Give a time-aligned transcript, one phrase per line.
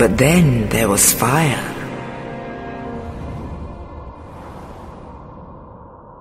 [0.00, 1.62] But then there was fire.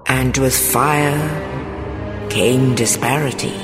[0.06, 3.58] And with fire came disparity.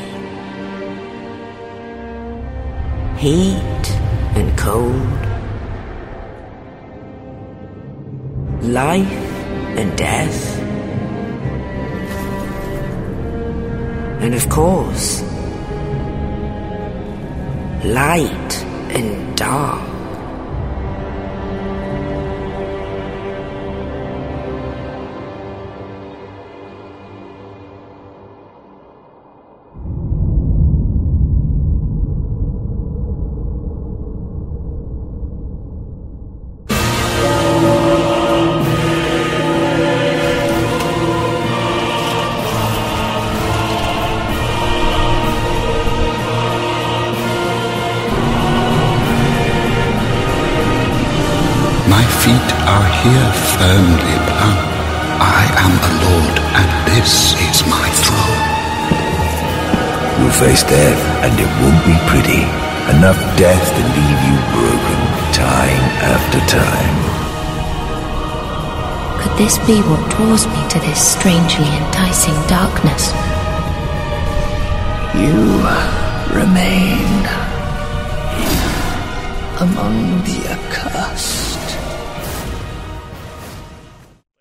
[3.18, 3.84] Heat
[4.40, 5.20] and cold.
[8.64, 9.22] Life
[9.76, 10.60] and death.
[14.22, 15.22] And of course,
[17.84, 18.64] light
[18.96, 19.95] and dark.
[69.68, 73.04] Be what draws me to this strangely enticing darkness?
[75.24, 75.42] You
[76.40, 77.10] remain
[79.66, 79.96] among
[80.28, 81.56] the accursed.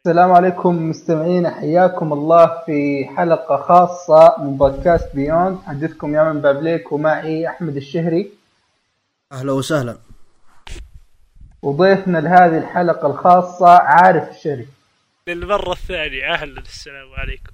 [0.06, 6.92] السلام عليكم مستمعين حياكم الله في حلقة خاصة من بودكاست بيوند حدثكم يا من بابليك
[6.92, 8.30] ومعي أحمد الشهري
[9.32, 9.96] أهلا وسهلا
[11.62, 14.66] وضيفنا لهذه الحلقة الخاصة عارف الشهري
[15.28, 16.32] للمرة الثانية.
[16.32, 17.52] أهلا السلام عليكم.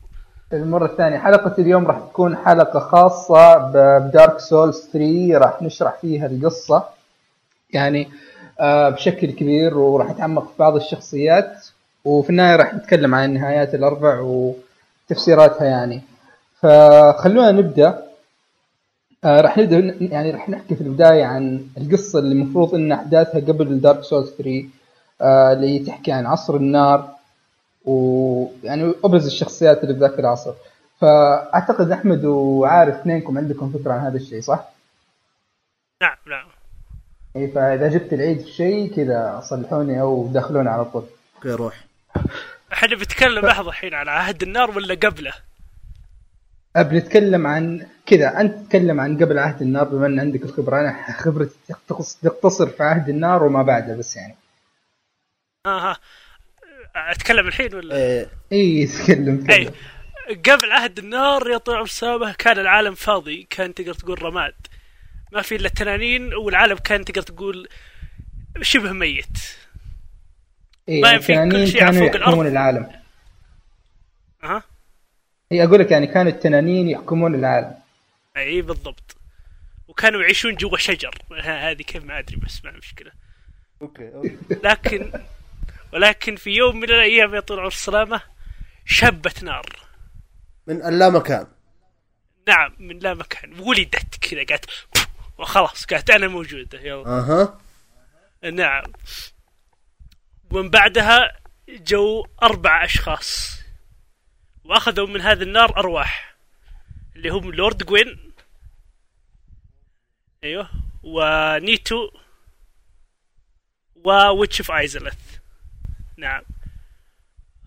[0.52, 1.18] المرة الثانية.
[1.18, 3.56] حلقة اليوم راح تكون حلقة خاصة
[3.98, 6.84] بدارك سولز 3 راح نشرح فيها القصة.
[7.72, 8.08] يعني
[8.60, 11.66] آه، بشكل كبير وراح نتعمق في بعض الشخصيات.
[12.04, 16.02] وفي النهاية راح نتكلم عن النهايات الأربع وتفسيراتها يعني.
[16.60, 18.02] فخلونا نبدأ.
[19.24, 23.80] آه راح نبدأ يعني راح نحكي في البداية عن القصة اللي المفروض إن أحداثها قبل
[23.80, 24.64] Dark Souls 3
[25.20, 27.19] آه اللي تحكي عن عصر النار.
[27.84, 30.52] ويعني أبرز الشخصيات اللي في ذاك العصر.
[31.00, 34.68] فأعتقد أحمد وعارف اثنينكم عندكم فكرة عن هذا الشيء صح؟
[36.02, 36.46] نعم نعم.
[37.36, 41.04] اي فإذا جبت العيد في شيء كذا صلحوني أو دخلوني على طول.
[41.36, 41.84] okay روح.
[42.72, 45.32] إحنا بنتكلم لحظة الحين على عهد النار ولا قبله؟
[46.76, 50.80] أبي نتكلم عن كذا أنت تتكلم عن قبل عهد النار بما إن عندك الخبرة.
[50.80, 54.34] أنا خبرتي تقتص- تقتصر في عهد النار وما بعده بس يعني.
[55.66, 55.96] ها ها
[56.96, 58.28] أتكلم الحين ولا؟ إيه.
[58.52, 59.70] اي تكلم اي
[60.30, 64.54] قبل عهد النار يا طير السابه كان العالم فاضي كان تقدر تقول رماد.
[65.32, 67.68] ما في إلا التنانين والعالم كان تقدر تقول
[68.62, 69.38] شبه ميت.
[70.88, 72.46] اي ما يمكن كل شيء على كانوا فوق يحكمون.
[72.46, 72.90] العالم.
[74.42, 74.62] ها؟
[75.52, 77.74] اي أقول لك يعني كانوا التنانين يحكمون العالم.
[78.36, 79.16] اي بالضبط.
[79.88, 81.14] وكانوا يعيشون جوا شجر.
[81.32, 83.10] ها- هذه كيف ما أدري بس ما مشكلة.
[83.82, 84.10] أوكي.
[84.64, 85.12] لكن
[85.92, 88.22] ولكن في يوم من الأيام يا طول العمر السلامه
[88.84, 89.66] شبت نار.
[90.66, 91.46] من اللا مكان.
[92.48, 93.60] نعم من لا مكان.
[93.60, 94.70] ولدت كذا قالت
[95.38, 97.06] وخلاص قالت أنا موجودة يلا.
[97.06, 97.60] أها.
[98.52, 98.92] نعم.
[100.50, 101.36] ومن بعدها
[101.68, 103.60] جو أربع أشخاص.
[104.64, 106.36] وأخذوا من هذه النار أرواح
[107.16, 108.32] اللي هم Lord Gwyn
[110.44, 110.70] أيوه.
[111.02, 112.10] و Nito.
[114.04, 115.29] و Witch of Izalith
[116.20, 116.42] نعم.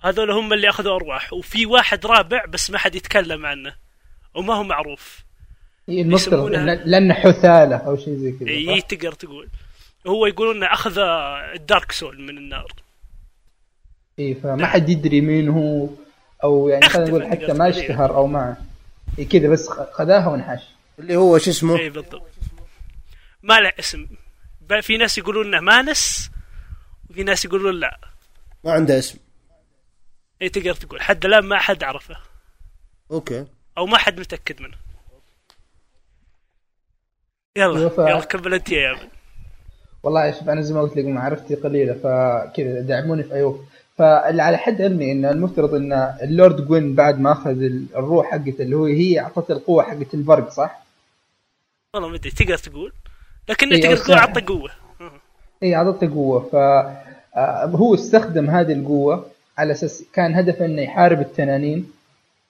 [0.01, 3.75] هذول هم اللي أخذوا أرواح وفي واحد رابع بس ما حد يتكلم عنه
[4.33, 5.23] وما هو معروف.
[5.89, 6.49] إيه المفترض
[6.85, 9.49] لأنه حثالة أو شيء زي كذا اي؟ تقدر تقول.
[10.07, 10.97] هو يقولون إنه أخذ
[11.53, 12.73] ال Dark Soul من النار.
[14.19, 15.89] اي فما حد يدري مين هو
[16.43, 18.57] أو يعني خلينا نقول حتى ما اشتهر أو ما
[19.19, 20.61] إيه كذا بس خذاها ونحش.
[20.99, 22.31] اللي هو شو اسمه؟ اي بالضبط.
[23.43, 24.07] ما له اسم.
[24.81, 26.31] في ناس يقولون إنه Manus
[27.09, 28.12] وفي ناس يقولون لا.
[28.65, 29.17] ما عنده اسم.
[30.41, 31.01] اي تقدر تقول.
[31.01, 32.15] حد الان ما حد عرفه.
[33.11, 33.45] okay.
[33.77, 34.77] أو ما حد متأكد منه.
[37.57, 39.09] يلا يلا كمل أنت يا يامن
[40.03, 43.59] والله شوف أنا زي ما قلت لك معرفتي قليلة فكذا دعموني في أي وقت.
[43.97, 48.31] فاللي على حد علمي إن المفترض إن ال Lord Gwyn بعد ما أخذ ال- الروح
[48.31, 50.83] حقته اللي هو هي أعطته القوة حقت البرق صح؟
[51.93, 52.93] والله ما أدري تقدر تقول.
[53.49, 54.17] لكن إي، تقدر تقول.
[54.17, 54.71] عطى قوة.
[55.63, 56.39] اي أعطته قوة.
[56.51, 56.55] ف
[57.75, 59.25] هو استخدم هذه القوة
[59.57, 61.91] على أساس كان هدفه إنه يحارب التنانين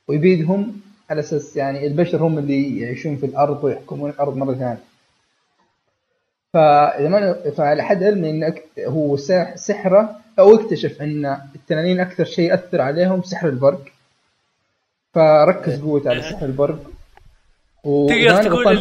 [0.07, 4.77] ويبيدهم على أساس يعني البشر هم اللي يعيشون في الأرض ويحكمون الأرض مرة ثانية.
[6.53, 12.23] فإذا ما فعلى حد علمي إن أك- هو سح- سحرة أو اكتشف إن التنانين أكثر
[12.25, 13.81] شيء يأثر عليهم سحر البرق.
[15.13, 16.91] فركز قوته على سحر البرق.
[17.83, 18.79] تقدر تقول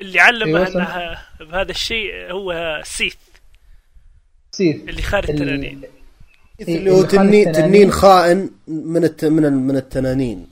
[0.00, 3.14] اللي علمه أيوة، إنها بهذا الشيء هو سيث
[4.58, 5.80] سيث اللي خارج ال- التنانين.
[6.60, 7.52] إيه، اللي هو اللي خالد تنين.
[7.52, 9.24] تنين خائن من الت...
[9.24, 10.46] من ال- من التنانين.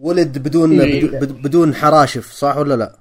[0.00, 1.10] ولد بدون إيه.
[1.20, 2.92] بدون- بدون حراشف صح ولا لا؟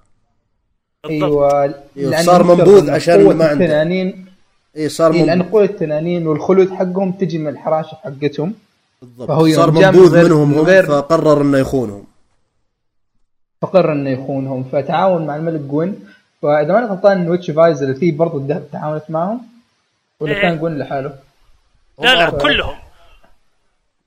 [1.10, 1.64] أيوه
[1.98, 3.52] أيوة، صار منبوذ عشان ما عنده.
[3.66, 4.26] التنانين
[4.78, 5.46] اي صار إيه لأن من...
[5.46, 8.54] قوة التنانين والخلود حقهم تجي من الحراشف حقتهم.
[9.02, 9.28] بالضبط.
[9.28, 12.04] فهو صار منبوذ منهم من هم غير- فقرر إنه يخونهم.
[13.62, 14.64] فقرر إنه يخونهم.
[14.72, 15.96] فتعاون مع الملك جوين.
[16.42, 19.53] فإذا ماني غلطان Witch of Izalith اللي فيه برضه الذهب تعاونت معهم.
[20.24, 20.42] ولا إيه.
[20.42, 21.20] كان جوين لحاله؟
[22.00, 22.76] لا لا هم- كلهم.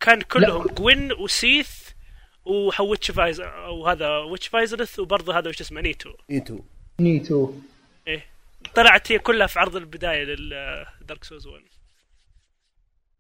[0.01, 0.67] كان كلهم.
[0.67, 1.71] جوين وسيث
[2.44, 6.11] و Witch of Izalith وهذا Witch of Izalith وبرضه هذا وش اسمه نيتو.
[6.31, 6.58] نيتو
[7.01, 7.53] نيتو.
[8.09, 8.25] إيه.
[8.75, 11.63] طلعت هي كلها في عرض البداية لل Dark Souls 1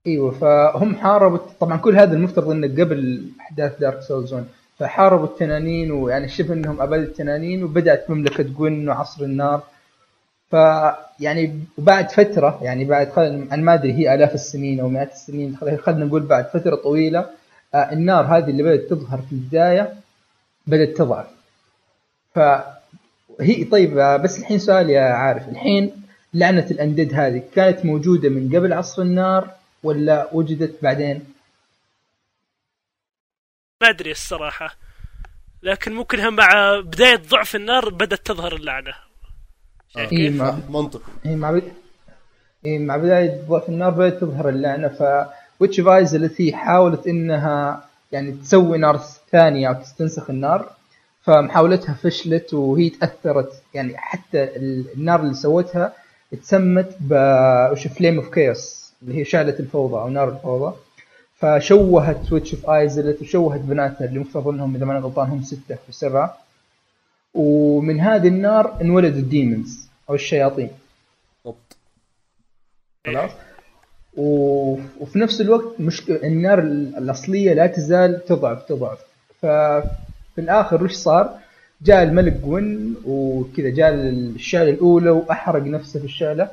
[0.06, 4.44] إيوه فهم حاربوا طبعا كل هذا المفترض إنه قبل أحداث Dark Souls 1
[4.78, 9.62] فحاربوا التنانين ويعني شبه إنهم أبادوا التنانين وبدأت مملكة جوين وعصر النار.
[10.50, 10.56] ف
[11.20, 16.04] يعني وبعد فترة يعني بعد أنا ما أدري هي آلاف السنين أو مئات السنين خلينا
[16.04, 17.30] نقول بعد فترة طويلة
[17.74, 19.94] آه، النار هذه اللي بدأت تظهر في البداية
[20.66, 21.26] بدأت تضعف
[22.34, 26.02] فهي طيب آه، بس الحين سؤال يا عارف الحين
[26.34, 29.50] لعنة الأندد هذه كانت موجودة من قبل عصر النار
[29.82, 31.24] ولا وجدت بعدين؟
[33.82, 34.76] ما أدري الصراحة
[35.62, 39.05] لكن ممكن مع بداية ضعف النار بدأت تظهر اللعنة
[40.08, 41.02] كيف؟ مع منطقي.
[41.26, 41.62] إيه مع بد...
[42.66, 45.26] إيه مع بداية ضعف النار بدأت تظهر اللعنة ف
[45.60, 49.00] Witch of Izalith التي حاولت إنها يعني تسوي نار
[49.32, 50.70] ثانية أو تستنسخ النار
[51.22, 55.92] فمحاولتها فشلت وهي تأثرت يعني حتى ال- النار اللي سوتها
[56.42, 57.12] تسمت ب
[57.72, 60.76] وش Flame of Chaos اللي هي شعلة الفوضى أو نار الفوضى.
[61.38, 65.74] فشوهت Witch of Izalith وشوهت بناتها اللي مفترض إنهم إذا ما أنا غلطان هم ستة
[65.86, 66.36] في سرها
[67.36, 70.70] ومن هذه النار انولدوا ال Demons أو الشياطين.
[71.44, 71.76] بالضبط.
[73.06, 73.30] خلاص.
[74.16, 78.98] وفي نفس الوقت مش النار ال- الأصلية لا تزال تضعف تضعف.
[79.42, 81.38] ففي الآخر وش صار؟
[81.82, 86.48] جاء الملك جوين وكذا جاء الشعلة الأولى وأحرق نفسه في الشعلة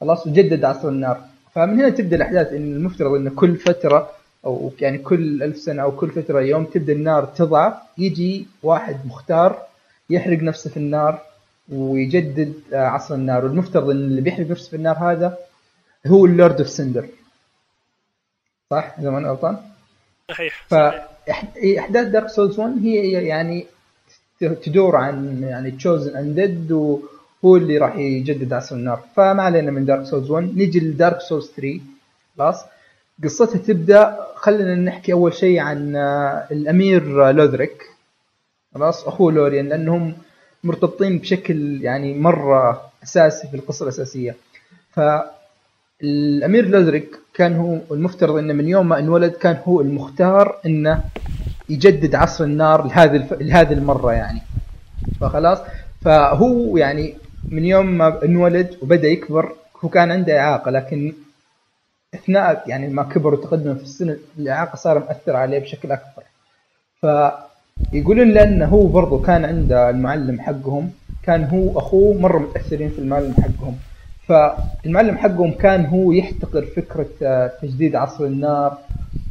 [0.00, 1.20] خلاص؟ وجدد عصر النار.
[1.54, 4.10] فمن هنا تبدأ الأحداث إن المفترض إن كل فترة
[4.44, 9.62] أو يعني كل ألف سنة أو كل فترة يوم تبدأ النار تضعف يجي واحد مختار
[10.10, 11.22] يحرق نفسه في النار
[11.68, 13.44] ويجدد آه، عصر النار.
[13.44, 15.38] والمفترض إن اللي بيحرق نفسه في النار هذا
[16.06, 17.06] هو ال Lord of Cinder.
[18.70, 19.56] صح؟ إذا ما أنا غلطان؟
[20.30, 20.66] صحيح.
[20.68, 23.66] فاحداث Dark Souls 1 هي يعني
[24.40, 29.04] تدور عن يعني Chosen Undead وهو اللي راح يجدد عصر النار.
[29.16, 31.80] فما علينا من Dark Souls 1 نيجي ل Dark Souls 3
[32.38, 32.64] خلاص؟
[33.24, 37.99] قصتها تبدأ خلينا نحكي أول شيء عن آه، الأمير لوذريك
[38.74, 40.14] خلاص أخوه لوريان لأنهم
[40.64, 44.36] مرتبطين بشكل يعني مرة أساسي في القصة الأساسية.
[44.90, 51.04] فالأمير لوذريك كان هو المفترض إنه من يوم ما انولد كان هو المختار إنه
[51.68, 53.32] يجدد عصر النار لهذه الف...
[53.32, 54.40] لهذه المرة يعني.
[55.20, 55.58] فخلاص
[56.02, 57.14] فهو يعني
[57.48, 59.52] من يوم ما انولد وبدأ يكبر
[59.84, 61.12] هو كان عنده إعاقة لكن
[62.14, 66.22] أثناء يعني ما كبر وتقدم في السن الإعاقة صار مأثر عليه بشكل أكبر.
[67.90, 70.90] فيقولون لأنه هو برضو كان عنده المعلم حقهم
[71.22, 73.76] كان هو أخوه مرة متأثرين في المعلم حقهم.
[74.28, 78.78] فالمعلم حقهم كان هو يحتقر فكرة آه، تجديد عصر النار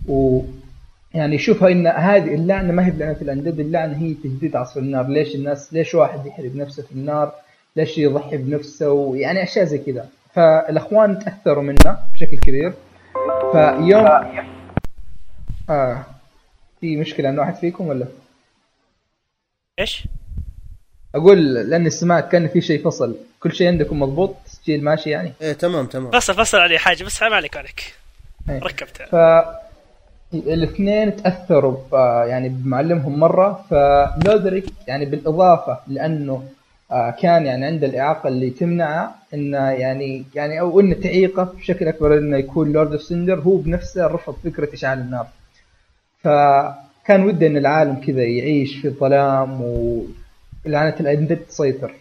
[0.08, 0.42] و
[1.14, 5.08] يعني يشوفها إن هذه اللعنة ما هي بلعنة الاندد اللعنة هي تجديد عصر النار.
[5.08, 7.32] ليش الناس ليش واحد يحرق نفسه في النار؟
[7.76, 10.06] ليش يضحي بنفسه؟ ويعني أشياء زي كذا.
[10.34, 12.74] فالأخوان تأثروا منه بشكل كبير.
[13.52, 14.08] فيوم
[15.70, 16.04] آه
[16.82, 18.06] في مشكلة عند واحد فيكم ولا؟
[19.80, 20.04] إيش؟
[21.16, 23.16] أقول لاني سمعت كان في شيء فصل.
[23.40, 26.12] كل شيء عندكم مضبوط؟ تسجيل ماشي يعني؟ إيه تمام تمام.
[26.12, 27.94] فصل فصل عليه حاجة بس ما عليك عليك.
[28.50, 28.60] إيه.
[28.60, 29.46] ركبتها ف
[30.34, 33.66] الاثنين تأثروا ب- يعني بمعلمهم مرة.
[33.70, 36.44] فلودريك يعني بالإضافة لأنه
[36.92, 42.18] آه، كان يعني عنده الإعاقة اللي تمنعه إنه يعني يعني أو إنه تعيقه بشكل أكبر
[42.18, 45.28] إنه يكون Lord of Cinder هو بنفسه رفض فكرة إشعال النار.
[47.04, 49.62] فكان وده إن العالم كذا يعيش في الظلام
[50.66, 51.94] ولعنة ال Undead تسيطر.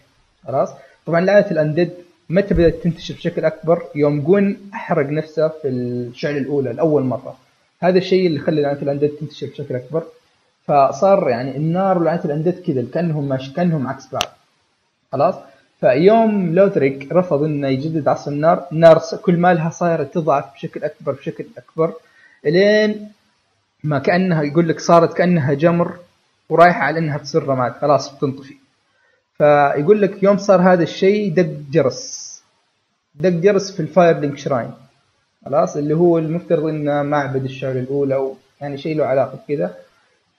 [0.47, 0.69] خلاص؟
[1.05, 1.89] طبعا لعنة ال Undead
[2.29, 7.37] متى بدات تنتشر بشكل أكبر يوم جوين أحرق نفسه في الشعلة الأولى لاول مرة.
[7.79, 10.03] هذا الشيء اللي خلى لعنة ال Undead تنتشر بشكل أكبر.
[10.67, 14.23] فصار يعني النار ولعنة ال Undead كذا كأنهم ماشي كأنهم عكس بعض.
[15.11, 15.35] خلاص؟
[15.79, 18.31] فيوم لوثريك رفض إنه يجدد عصر
[18.71, 21.93] النار س- كل ما لها صايرة تضعف بشكل أكبر بشكل أكبر.
[22.45, 23.11] إلين
[23.83, 25.97] ما كأنها يقول لك صارت كأنها جمر
[26.49, 27.71] ورايحة على إنها تصير رماد.
[27.71, 28.55] خلاص بتنطفي.
[29.37, 32.29] فيقول لك يوم صار هذا الشيء دق جرس.
[33.15, 34.71] دق جرس في ال Firelink Shrine.
[35.45, 39.75] خلاص اللي هو المفترض إنه معبد الشعلة الأولى أو يعني شيء له علاقة بكذا.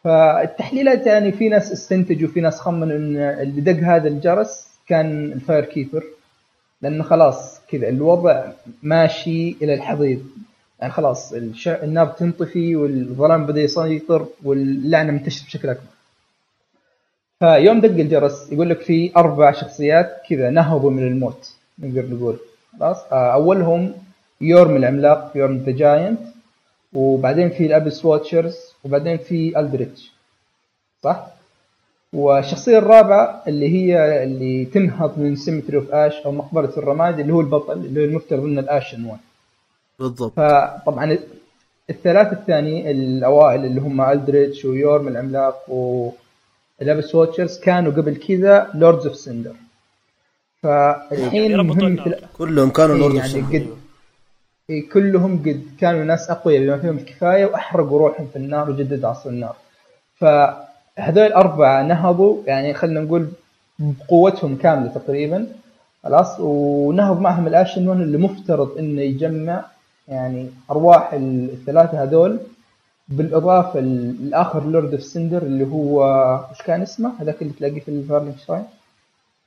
[0.05, 5.39] فالتحليلات يعني في ناس استنتجوا في ناس خمنوا إن اللي دق هذا الجرس كان ال
[5.39, 6.05] Fire Keeper.
[6.83, 8.45] لأنه خلاص كذا الوضع
[8.83, 10.23] ماشي إلى الحضيض.
[10.81, 11.69] يعني خلاص الش...
[11.69, 15.85] النار تنطفي والظلام بدا يسيطر واللعنة منتشرة بشكل أكبر.
[17.39, 22.37] فيوم دق الجرس يقول لك في أربع شخصيات كذا نهضوا من الموت نقدر نقول
[22.79, 23.93] خلاص؟ آه، أولهم
[24.41, 26.21] يورم العملاق Yhorm the Giant
[26.93, 30.11] وبعدين في ال Abyss Watchers وبعدين في ألدريتش.
[31.03, 31.27] صح؟
[32.13, 37.41] والشخصية الرابعة اللي هي اللي تنهض من Cemetery of Ash أو مقبرة الرماد اللي هو
[37.41, 39.19] البطل اللي هو المفترض إنه ال Ashen One
[40.01, 40.33] بالضبط.
[40.37, 41.19] فطبعا
[41.91, 49.07] الثلاثة الثاني الأوائل اللي هم ألدريتش ويورم العملاق وال Abyss Watchers كانوا قبل كذا Lords
[49.07, 49.55] of Cinder
[50.63, 52.05] فالحين مهم النار.
[52.05, 53.67] في كلهم كانوا لورد يعني يعني قد
[54.71, 59.31] إيه كلهم قد كانوا ناس أقوياء بما فيهم الكفاية وأحرقوا روحهم في النار وجدد عصر
[59.31, 59.57] النار.
[60.17, 63.29] فهذول الأربعة نهضوا يعني خلينا نقول
[63.79, 65.47] بقوتهم كاملة تقريبا
[66.03, 69.65] خلاص ونهض معهم ال Ashen اللي مفترض إنه يجمع
[70.11, 72.39] يعني أرواح الثلاثة هذول
[73.09, 76.05] بالإضافة لاخر Lord of Cinder اللي هو
[76.51, 78.65] وش كان اسمه؟ هذاك اللي تلاقيه في ال Firelink Shrine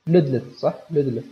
[0.06, 1.24] لودلث صح؟ لودلث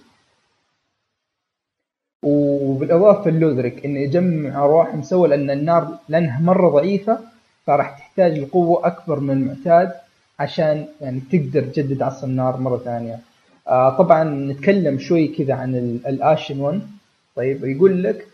[2.23, 7.19] وبالإضافة للوثريك انه يجمع أرواحهم سوى لأن النار لأنها مرة ضعيفة
[7.67, 9.93] فراح تحتاج لقوه أكبر من المعتاد
[10.39, 13.19] عشان يعني تقدر تجدد عصر النار مرة ثانية.
[13.69, 16.81] آه طبعا نتكلم شوي كذا عن ال- ال Ashen One
[17.37, 18.27] طيب يقول لك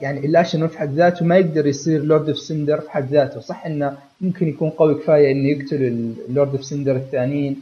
[0.00, 3.08] يعني ال Ashen One في حد ذاته ما يقدر يصير Lord of Cinder في حد
[3.10, 5.84] ذاته صح إنه ممكن يكون قوي كفاية إنه يقتل
[6.28, 7.56] ال Lord of Cinder الثانيين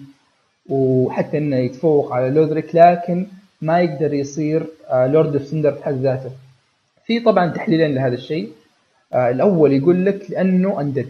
[0.68, 3.26] وحتى إنه يتفوق على لوثريك لكن
[3.62, 6.30] ما يقدر يصير Lord of Cinder بحد ذاته.
[7.06, 8.52] في طبعا تحليلين لهذا الشيء.
[9.12, 11.08] آه، الأول يقول لك لأنه Undead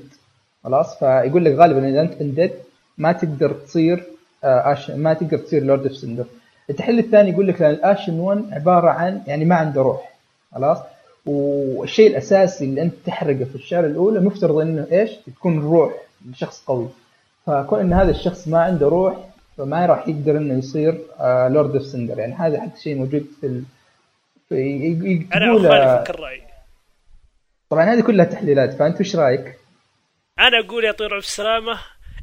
[0.64, 2.50] خلاص فيقول لك غالبا إذا أنت Undead
[2.98, 4.04] ما تقدر تصير
[4.44, 4.90] آه، Ash...
[4.90, 6.24] ما تقدر تصير Lord of Cinder.
[6.70, 10.17] التحليل الثاني يقول لك لأن ال Ashen One عبارة عن يعني ما عنده روح
[10.54, 10.78] خلاص
[11.26, 15.92] والشيء الأساسي اللي أنت تحرقه في الشعلة الأولى مفترض إنه إيش؟ تكون الروح
[16.30, 16.88] لشخص قوي.
[17.46, 19.28] فكون إن هذا الشخص ما عنده روح
[19.58, 20.92] فما راح يقدر إنه يصير
[21.48, 23.64] Lord of Cinder يعني هذا حتى شيء موجود في ال...
[24.48, 26.42] في أنا اخالفك الراي
[27.70, 29.58] طبعا هذه كلها تحليلات فأنت وش رأيك؟
[30.38, 31.78] أنا أقول يا طويل السلامه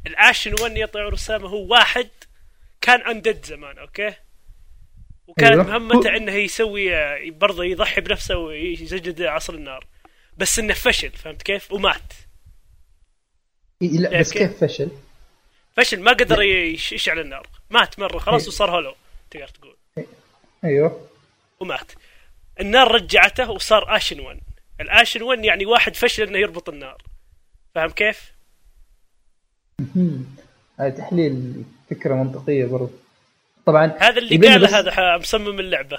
[0.06, 2.08] ال Ashen One يا طويل السلامه هو واحد
[2.80, 4.14] كان Undead زمان okay
[5.26, 5.64] وكانت أيوه.
[5.78, 6.90] مهمته إنه يسوي
[7.30, 9.86] برضه يضحي بنفسه ويجدد عصر النار.
[10.38, 12.12] بس إنه فشل فهمت كيف؟ ومات.
[13.80, 14.38] لا بس okay.
[14.48, 14.90] كيف فشل؟
[15.76, 17.46] فشل ما قدر يش- يشعل النار.
[17.70, 18.48] مات مرة خلاص أيوه.
[18.54, 18.94] وصار Hollow
[19.30, 19.76] تقدر تقول.
[20.64, 21.08] أيوه.
[21.60, 21.92] ومات.
[22.60, 24.40] النار رجعته وصار Ashen One
[24.80, 27.02] ال Ashen One يعني واحد فشل إنه يربط النار.
[27.74, 28.32] فاهم كيف؟
[30.80, 32.90] هذا تحليل فكرة منطقية برضو
[33.66, 35.98] طبعا هذا اللي قاله بس- هذا مصمم اللعبة.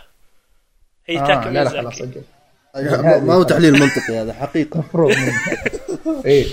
[1.07, 1.69] هي آه تاكا لا لا.
[1.69, 2.21] خلاص أجل.
[3.25, 4.79] ما هو تحليل منطقي هذا حقيقة.
[4.79, 5.15] مفروض
[6.25, 6.45] إيه.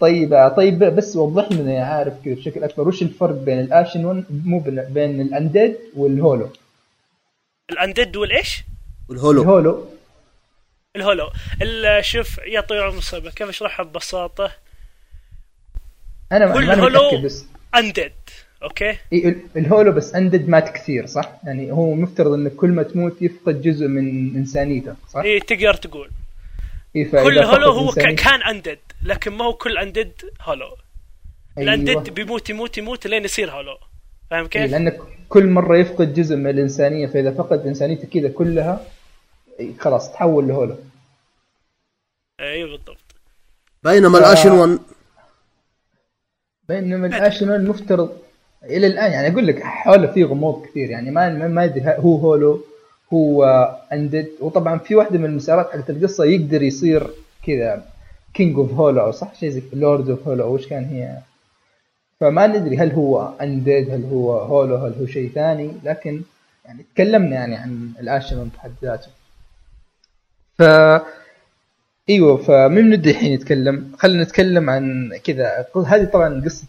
[0.00, 4.24] طيب طيب بس وضح لنا يا عارف كذا بشكل أكبر وش الفرق بين الآشن 1
[4.30, 6.50] مو بين- بين الانديد والهولو؟
[7.70, 8.62] الأندد والإيش؟
[9.08, 9.42] والهولو.
[9.42, 9.88] الهولو.
[10.96, 11.30] الهولو.
[11.62, 13.30] ال- شوف يا طيور المصيبة.
[13.30, 14.52] كيف أشرحها ببساطة؟
[16.32, 17.28] أنا كل هولو
[17.76, 18.12] أندد.
[18.66, 22.68] okay إيه ال- ال Hollow بس Undead مات كثير صح؟ يعني هو مفترض انه كل
[22.70, 26.10] ما تموت يفقد جزء من إنسانيته صح؟ إي تقدر تقول
[26.96, 31.74] إيه كل Hollow هو كان Undead لكن ما هو كل Undead Hollow أيوة.
[31.74, 33.78] ال Undead بيموت يموت يموت لين يصير Hollow
[34.30, 38.86] فاهم إيه كيف؟ لانك كل مرة يفقد جزء من الإنسانية فإذا فقد إنسانيته كذا كلها
[39.60, 40.76] إيه خلاص تحول ل Hollow
[42.40, 42.98] أيوه بالضبط
[43.84, 44.78] بينما ال Ashen One
[46.68, 48.18] بينما ال Ashen المفترض
[48.64, 52.60] إلى الآن يعني أقول لك حوله في غموض كثير يعني ما ما- ادري هو Hollow
[53.12, 53.44] هو
[53.92, 57.10] Undead وطبعا في واحدة من المسارات حقت القصة يقدر يصير
[57.46, 57.84] كذا
[58.34, 61.18] King of Hollow أو صح؟ شيء زي Lord of Hollow وش كان هي؟
[62.20, 66.22] فما ندري هل هو Undead هل هو Hollow هل هو شيء ثاني لكن
[66.64, 69.08] يعني تكلمنا يعني عن ال Ashen بحد ذاته
[70.58, 70.62] ف
[72.10, 75.66] إيوه فمن نبدا الحين نتكلم خلينا نتكلم عن كذا.
[75.86, 76.66] هذه طبعا قصة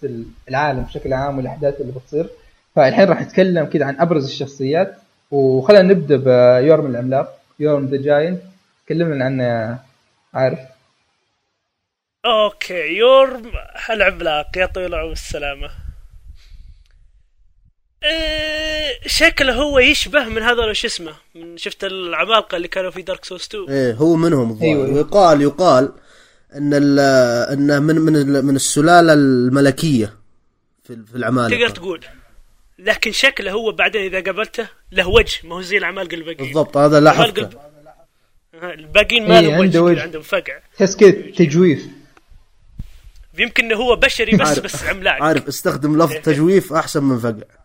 [0.50, 2.30] العالم بشكل عام والأحداث اللي بتصير.
[2.76, 4.96] فالحين راح نتكلم كذا عن أبرز الشخصيات.
[5.32, 8.42] وخلينا نبدأ بيورم العملاق يورم the Giant.
[8.86, 9.80] تكلمنا عنه
[10.34, 10.60] عارف.
[12.26, 13.52] okay يورم
[13.90, 15.68] العملاق يا طويل العمر السلامة.
[15.68, 15.87] إيه
[19.06, 23.48] شكله هو يشبه من هذا شو اسمه من شفت العمالقة اللي كانوا في دارك سوس
[23.48, 24.70] 2 إيه هو منهم الظاهر.
[24.70, 24.94] أيوة.
[24.94, 25.92] ويقال يقال
[26.56, 27.00] إن ال-
[27.54, 30.14] إنه من من من السلالة الملكية
[30.84, 31.58] في في العمالقة.
[31.58, 32.06] تقدر تقول.
[32.80, 36.38] لكن شكله هو بعدين إذا قابلته له وجه ما هو زي العمالقة الباقيين.
[36.54, 37.50] بالضبط هذا لاحظته.
[38.62, 40.02] ها، الباقيين ما إيه، لهم عنده وجه, وجه.
[40.02, 40.60] عندهم فقع.
[40.78, 41.86] تحس كذا تجويف.
[43.38, 45.24] يمكن إنه هو بشري بس عارف- بس عملاق.
[45.24, 47.57] عارف استخدم لفظ تجويف أحسن من فقع.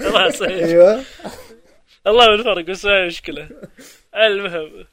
[0.00, 1.02] خلاص أيوه.
[2.06, 3.48] الله من الفرق بس ما هي مشكلة.
[4.16, 4.84] المهم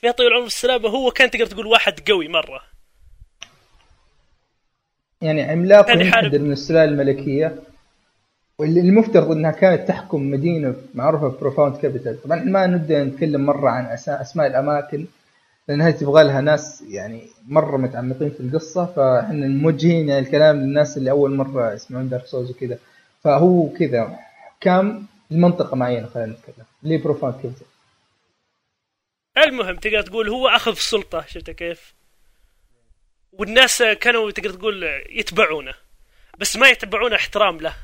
[0.00, 2.60] يا طويل العمر السلامة هو كان تقدر تقول واحد قوي مرة.
[5.22, 7.54] يعني عملاق يحارب- منحدر من السلالة الملكية.
[8.58, 13.86] واللي المفترض إنها كانت تحكم مدينة معروفة Profaned Capital طبعا ما نبدأ نتكلم مرة عن
[14.08, 15.06] أسماء الأماكن
[15.68, 18.86] لأن هذه تبغى لها ناس يعني مرة متعمقين في القصة.
[18.86, 22.78] فإحنا موجهين يعني الكلام للناس اللي أول مرة يسمعون Dark Souls وكذا.
[23.24, 24.18] فهو كذا
[24.58, 26.64] حكام لمنطقه معينة خلينا نتكلم.
[26.84, 27.66] هي Profaned Capital
[29.36, 31.94] المهم تقدر تقول هو أخذ السلطة شفت كيف؟
[33.32, 35.74] والناس كانوا تقدر تقول يتبعونه
[36.38, 37.74] بس ما يتبعونه احترام له.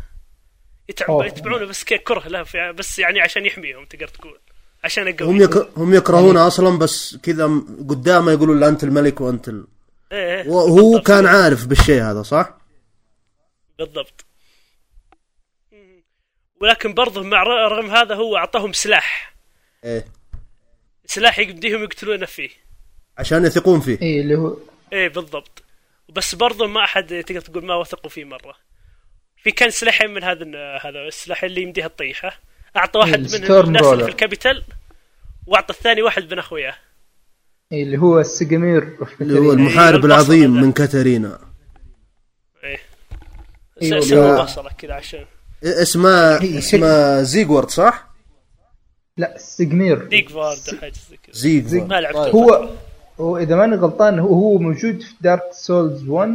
[0.89, 4.39] يتبعونه بس ككره له بس يعني عشان يحميهم تقدر تقول.
[4.85, 5.69] عشان هم قوي يك...
[5.77, 7.45] هم يكرهونه أصلا بس كذا
[7.89, 9.67] قدامه يقولوا له أنت الملك وأنت ال...
[10.13, 11.07] إيه، وهو بالضبط.
[11.07, 12.55] كان عارف بالشيء هذا صح؟
[13.79, 14.25] بالضبط.
[16.63, 19.35] ولكن برضه مع رغم هذا هو أعطاهم سلاح.
[19.85, 20.05] إيه.
[21.07, 22.51] سلاح يمديهم يقتلونه فيه.
[23.19, 23.99] عشان يثقون فيه.
[24.03, 24.57] اي اللي هو
[24.93, 25.63] إيه بالضبط.
[26.09, 28.55] بس برضه ما أحد تقدر تقول ما وثقوا فيه مرة.
[29.37, 30.45] في كان سلاحين من هذا
[30.83, 32.41] هذا السلاح اللي يمديها الطيحه
[32.77, 34.05] أعطى واحد من الستورم الناس اللي.
[34.05, 34.65] في الكابيتال
[35.47, 36.75] وأعطى الثاني واحد من أخوياه.
[37.73, 38.99] إيه اللي هو السجمير.
[39.21, 40.51] اللي هو المحارب البصل العظيم.
[40.51, 41.39] من كاتارينا
[42.65, 42.81] إيه.
[44.43, 45.27] بصله كذا عشان إيه،
[45.65, 48.13] اسمه إيه، اسمه زيغورد صح؟
[49.17, 50.93] لا السجمير ديك فارد حاجة
[51.33, 52.69] زي كذا زيغورد ما لعبت هو
[53.21, 56.35] هو إذا ماني غلطان هو هو موجود في دارك سولز 1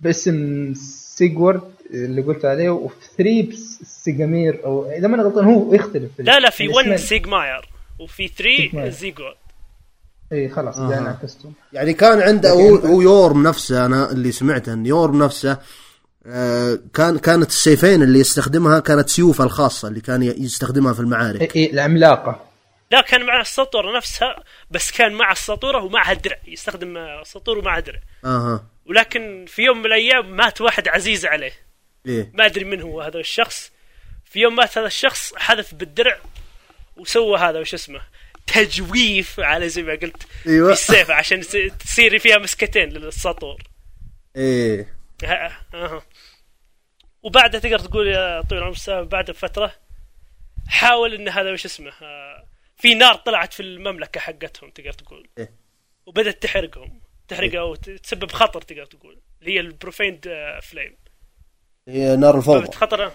[0.00, 0.72] باسم
[1.16, 6.40] سيجورد اللي قلت عليه وفي 3 بس سيجامير أو إذا ماني غلطان هو يختلف لا
[6.40, 7.08] لا في 1 الاسمين.
[7.08, 7.68] سيجماير
[8.00, 8.90] وفي 3 سيجماير.
[8.90, 9.34] زيجورد
[10.32, 11.18] اي خلاص آه.
[11.72, 15.58] يعني كان عنده هو, هو يورم نفسه أنا اللي سمعته إن يورم نفسه
[16.94, 21.56] كان كانت السيفين اللي يستخدمها كانت سيوفه الخاصة اللي كان يستخدمها في المعارك.
[21.56, 22.50] اي العملاقة.
[22.90, 28.00] لا كان معه السطوره نفسها بس كان مع السطوره ومعها درع يستخدم السطور ومعها درع
[28.24, 28.64] أها.
[28.86, 31.52] ولكن في يوم من الأيام مات واحد عزيز عليه.
[32.06, 32.30] إيه.
[32.34, 33.70] ما أدري من هو هذا الشخص.
[34.24, 36.18] في يوم مات هذا الشخص حذف بالدرع
[36.96, 38.00] وسوى هذا وش اسمه
[38.46, 40.66] تجويف على زي ما قلت أيوه.
[40.66, 41.40] في السيف عشان
[41.78, 43.62] تصير فيها مسكتين للسطور.
[44.36, 44.94] إيه.
[45.24, 46.02] ها-.
[47.24, 49.74] وبعدها تقدر تقول يا طويل العمر السلام بعد فترة
[50.68, 52.44] حاول إن هذا وش اسمه آه،
[52.76, 55.28] في نار طلعت في المملكة حقتهم تقدر تقول.
[55.38, 55.50] إيه.
[56.06, 57.00] وبدت تحرقهم.
[57.28, 59.18] تحرق أو ت- تسبب خطر تقدر تقول.
[59.40, 60.96] اللي هي ال Profaned آه، Flame.
[61.88, 62.72] هي نار الفوضى.
[62.72, 63.12] خطر.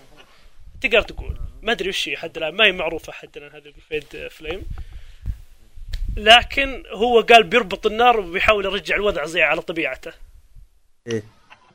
[0.81, 1.39] تقدر تقول.
[1.61, 4.63] ما أدري وش هي حد الآن ما هي معروفة حد الآن هذا ال Profaned Flame.
[6.17, 10.11] لكن هو قال بيربط النار وبيحاول يرجع الوضع زي على طبيعته.
[11.07, 11.23] إيه.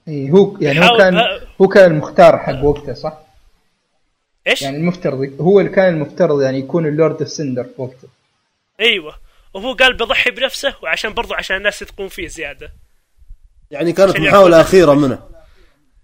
[0.08, 1.14] اي هو يعني هو كان
[1.60, 3.18] هو كان المختار حق وقته صح؟
[4.46, 8.08] إيش؟ يعني المفترض هو اللي كان المفترض يعني يكون ال Lord of Cinder في وقته.
[8.80, 9.14] أيوه.
[9.54, 12.72] وهو قال بضحي بنفسه وعشان برضو عشان الناس يثقون فيه زيادة.
[13.70, 15.18] يعني كانت محاولة أخيرة منه.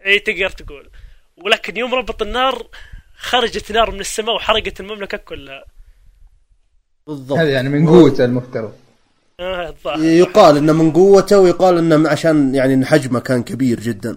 [0.06, 0.90] اي تقدر تقول.
[1.36, 2.66] ولكن يوم ربط النار
[3.16, 5.64] خرجت نار من السماء وحرقت المملكة كلها.
[7.06, 7.38] بالضبط.
[7.38, 8.74] هذا يعني من قوته المفترض.
[10.22, 14.16] يقال إنه من قوته ويقال إنه عشان يعني حجمه كان كبير جدا.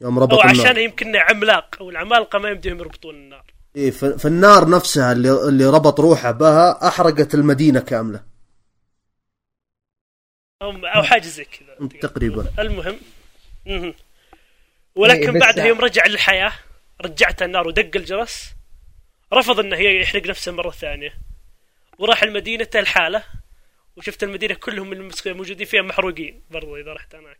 [0.00, 0.66] يوم ربط أو النار.
[0.66, 3.44] عشان يمكن عملاق أو العمالقة ما يمديهم يربطون النار.
[3.92, 8.22] ف- فالنار نفسها اللي اللي ربط روحه بها أحرقت المدينة كاملة.
[10.62, 11.88] أو حاجة زي كذا.
[12.00, 12.46] تقريبا.
[12.58, 12.96] المهم.
[13.66, 13.82] مهم.
[13.84, 13.94] إيه،
[14.96, 16.52] ولكن بعدها يوم رجع للحياة
[17.00, 18.50] رجعت النار ودق الجرس
[19.32, 21.12] رفض إنه هي يحرق نفسه مرة ثانية
[21.98, 23.22] وراح المدينة الحاله
[23.96, 27.38] وشفت المدينة كلهم اللي مس- موجودين فيها محروقين برضو إذا رحت هناك.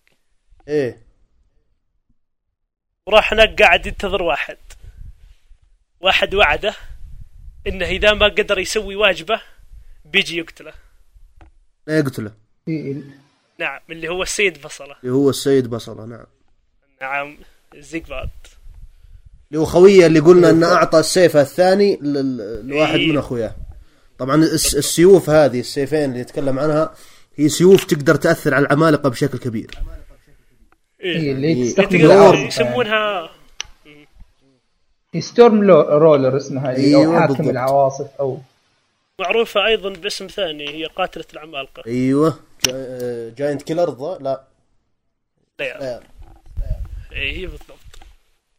[0.68, 1.02] إيه.
[3.06, 4.58] وراح هناك قاعد ينتظر واحد.
[6.00, 6.74] واحد وعده
[7.66, 9.40] إنه إذا ما قدر يسوي واجبة
[10.04, 10.72] بيجي يقتله.
[11.86, 12.32] لا يقتله.
[13.58, 14.96] نعم اللي هو السيد بصلة.
[15.02, 16.26] اللي هو السيد بصلة نعم.
[17.00, 17.38] نعم
[17.76, 18.30] زيجفارد
[19.50, 21.98] اللي هو خويه اللي قلنا إنه أعطى السيف الثاني
[22.62, 23.12] لواحد إيه.
[23.12, 23.54] من أخوياه.
[24.22, 26.94] طبعا الس- السيوف هذه السيفين اللي نتكلم عنها
[27.36, 29.70] هي سيوف تقدر تأثر على العمالقة بشكل كبير.
[31.00, 31.32] هي إيه.
[31.32, 31.64] اللي إيه.
[31.64, 33.30] تستخدم يسمونها
[35.14, 37.48] هي Storm لو- Ruler اسمها هذه أيوة، أو حاكم بالضبط.
[37.50, 38.38] العواصف أو
[39.18, 41.82] معروفة أيضا باسم ثاني هي قاتلة العمالقة.
[41.86, 42.38] أيوه.
[42.64, 43.32] جا...
[43.38, 44.42] Giant Killer ذا؟ لا.
[45.58, 46.00] لا لا.
[47.12, 47.78] إيه هي بالضبط.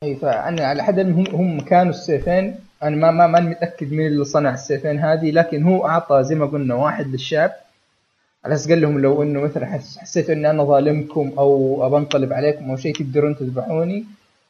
[0.04, 2.60] اي فأنا على حد هم هم كانوا السيفين.
[2.84, 6.46] أنا ما ما ماني متأكد مين اللي صنع السيفين هذه لكن هو أعطى زي ما
[6.46, 7.56] قلنا واحد للشاب
[8.46, 12.70] على أساس قال لهم لو إنه مثلا حس- حسيتوا إني أنا ظالمكم أو ابنقلب عليكم
[12.70, 14.06] أو شيء تقدرون تذبحوني.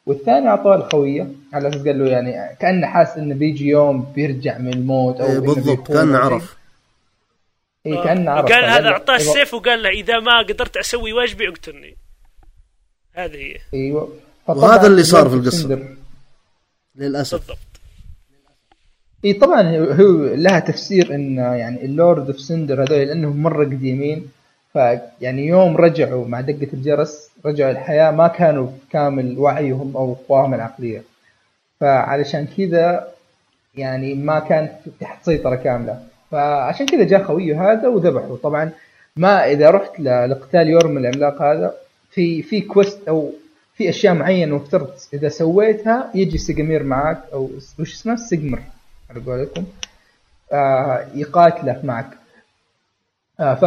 [0.06, 1.28] والثاني أعطاه الخوية.
[1.52, 5.38] على أساس قال له يعني كأنه حاس إنه بيجي يوم بيرجع من الموت أو إيه،
[5.38, 6.32] بالضبط بيكون كان أو شيء.
[6.34, 6.56] عرف.
[7.86, 8.44] اي كأنه عرف.
[8.50, 11.96] وقال هذا إذا- السيف وقال له إذا ما قدرت أسوي واجبي اقتلني.
[13.12, 13.56] هذه هي.
[13.74, 14.12] أيوه.
[14.46, 15.50] وهذا اللي صار في.
[15.50, 15.88] سندر.
[16.96, 17.38] للأسف.
[17.38, 17.73] بالضبط.
[19.24, 24.26] إي طبعا هو- لها تفسير إن يعني ال Lord of Cinder هذول لأنهم مرة قديمين
[24.72, 31.02] فيعني يوم رجعوا مع دقة الجرس رجعوا الحياة ما كانوا بكامل وعيهم أو قواهم العقلية.
[31.80, 33.08] فعلشان كذا
[33.76, 34.68] يعني ما كان
[35.00, 35.98] تحت سيطره كاملة.
[36.30, 38.36] فعشان كذا جاء خويه هذا وذبحه.
[38.42, 38.70] طبعا
[39.16, 41.74] ما إذا رحت لقتال يورم العملاق هذا
[42.10, 43.30] في في quest أو
[43.74, 48.58] في أشياء معينة مفترض إذا سويتها يجي سيجمير معك أو وش اسمه؟ سيجمر.
[49.10, 49.66] على قولكم
[50.52, 52.10] آه يقاتلك معك.
[53.40, 53.64] آه ف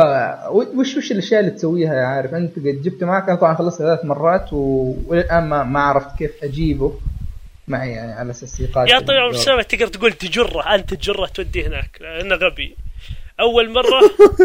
[0.51, 4.05] وش وش الأشياء اللي تسويها؟ يا عارف أنت قد جبته معك أنا طبعا خلصت ثلاث
[4.05, 4.53] مرات.
[4.53, 6.99] والآن ما ما عرفت كيف أجيبه
[7.67, 8.91] معي يعني على أساس يقاتل.
[8.91, 12.75] يا طويل العمر تقدر تقول تجره أنت تجره توديه هناك لأنه غبي.
[13.39, 14.01] أول مرة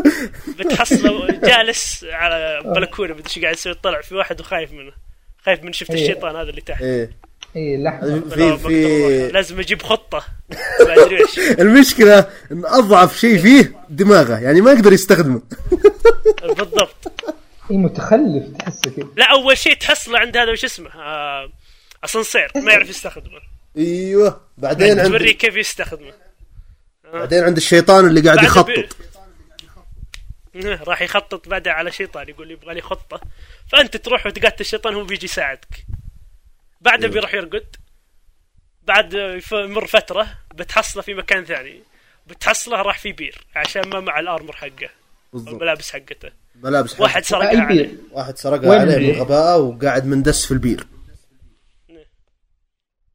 [0.59, 4.93] بتحصله جالس على بلكونة مدري إيش قاعد يسوي طلع في واحد وخايف منه.
[5.45, 6.03] خايف من شفت إيه.
[6.03, 6.83] الشيطان هذا اللي تحت.
[6.83, 7.11] إيه.
[7.57, 8.21] اي لحظة.
[8.21, 10.25] في في لازم أجيب خطة.
[10.87, 11.39] ما أدري إيش.
[11.39, 12.19] المشكلة
[12.53, 15.43] إن أضعف شيء فيه دماغه يعني ما يقدر يستخدمه.
[16.59, 17.13] بالضبط.
[17.71, 21.53] اي متخلف تحسه كذا لا أول شيء تحصله عند هذا وش اسمه؟ آه
[22.05, 22.53] أسانسير.
[22.57, 23.41] ما يعرف يستخدمه.
[23.79, 24.41] أيوه.
[24.59, 26.13] بعدين عند توريه كيف يستخدمه.
[27.13, 28.67] بعدين عند الشيطان اللي قاعد يخطط.
[28.67, 28.89] بي-
[30.89, 33.21] راح يخطط بعدها على شيطان يقول يبغى لي خطة.
[33.73, 35.87] فأنت تروح وتقاتل الشيطان هو بيجي يساعدك.
[36.83, 37.77] بعدها بيروح يرقد.
[38.83, 41.83] بعد يمر فترة بتحصله في مكان ثاني.
[42.27, 44.91] بتحصله راح في بير عشان ما مع ال armor حقه.
[45.33, 45.55] بالضبط.
[45.55, 46.31] الملابس حقته.
[46.63, 47.91] ملابس واحد سرقها عليه.
[48.11, 50.87] واحد سرقها عليه البير؟ من غباءه وقاعد مندس في البير.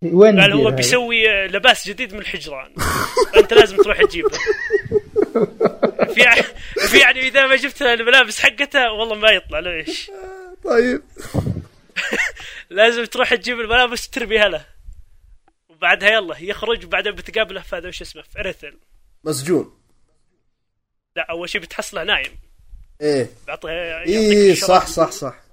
[0.01, 2.73] وين قال هو؟ بيسوي لباس جديد من الحجران.
[3.33, 4.29] فانت لازم تروح تجيبه.
[6.13, 6.43] في
[6.87, 10.11] في يعني إذا ما جبت الملابس حقته والله ما يطلع ليش؟
[10.63, 11.01] طيب.
[12.69, 14.65] لازم تروح تجيب الملابس وترميها له.
[15.69, 18.77] وبعدها يلا يخرج وبعدين بتقابله في هذا وش اسمه في اريثل
[19.23, 19.81] مسجون.
[21.15, 22.39] لا أول شيء بتحصله نايم.
[23.01, 23.29] إيه.
[23.47, 25.47] بعطيه إيه صح صح صح.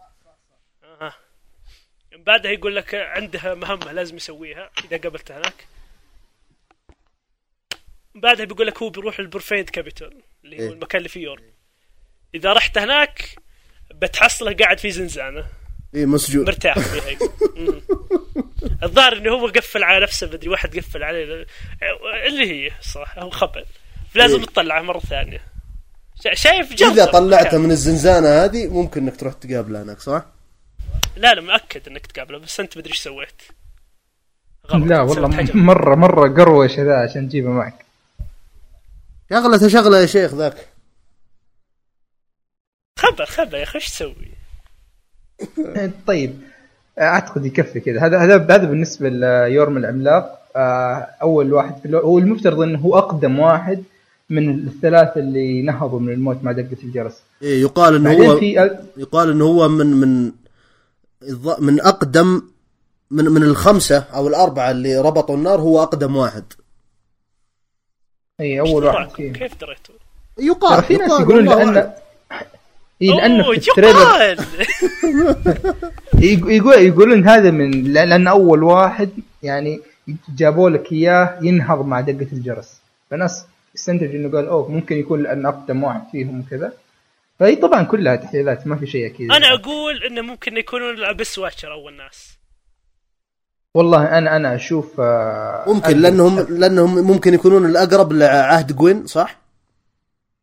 [2.16, 5.66] بعدها يقول لك عنده مهمة لازم يسويها إذا قابلته هناك.
[8.14, 10.72] بعدها بيقول لك هو بيروح ال Profaned Capital اللي هو إيه.
[10.72, 11.44] المكان اللي فيه Yhorm
[12.34, 13.36] إذا رحت هناك
[13.94, 15.46] بتحصله قاعد في زنزانة.
[15.94, 17.18] إيه مسجون مرتاح فيها.
[18.82, 21.46] الظاهر إنه هو قفل على نفسه بدري واحد قفل عليه
[22.26, 23.64] اللي هي صراحة هو خبل
[24.14, 24.46] لازم إيه.
[24.46, 25.40] تطلعه مرة ثانية
[26.24, 30.24] شا- شايف جرب إذا طلعته من الزنزانة هذه ممكن إنك تروح تقابله هناك صح؟
[31.16, 33.42] لا لا مأكد إنك تقابله بس أنت مدري إيش سويت
[34.70, 34.86] غلط.
[34.86, 35.50] لا والله.
[35.54, 37.84] مره مرة قروش ذا عشان تجيبه معك
[39.30, 40.68] شغله شغلة يا شيخ ذاك
[42.98, 44.34] خبر خبر يا أخي إيش تسوي؟
[46.06, 46.38] طيب
[47.00, 51.96] أعتقد يكفي كذا هذا هذا هذا بالنسبة ليورم العملاق آه، أول واحد في.
[51.96, 53.82] هو المفترض إنه هو أقدم واحد
[54.30, 58.76] من الثلاثه اللي نهضوا من الموت مع دقة الجرس إيه يقال إنه بعدين هو في
[58.96, 60.32] يقال إنه هو من من
[61.22, 62.42] الظ- من اقدم
[63.10, 66.44] من من الخمسة أو الأربعة اللي ربطوا النار هو أقدم واحد
[68.40, 69.94] اي أول واحد كيف دريتوا؟
[70.38, 71.92] يقال في ناس يقولون لأن.
[73.02, 74.36] إيه لأنه في التريلر.
[76.56, 79.10] يقول يقولون هذا من لأن أول واحد
[79.42, 79.80] يعني
[80.28, 82.80] جابوا لك إياه ينهض مع دقة الجرس.
[83.10, 83.44] فناس
[83.76, 86.72] استنتج إنه قال أوه ممكن يكون لأن أقدم واحد فيهم وكذا.
[87.40, 89.32] فهي طبعا كلها تحليلات ما في شيء أكيد.
[89.32, 92.34] أنا أقول إنه ممكن يكونون ال Abyss Watchers أول ناس.
[93.74, 95.98] والله أنا أنا أشوف آه، ممكن.
[95.98, 99.36] لانهم لأنهم ممكن يكونون الأقرب لعهد جوين صح؟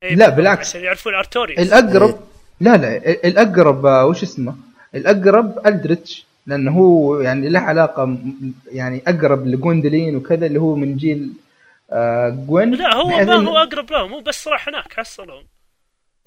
[0.04, 0.70] إيه، لا، بالعكس.
[0.70, 1.60] عشان يعرفون أرتوريوس.
[1.60, 2.20] الأقرب
[2.62, 2.98] لا لا
[3.28, 4.56] الأقرب آه، وش اسمه؟
[4.96, 8.18] الأقرب ألدريتش لأنه هو يعني له علاقة
[8.72, 11.34] يعني أقرب لجوندلين وكذا اللي هو من جيل
[11.92, 12.72] آه جوين.
[12.72, 15.44] لا هو ما هو أقرب لهم هو بس راح هناك حصلهم.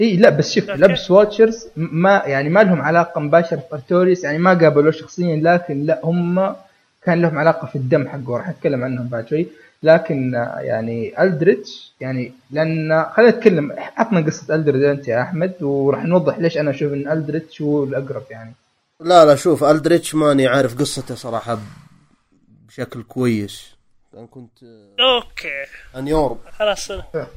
[0.01, 4.23] إي لا بس شوف ال Abyss Watchers ما يعني ما لهم علاقة مباشرة في أرتوريس
[4.23, 6.55] يعني ما قابلوه شخصيا لكن لا هم
[7.03, 9.47] كان لهم علاقة في الدم حقه راح أتكلم عنهم بعد شوي.
[9.85, 16.37] لكن يعني ألدريتش يعني لأن خلينا نتكلم عطنا قصة ألدريتش أنت يا أحمد وراح نوضح
[16.37, 18.53] ليش أنا أشوف إن ألدريتش هو الأقرب يعني.
[18.99, 21.59] لا لا شوف ألدريتش ماني عارف قصته صراحة
[22.67, 23.75] بشكل كويس.
[24.13, 24.63] أنا كنت
[24.99, 25.65] أوكي.
[25.95, 27.27] انيورب خلاص أنا.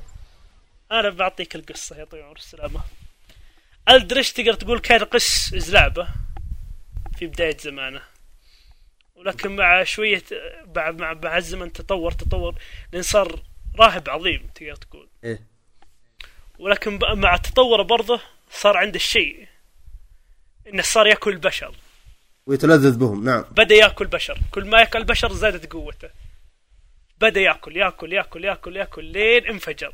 [0.92, 2.80] أنا بعطيك القصة يا طويل العمر السلامه
[3.90, 6.08] الدريش تقدر تقول كان قس زلابه
[7.18, 8.00] في بداية زمانه.
[9.18, 10.22] ولكن مع شوية
[10.76, 12.54] مع مع, مع الزمن تطور تطور
[12.92, 13.42] لأن صار
[13.78, 15.08] راهب عظيم تقدر تقول.
[15.24, 15.40] إيه.
[16.58, 19.48] ولكن مع تطوره برضه صار عنده الشيء
[20.66, 21.74] إنه صار يأكل البشر.
[22.46, 23.44] ويتلذذ بهم نعم.
[23.50, 26.10] بدأ يأكل بشر كل ما يأكل بشر زادت قوته.
[27.20, 29.92] بدأ يأكل يأكل يأكل يأكل يأكل لين انفجر.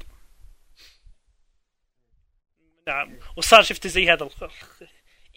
[2.86, 3.18] نعم.
[3.36, 4.44] وصار شفت زي هذا الخ...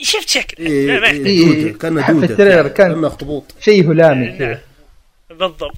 [0.01, 1.25] شفت شكل إيه ما إيه يحتاج.
[1.27, 1.63] إيه.
[1.71, 4.57] دودة كان في التريلر كان- اخطبوط شيء هلامي نعم
[5.29, 5.77] بالضبط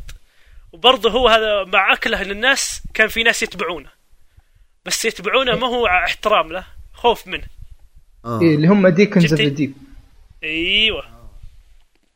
[0.73, 3.89] وبرضه هو هذا مع أكله للناس كان في ناس يتبعونه
[4.85, 7.43] بس يتبعونه ما هو احترام له خوف منه
[8.25, 8.41] آه.
[8.41, 9.73] إيه اللي هم deacons of؟ the deep
[10.43, 11.03] أيوه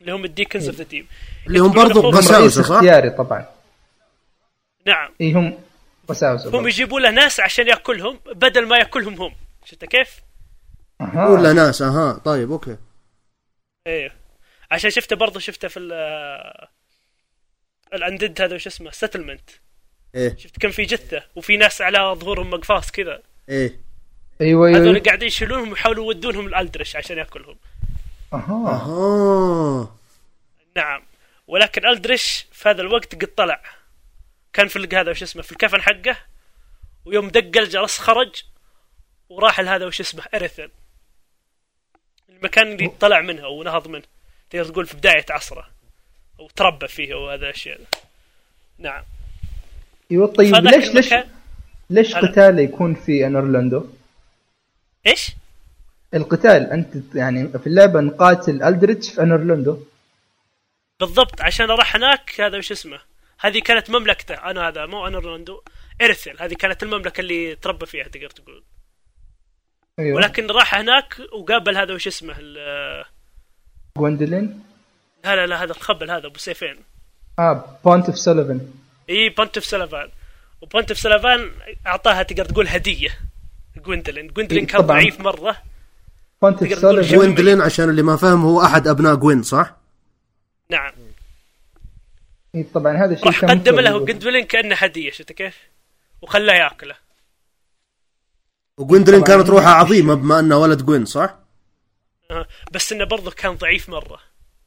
[0.01, 1.07] اللي هم ال deacons of the deep
[1.47, 3.45] اللي هم وساوسة، صح؟ اختياري طبعا
[4.87, 5.57] نعم اي هم
[6.07, 6.67] وساوسة هم برضه.
[6.67, 9.33] يجيبوا له ناس عشان يأكلهم بدل ما يأكلهم هم
[9.65, 10.09] شفت كيف؟
[11.03, 11.27] أها.
[11.27, 12.13] ولا ناس أها.
[12.13, 12.77] طيب أوكي.
[13.87, 14.15] إيه.
[14.71, 15.91] عشان شفته برضه شفته في ال
[17.93, 19.49] الاندد هذا وش اسمه ستلمنت
[20.15, 20.37] إيه.
[20.37, 23.21] شفت كان في جثة وفي ناس على ظهورهم مقفاص كذا.
[23.49, 23.79] إيه.
[24.41, 27.55] أيوه هذول أيوه قاعدين يشيلونهم ويحاولوا يودونهم الالدرش عشان يأكلهم.
[28.33, 28.69] أها.
[28.71, 29.95] أها.
[30.75, 31.03] نعم.
[31.47, 33.61] ولكن ألدرش في هذا الوقت قد طلع.
[34.53, 36.17] كان في هذا وش اسمه في الكفن حقه
[37.05, 38.43] ويوم دق الجرس خرج
[39.29, 40.69] وراح لهذا وش اسمه اريثن
[42.43, 44.03] المكان اللي طلع منه ونهض منه.
[44.49, 45.73] تقدر تقول في بداية عصره.
[46.39, 47.79] وتربى فيه وهذا الاشياء
[48.77, 49.03] نعم.
[50.11, 51.13] أيوه طيب ليش ليش
[51.89, 52.31] ليش هلا.
[52.31, 53.85] قتال يكون في ان أورلاندو؟
[55.07, 55.31] إيش؟
[56.13, 56.71] القتال.
[56.71, 59.79] أنت يعني في اللعبة نقاتل ألدريتش في ان أورلاندو.
[60.99, 62.99] بالضبط عشان راح هناك هذا وش اسمه؟
[63.39, 64.33] هذه كانت مملكته.
[64.33, 65.61] أنا هذا مو أنا رونالدو
[66.01, 68.63] ارثل هذه كانت المملكة اللي تربى فيها تقدر تقول.
[69.99, 70.15] أيوه.
[70.15, 73.05] ولكن راح هناك وقابل هذا وش اسمه ال-
[73.97, 74.63] جوندلين
[75.25, 76.75] لا لا لا هذا الخبل هذا أبو سيفين.
[77.39, 78.71] آه بونت اوف سوليفان
[79.09, 80.09] إي بونتف سلافان
[80.61, 81.51] وبونتف سلافان
[81.87, 83.09] أعطاها تقدر تقول هدية
[83.85, 84.97] جويندلين جويندلين إيه، كان طبعاً.
[84.99, 85.57] ضعيف مرة.
[86.41, 89.43] بونت اوف تقدر تقول سوليفان جوين- جويندلين عشان اللي ما فاهم هو أحد أبناء جوين
[89.43, 89.75] صح؟
[90.69, 90.93] نعم.
[92.55, 94.05] إيه، طبعا هذا الشيء راح قدم له مفترض.
[94.05, 95.57] جويندلين كأنه هدية شفت كيف؟
[96.21, 96.95] وخلاه يأكله.
[98.77, 99.37] وجويندلين طبعاً.
[99.37, 101.35] كانت روحها عظيمة بما انه ولد جوين صح؟
[102.31, 104.17] آه، بس إنه برضه كان ضعيف مرة.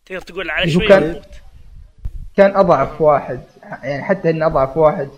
[0.06, 1.22] تقدر تقول على هو شوية كان- يموت.
[2.36, 3.40] كان أضعف واحد
[3.82, 5.08] يعني حتى ان أضعف واحد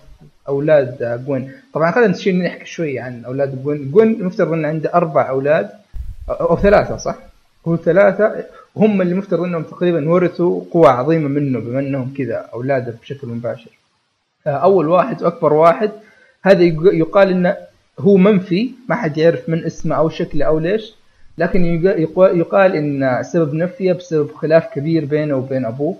[0.47, 1.51] أولاد جوين.
[1.73, 3.91] طبعا خلينا نشيل نحكي شوي عن أولاد جوين.
[3.91, 5.69] جوين المفترض إنه عنده أربع أولاد
[6.29, 7.15] أو, أو ثلاثة صح؟
[7.67, 8.45] هو ثلاثة.
[8.75, 13.71] هم اللي مفترض إنهم تقريبا ورثوا قوة عظيمة منه بما إنهم كذا اولاده بشكل مباشر.
[14.47, 15.91] آه، أول واحد وأكبر واحد
[16.41, 17.57] هذا يق- يقال إنه
[17.99, 20.93] هو منفي ما حد يعرف من اسمه أو شكله أو ليش
[21.37, 25.95] لكن يق- يق- يقال إن سبب نفيه بسبب خلاف كبير بينه وبين أبوه.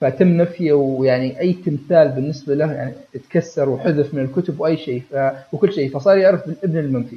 [0.00, 5.14] فتم نفيه ويعني أي تمثال بالنسبة له يعني اتكسر وحذف من الكتب وأي شيء ف...
[5.52, 7.16] وكل شيء فصار يعرف بالابن المنفي.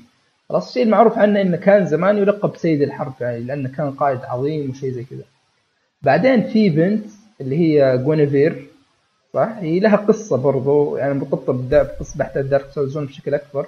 [0.50, 4.70] خلاص الشيء المعروف عنه إنه كان زمان يلقب سيد الحرب يعني لأنه كان قائد عظيم
[4.70, 5.24] وشيء زي كذا.
[6.02, 7.06] بعدين في بنت
[7.42, 8.66] اللي هي جوينيفير
[9.34, 13.66] صح؟ هي لها قصة برضو يعني مرتبطة بقصة بحث بشكل أكبر.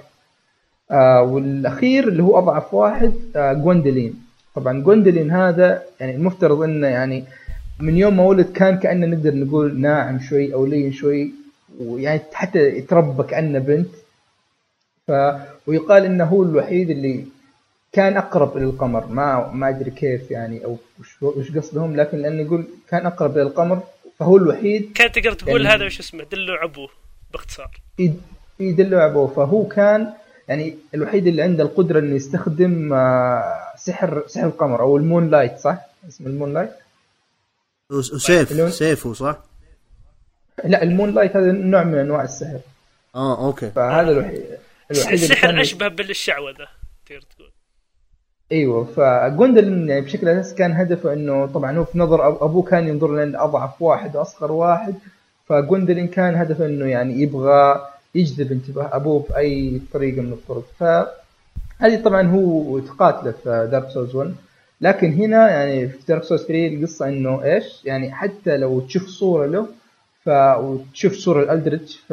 [0.91, 4.13] آه والأخير اللي هو أضعف واحد آه جوندلين
[4.56, 7.23] طبعا جوندلين هذا يعني المفترض إنه يعني
[7.80, 11.32] من يوم ما ولد كان كأنه نقدر نقول ناعم شوي أو لين شوي
[11.80, 13.88] ويعني حتى يتربى كأنه بنت.
[15.08, 15.12] ف
[15.67, 17.26] ويقال إنه هو الوحيد اللي
[17.91, 19.06] كان أقرب إلى القمر.
[19.08, 20.78] ما ما أدري كيف يعني أو
[21.21, 23.80] وش قصدهم لكن لأنه يقول كان أقرب إلى القمر
[24.19, 26.89] فهو الوحيد كان تقدر تقول يعني- هذا وش اسمه دلوا ابوه
[27.34, 27.71] باختصار.
[28.00, 28.21] يد-
[28.60, 30.13] يدلوا ابوه فهو كان
[30.47, 35.77] يعني الوحيد اللي عنده القدرة إنه يستخدم آه، سحر سحر القمر أو ال moonlight صح؟
[36.07, 36.71] اسمه ال moonlight؟
[37.91, 39.38] وس- وسيف سيفه صح؟
[40.63, 42.60] لا ال moonlight هذا نوع من أنواع السحر
[43.15, 44.43] آه أوكي فهذا الوحيد
[44.91, 46.67] الوحيد السحر أشبه بالشعوذة
[47.05, 47.51] تقدر تقول
[48.51, 53.07] أيوه فجوندلن يعني بشكل اساسي كان هدفه إنه طبعا هو في نظر أبوه كان ينظر
[53.12, 54.95] لأن أضعف واحد وأصغر واحد
[55.45, 60.65] فجوندلن كان هدفه إنه يعني يبغى يجذب انتباه أبوه بأي طريقة من الطرق.
[60.80, 64.36] فهذه طبعا هو تقاتله في Dark Souls 1
[64.82, 69.46] لكن هنا يعني في Dark Souls 3 القصة إنه إيش؟ يعني حتى لو تشوف صورة
[69.46, 69.67] له
[70.26, 72.12] ف وتشوف صورة الألدريتش ف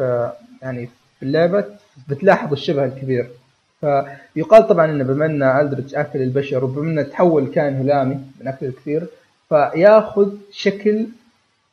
[0.63, 1.65] يعني في اللعبة
[2.09, 3.29] بتلاحظ الشبه الكبير.
[3.81, 8.67] فيقال طبعا إنه بما إن ألدريتش أكل البشر وبما إنه تحول كائن هلامي من أكل
[8.67, 9.07] الكثير
[9.49, 11.07] فيأخذ شكل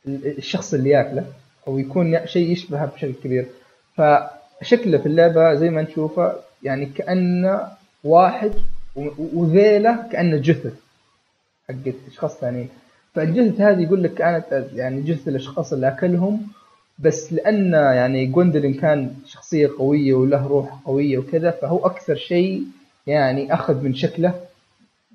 [0.06, 1.24] الشخص اللي يأكله
[1.68, 3.46] أو يكون شيء يشبهه بشكل كبير.
[3.96, 7.68] فشكله في اللعبة زي ما نشوفه يعني كأنه
[8.04, 8.52] واحد
[9.34, 10.74] وذيله كأنه جثث
[11.68, 12.68] حقت أشخاص ثانيين
[13.14, 16.46] فالجثث هذه يقول لك كانت يعني جثث الأشخاص اللي أكلهم
[16.98, 22.64] بس لأن يعني جوندلين كان شخصية قوية وله روح قوية وكذا فهو أكثر شيء
[23.06, 24.34] يعني أخذ من شكله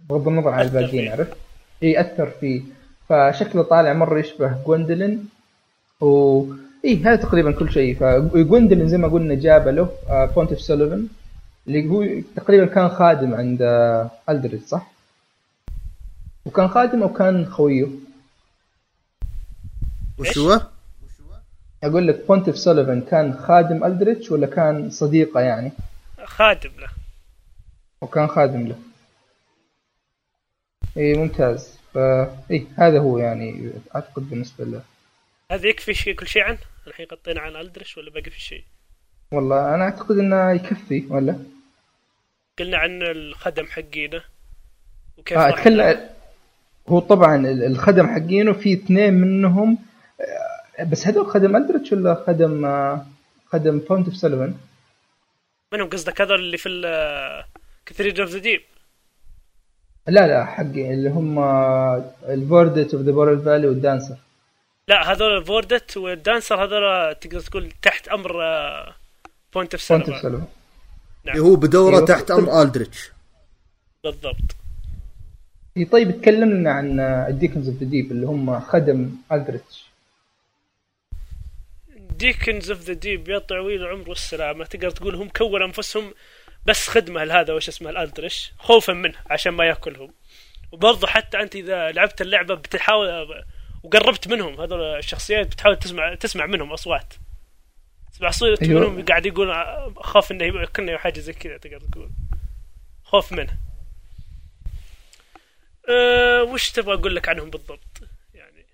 [0.09, 1.11] بغض النظر عن الباقيين.
[1.11, 1.37] عرفت؟
[1.83, 2.61] إي أثر فيه
[3.09, 5.29] فشكله طالع مرة يشبه جوندلين
[6.01, 6.43] و
[6.85, 9.89] اي هذا تقريبا كل شيء فجوندلين زي ما قلنا جاب له
[10.35, 11.07] Pontiff Sulyvahn
[11.67, 14.91] اللي هو تقريبا كان خادم عند آه، ألدريتش صح؟
[16.45, 17.87] وكان خادم أو كان خويه؟
[20.17, 20.61] وش هو؟
[21.83, 25.71] أقول لك Pontiff Sulyvahn كان خادم الدريتش ولا كان صديقه يعني؟
[26.23, 26.87] خادم له
[28.01, 28.75] وكان خادم له
[30.97, 34.81] اي ممتاز فا اي هذا هو يعني أعتقد بالنسبة له
[35.51, 36.57] هذا يكفي شيء كل شيء عنه؟
[36.87, 38.63] الحين غطينا عن Aldrich ولا باقي في شيء؟
[39.31, 41.39] والله أنا أعتقد إنه يكفي ولا؟
[42.59, 44.23] قلنا عن الخدم حقينا
[45.17, 46.09] وكيف آه اتكلم
[46.89, 49.77] هو طبعا ال- الخدم حقينه في اثنين منهم
[50.79, 53.05] آه، بس هذول خدم Aldrich ولا خدم آه،
[53.45, 54.57] خدم Pontiff Sulyvahn
[55.73, 56.69] منهم قصدك هذول اللي في
[57.85, 58.61] Cathedral of the Deep
[60.07, 61.39] لا لا حقي اللي هم
[62.29, 64.15] ال Vordt of the Boreal Valley وال Dancer.
[64.89, 68.31] لا هذول Vordt وال Dancer هذول تقدر تقول تحت أمر
[69.53, 70.47] Pontiff Sulyvahn Sulyvahn
[71.27, 72.05] اللي هو بدورة.
[72.05, 73.11] تحت أمر Aldrich
[74.03, 74.55] بالضبط.
[75.77, 79.85] إي طيب اتكلم لنا عن ال Deacons of the Deep اللي هم خدم Aldrich
[81.97, 86.13] Deacons of the Deep يا طويل العمر والسلامه تقدر تقول هم كونوا أنفسهم
[86.65, 90.13] بس خدمة لهذا وش اسمه ال Aldrich خوفا منه عشان ما يأكلهم.
[90.71, 93.07] وبرضه حتى أنت إذا لعبت اللعبة بتحاول
[93.83, 94.61] وقربت منهم.
[94.61, 97.13] هذول الشخصيات بتحاول تسمع تسمع منهم أصوات.
[98.13, 98.79] تسمع صوت أيوة.
[98.79, 99.51] منهم قاعد يقول
[99.97, 102.09] اخاف إنه ياكلني أو حاجة زي كذا تقدر تقول.
[103.03, 103.57] خوف منه.
[105.89, 108.01] أه وش تبغى أقول لك عنهم بالضبط؟
[108.33, 108.65] يعني.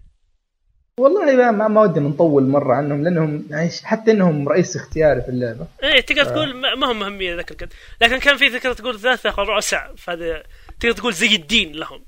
[1.00, 5.30] والله ما ما, ما ودنا نطول مرة عنهم لأنهم يعني حتى إنهم رئيس اختياري في
[5.30, 5.68] اللعبة.
[5.84, 7.74] إيه تقدر تقول ما هم مهمين ذاك القد.
[8.02, 10.44] لكن كان في تقدر تقول ثلاثة رؤساء فهذا
[10.80, 12.04] تقدر تقول زي الدين لهم.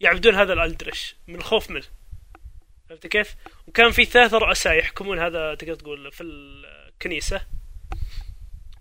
[0.00, 1.86] يعبدون هذا الألدرش من الخوف منه.
[2.88, 3.34] فهمت كيف؟
[3.66, 7.40] وكان في ثلاثة رؤساء يحكمون هذا تقدر تقول في الكنيسة.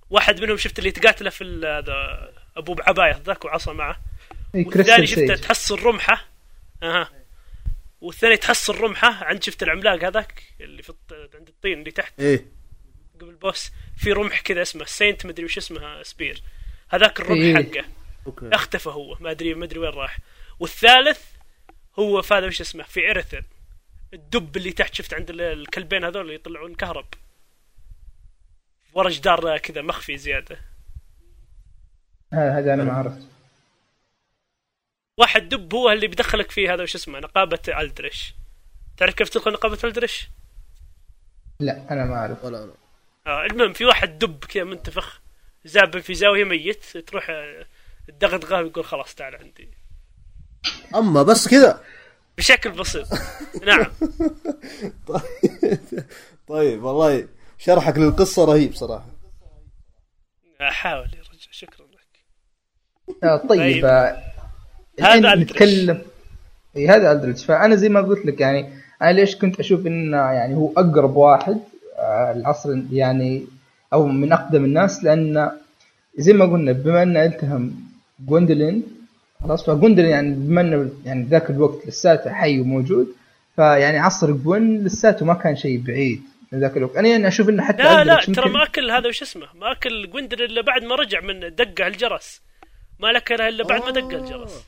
[0.09, 4.01] واحد منهم شفت اللي تقاتله في هذا أبو بعباية ذاك وعصا معه.
[4.55, 6.27] اي والثاني شفته تحصل رمحة.
[6.83, 7.09] أها.
[8.01, 12.45] والثاني تحصل رمحة عند شفت العملاق هذاك اللي في عند الطين اللي تحت؟ إيه.
[13.21, 16.43] قبل بوس في رمح كذا اسمه سينت مدري وش اسمها سبير
[16.89, 17.55] هذاك الرمح إيه.
[17.55, 17.85] حقه.
[18.27, 18.49] أوكي.
[18.53, 19.17] اختفى هو.
[19.19, 20.17] ما أدري ما أدري وين راح.
[20.59, 21.21] والثالث
[21.99, 23.43] هو في هذا وش اسمه؟ في ارثل
[24.13, 27.07] الدب اللي تحت شفت عند ال- الكلبين هذول اللي يطلعون كهرب.
[28.93, 30.59] ورا جدار كذا مخفي زيادة.
[32.33, 33.27] هذا هذا أنا ما عرفت.
[35.17, 38.33] واحد دب هو اللي بيدخلك في هذا وش اسمه؟ نقابة الدرش
[38.97, 40.29] تعرف كيف تدخل نقابة الدرش؟
[41.59, 42.45] لا أنا ما أعرف.
[42.45, 42.73] ولا لا
[43.27, 45.21] آه المهم في واحد دب كذا منتفخ
[45.65, 47.65] زاب في زاوية ميت تروح آه،
[48.07, 49.69] تدغدغه ويقول خلاص تعال عندي.
[50.95, 51.79] أما بس كذا.
[52.37, 53.07] بشكل بسيط.
[53.65, 53.85] نعم.
[56.47, 56.83] طيب.
[56.83, 59.05] والله شرحك للقصة رهيب صراحة.
[60.61, 62.25] أحاول يا رجل شكرا لك.
[63.23, 63.83] آه طيب.
[63.83, 64.15] طيب.
[65.01, 65.35] هذا.
[65.35, 66.01] نتكلم.
[66.77, 68.69] إي هذا Aldrich فأنا زي ما قلت لك يعني
[69.01, 71.59] أنا ليش كنت أشوف انه يعني هو أقرب واحد
[71.97, 73.47] آه، العصر يعني
[73.93, 75.51] أو من أقدم الناس لأن
[76.17, 77.75] زي ما قلنا بما أنه التهم
[78.19, 78.83] Gwyndolin
[79.45, 83.07] خلاص؟ ف Gwyndolin يعني بما انه يعني ذاك الوقت لساته حي وموجود
[83.55, 86.21] فيعني عصر Gwyn لساته ما كان شيء بعيد
[86.51, 86.95] من ذاك الوقت.
[86.95, 90.09] أنا يعني أشوف إنه حتى لا لا ترى ما أكل هذا وش اسمه؟ ما أكل
[90.09, 92.41] Gwyndolin إلا بعد ما رجع من دقة الجرس.
[92.99, 94.63] ما لكله إلا بعد ما دق الجرس.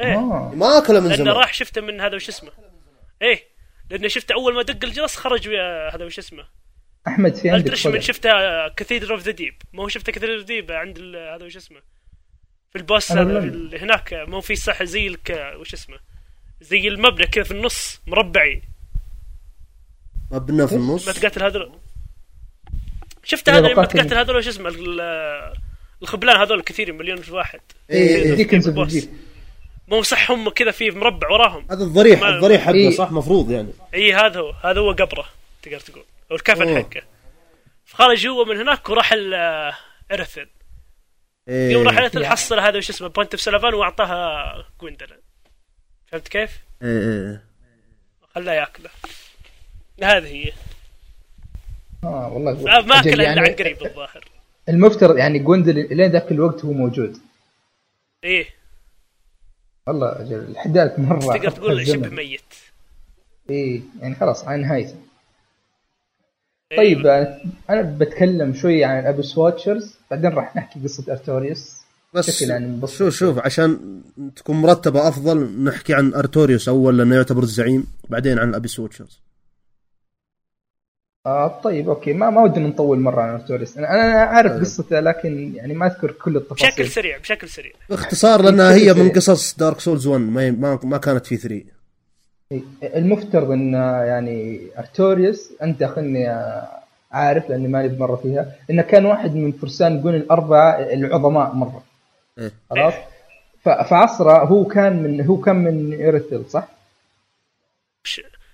[0.00, 0.14] إيه.
[0.14, 0.52] آه.
[0.54, 1.34] ما أكله من لأنه زمان.
[1.36, 2.50] راح شفته من هذا وش اسمه؟
[3.22, 3.40] إيه.
[3.90, 6.44] لأنه شفته أول ما دق الجرس خرج ويا هذا وش اسمه؟
[7.06, 8.00] أحمد في عندك من.
[8.00, 8.28] شفته
[8.68, 11.56] كثيدر اوف ذا ديب ما هو شفته كثيدر اوف ذا ديب عند ال- هذا وش
[11.56, 11.80] اسمه؟
[12.72, 15.98] في البوس هناك مو في صح زي الك وش اسمه؟
[16.60, 18.62] زي المبنى كذا في النص مربعي.
[20.30, 21.72] مبنى في النص؟ ما تقاتل هذول.
[23.24, 25.52] شفت هذا؟ بقاتل- تقاتل هذول وش اسمه؟ ال-
[26.02, 27.60] الخبلان هذول كثير مليون واحد.
[27.90, 28.34] إيه، إيه.
[28.34, 28.94] Deacons of ال boss.
[28.94, 29.08] الجيل
[29.88, 31.66] مو صح هم كذا في مربع وراهم.
[31.70, 32.90] هذا الضريح ما- الضريح حقه إيه.
[32.90, 33.72] صح؟ مفروض يعني.
[33.94, 35.24] اي هذا هو هذا هو قبره
[35.62, 36.04] تقدر تقول.
[36.30, 36.76] أو الكفن.
[36.82, 37.02] حقه.
[37.84, 39.12] فخرج جوا من هناك وراح
[40.12, 40.46] Irithyll
[41.48, 41.72] إيه.
[41.72, 42.32] يوم راح Irithyll يعني.
[42.32, 45.18] حصل هذا وش اسمه Pontiff Sulyvahn وأعطاها Gwyndolin
[46.06, 47.42] فهمت كيف؟ إيه، إيه.
[48.34, 48.90] خلاه يأكله
[50.02, 50.52] هذه هي
[52.04, 54.24] آه والله ما اكله إلا يعني عن قريب الظاهر
[54.68, 57.18] المفترض يعني Gwyndolin لين ذاك الوقت هو موجود
[58.24, 58.46] إيه
[59.86, 61.86] والله أجل الأحداث مرة تقدر تقول.
[61.86, 62.40] شبه ميت
[63.50, 64.96] إيه يعني خلاص على نهايته
[66.72, 66.78] إيه.
[66.78, 71.82] طيب أنا- أنا بتكلم شوي عن ال Abyss Watchers بعدين راح نحكي قصة Artorias.
[72.14, 72.94] بس بشكل يعني مبسط.
[72.98, 74.00] شوف شوف عشان
[74.36, 79.20] تكون مرتبة أفضل نحكي عن Artorias أول لأنه يعتبر الزعيم بعدين عن ال Abyss Watchers.
[81.26, 82.12] آه طيب أوكي.
[82.12, 83.78] ما ما ودنا نطول مرة عن Artorias.
[83.78, 86.68] أنا أنا عارف قصته لكن يعني ما أذكر كل التفاصيل.
[86.68, 87.72] بشكل سريع بشكل سريع.
[87.90, 89.10] باختصار لأنها هي من.
[89.10, 91.64] قصص Dark Souls 1 ما ما, ما كانت في 3
[92.52, 93.72] إيه، المفترض إن
[94.06, 96.28] يعني Artorias انت خلني
[97.12, 101.82] عارف لأني ماني بمرة فيها انه كان واحد من فرسان Gwyn الأربعة العظماء مرة
[102.38, 102.52] إيه.
[102.70, 102.94] خلاص
[103.64, 106.68] فعصرة هو كان من هو كان من Irithyll صح؟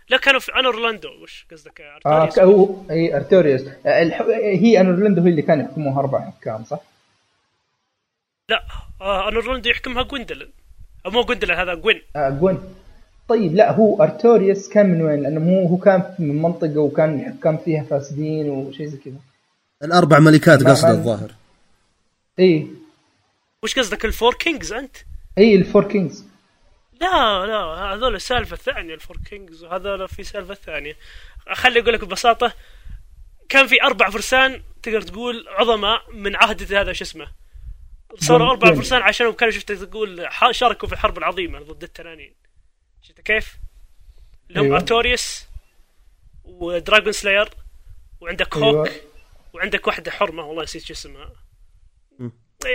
[0.09, 4.21] لا كانوا في Anor Londo وش قصدك آه Artorias؟ ك- هو إي Artorias آه، الح...
[4.43, 6.81] هي Anor Londo هي اللي كان يحكموها أربع حكام صح؟
[8.49, 8.65] لا
[9.01, 10.49] آه Anor Londo يحكمها Gwyndolin
[11.07, 12.75] أو مو Gwyndolin هذا Gwyn آه Gwyn
[13.29, 17.59] طيب لا هو Artorias كان من وين؟ لأنه مو هو كان من منطقة وكان الحكام
[17.59, 19.20] فيها فاسدين وشيء زي كذا.
[19.85, 21.33] الأربع ملكات قصده الظاهر.
[22.39, 22.66] اي
[23.62, 24.97] وش قصدك ال Four Kings أنت؟
[25.39, 26.25] اي ال Four Kings.
[27.01, 30.97] لا لا هذول سالفه ثانية ال Four Kings وهذول في سالفة ثانية.
[31.53, 32.53] خلي أقول لك ببساطة
[33.49, 37.26] كان في أربع فرسان تقدر تقول عظماء من عهد هذا شو اسمه؟
[38.18, 38.74] صاروا أربع.
[38.74, 42.33] فرسان عشانهم كانوا شفت تقول شاركوا في الحرب العظيمة ضد التنانين
[43.03, 43.57] شفت كيف؟
[44.51, 44.77] اللي هم أيوة.
[44.77, 45.45] Artorias
[46.45, 47.49] ودراجون سلاير
[48.21, 48.69] وعندك أيوة.
[48.69, 48.91] هوك
[49.55, 51.31] وعندك واحدة حرمة والله نسيت شو اسمها.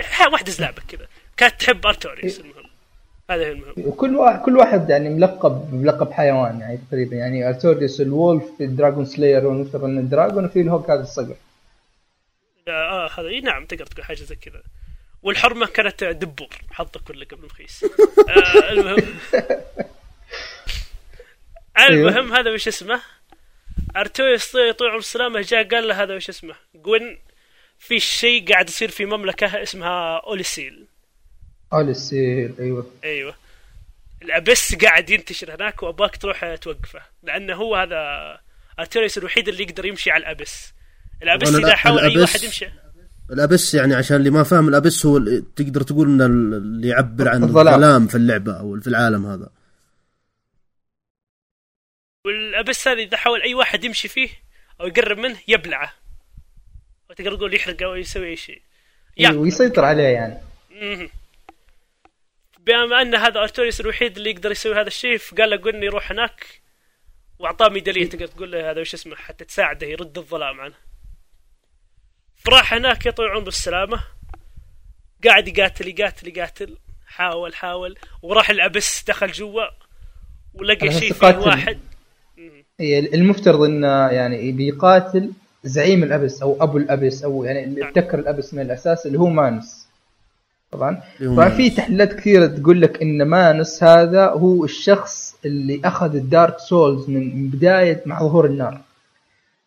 [0.02, 1.06] ح- واحدة زلابة كذا.
[1.36, 2.64] كانت تحب ارتوريوس المهم.
[3.30, 3.74] هذا هو المهم.
[3.78, 7.16] وكل واحد كل واحد يعني ملقب بلقب حيوان يعني تقريبا.
[7.16, 11.36] يعني ارتوريوس الولف في الدراجون سلاير والمفترض إن الدراجون وفي الهوك هذا الصقر.
[12.66, 14.62] لا آه هذا إي نعم تقدر تقول حاجة زي كذا.
[15.22, 17.84] والحرمة كانت دبور حظك ولا قبل مخيس.
[18.28, 19.14] آه المهم.
[21.78, 23.00] المهم هذا وش اسمه؟
[23.96, 27.18] Artorias طول عمر السلامه جاء قال له هذا وش اسمه؟ Gwyn
[27.78, 30.86] في شيء قاعد يصير في مملكة اسمها Oolacile.
[31.72, 32.90] Oolacile أيوه.
[33.04, 33.34] أيوه.
[34.22, 37.96] ال Abyss قاعد ينتشر هناك وأباك تروح توقفه لأنه هو هذا
[38.78, 40.72] Artorias الوحيد اللي يقدر يمشي على ال Abyss.
[41.22, 42.66] ال Abyss إذا حاول أي واحد يمشي.
[43.30, 45.18] ال Abyss يعني عشان اللي ما فاهم ال Abyss هو
[45.56, 48.06] تقدر تقول إنه اللي يعبر عن الظلام.
[48.06, 49.48] في اللعبة أو في العالم هذا.
[52.24, 54.28] والابس هذا إذا حاول أي واحد يمشي فيه
[54.80, 55.92] أو يقرب منه يبلعه.
[57.10, 58.62] وتقدر تقول يحرقه أو يسوي أي شيء.
[59.20, 60.40] أيوة ويسيطر عليه يعني.
[62.58, 66.60] بما أن هذا ارتوريوس الوحيد اللي يقدر يسوي هذا الشيء فقال له قلني يروح هناك
[67.38, 68.08] وأعطاه ميدالية.
[68.08, 70.74] تقدر تقول له هذا وش اسمه؟ حتى تساعده يرد الظلام عنه.
[72.36, 74.00] فراح هناك يطول عمره بالسلامة.
[75.24, 76.76] قاعد يقاتل يقاتل يقاتل.
[77.06, 77.98] حاول حاول.
[78.22, 79.64] وراح الأبس دخل جوا.
[80.54, 81.36] ولقى شيء فيه.
[81.36, 81.80] واحد.
[82.80, 85.30] المفترض انه يعني بيقاتل
[85.64, 89.06] زعيم ال Abyss أو أبو ال Abyss أو يعني اللي ابتكر ال Abyss من الأساس
[89.06, 89.86] اللي هو مانس
[90.70, 91.56] طبعا؟ اللي هو طبعا مانس.
[91.56, 97.08] في تحليلات كثيرة تقول لك إن مانس هذا هو الشخص اللي أخذ ال Dark Souls
[97.10, 98.80] من من بداية مع ظهور النار.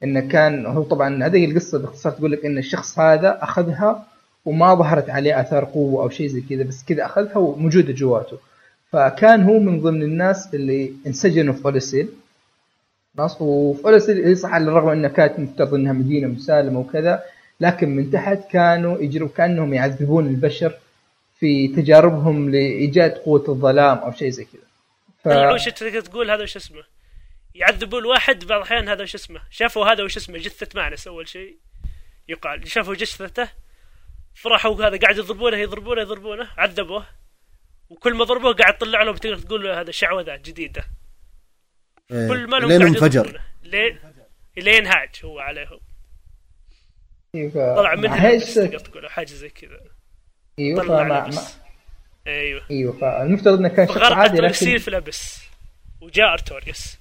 [0.04, 4.06] انه كان هو طبعا هذه القصة باختصار تقول لك إن الشخص هذا أخذها
[4.46, 8.38] وما ظهرت عليه آثار قوة أو شيء زي كذا بس كذا أخذها وموجودة جواته.
[8.92, 12.10] فكان هو من ضمن الناس اللي انسجنوا في اوليسيل
[13.84, 17.24] خلاص هي صح على الرغم انها كانت مفترض إنها مدينة مسالمة وكذا
[17.60, 20.74] لكن من تحت كانوا يجروا كأنهم يعذبون البشر
[21.40, 24.62] في تجاربهم لإيجاد قوة الظلام أو شيء زي كذا.
[25.24, 25.58] ف...
[25.58, 26.84] شو تقدر تقول هذا وش اسمه؟
[27.56, 31.58] يعذبوا الواحد بعض الأحيان هذا وش اسمه؟ شافوا هذا وش اسمه جثة مانس أول شيء
[32.30, 32.68] يقال.
[32.68, 33.50] شافوا جثته
[34.36, 37.06] فرحوا هذا قاعد يضربونه يضربونه يضربونه عذبوه
[37.90, 40.84] وكل ما ضربوه قاعد طلع لهم تقدر تقول هذا شعوذة جديدة.
[42.10, 43.42] كل ما لهم لين انفجر.
[43.64, 44.00] لين
[44.58, 45.80] لين هاج هو عليهم
[47.34, 47.58] ف...
[47.58, 47.96] طلع
[48.56, 49.80] تقدر تقول حاجة زي كذا
[50.60, 51.26] إيوه طلع.
[51.28, 51.58] ال Abyss.
[52.28, 55.40] إيوه إيوه فالمفترض إنه كان شخص عادي لكن في ال Abyss
[56.02, 56.98] وجاء ارتوريوس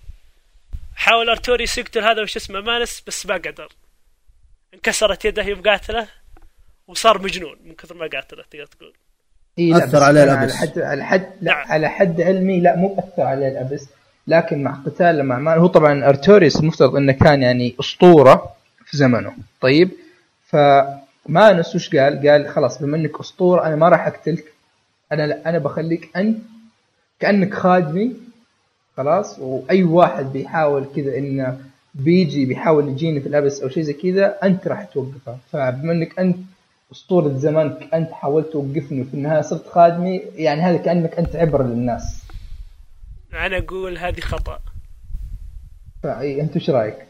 [0.95, 3.69] حاول ارتوريوس يقتل هذا وش اسمه مانس بس ما قدر
[4.75, 6.09] انكسرت يده يوم قاتله
[6.87, 8.93] وصار مجنون من كثر ما قاتله تقدر تقول
[9.59, 10.53] إيه بس عليه كان ال Abyss.
[10.57, 11.73] على حد على حد لا نعم.
[11.73, 13.89] على حد علمي لا مو أثر عليه ال Abyss
[14.29, 18.51] لكن مع قتال مع مان هو طبعا ارتوريوس المفترض إنه كان يعني أسطورة
[18.85, 19.33] في زمنه.
[19.61, 19.91] طيب؟
[20.47, 24.45] فمانس وش قال؟ قال خلاص بما إنك أسطورة أنا ما راح أقتلك.
[25.13, 26.39] أنا لا أنا بخليك أنت
[27.21, 28.13] كأنك خادمي.
[28.97, 31.59] خلاص؟ وأي واحد بيحاول كذا إنه
[31.95, 35.37] بيجي بيحاول يجيني في الأبس أو شيء زي كذا أنت راح توقفه.
[35.53, 36.37] فبما إنك أنت
[36.93, 42.26] أسطورة زمانك أنت حاولت توقفني وفي النهاية صرت خادمي يعني هذا كأنك أنت عبره للناس.
[43.33, 44.61] أنا أقول هذه خطأ.
[46.03, 47.07] فأي أنت إيش رأيك؟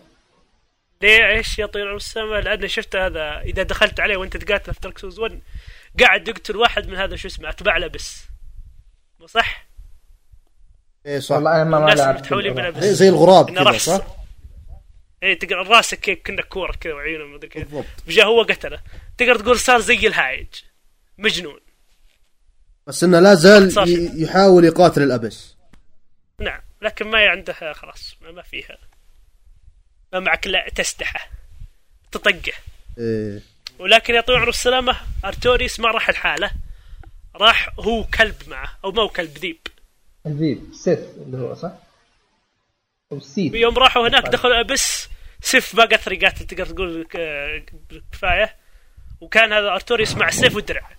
[1.02, 4.98] ليه؟ إيش يا طير السماء لأن شفت هذا إذا دخلت عليه وأنت تقاتل في دارك
[4.98, 5.40] سوز 1
[6.00, 8.24] قاعد يقتل واحد من هذا شو اسمه اتباع لبس
[9.20, 9.66] مو صح؟
[11.06, 11.34] إيه صح.
[11.34, 12.34] والله أنا ما ما لعبت
[12.78, 14.06] زي, زي الغراب كذا صح؟
[15.22, 17.62] إيه تقدر راسك كيف؟ كنا كورة كذا وعيونه مدري كيف.
[17.62, 17.86] بالضبط.
[18.08, 18.80] جاء هو قتله.
[19.18, 20.46] تقدر تقول صار زي الهايج.
[21.18, 21.60] مجنون.
[22.86, 23.72] بس إنه لا زال
[24.22, 25.55] يحاول يقاتل الأبس.
[26.40, 28.78] نعم لكن ما عنده خلاص ما ما فيها.
[30.12, 31.30] ما معك إلا تسدحه
[32.12, 32.52] تطقه.
[32.98, 33.40] إيه.
[33.78, 36.50] ولكن يا طويل العمر والسلامة أرتوريس ما راح الحالة.
[37.36, 39.58] راح هو كلب معه أو ما هو كلب ذيب.
[40.26, 41.72] الذيب سيف اللي هو صح؟
[43.12, 43.54] أو سيف.
[43.54, 45.08] يوم راحوا هناك دخلوا بس
[45.40, 47.64] سيف ما قدر يقاتل تقدر تقول ك-
[48.12, 48.56] كفاية.
[49.20, 50.90] وكان هذا ارتوريوس مع سيف ودرع.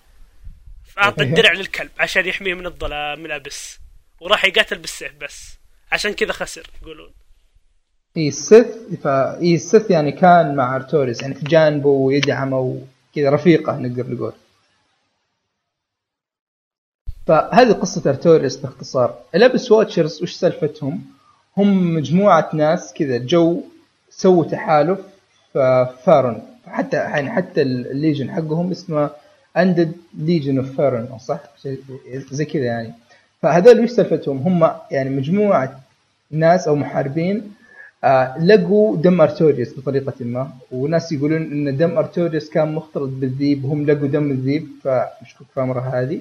[0.94, 3.78] فأعطى الدرع للكلب عشان يحميه من الظلام من ال Abyss.
[4.20, 5.58] وراح يقاتل بالسيف بس.
[5.92, 7.10] عشان كذا خسر يقولون.
[8.16, 8.66] إي السيف
[9.06, 14.32] إي السيف يعني كان مع أرتوريس يعني في جانبه ويدعمه وكذا رفيقة نقدر نقول.
[17.26, 19.18] فهذه قصة أرتوريس باختصار.
[19.34, 21.04] Abyss Watchers وش سالفتهم؟
[21.56, 23.62] هم مجموعة ناس كذا جو
[24.10, 25.00] سووا تحالف
[25.52, 26.56] في فارون.
[26.66, 29.10] حتى يعني حتى ال legion حقهم اسمه
[29.56, 31.80] Undead Legion of Farron صح؟ شيء
[32.30, 32.94] زي كذا يعني.
[33.42, 35.80] فهذول وش سالفتهم هم يعني مجموعة
[36.30, 37.52] ناس أو محاربين
[38.04, 40.50] آه لقوا دم أرتوريوس بطريقة ما.
[40.72, 45.80] وناس يقولون إن دم أرتوريوس كان مختلط بالذيب وهم لقوا دم الذيب فمشكوك في امره
[45.80, 46.20] هذه.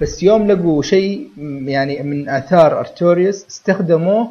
[0.00, 1.28] بس يوم لقوا شيء
[1.64, 4.28] يعني من آثار أرتوريوس استخدموه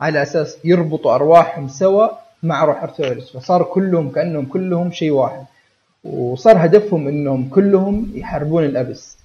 [0.00, 2.08] على أساس يربطوا أرواحهم سوا
[2.42, 3.36] مع روح أرتوريوس.
[3.36, 5.44] فصار كلهم كأنهم كلهم شيء واحد.
[6.04, 9.17] وصار هدفهم إنهم كلهم يحاربون الأبس.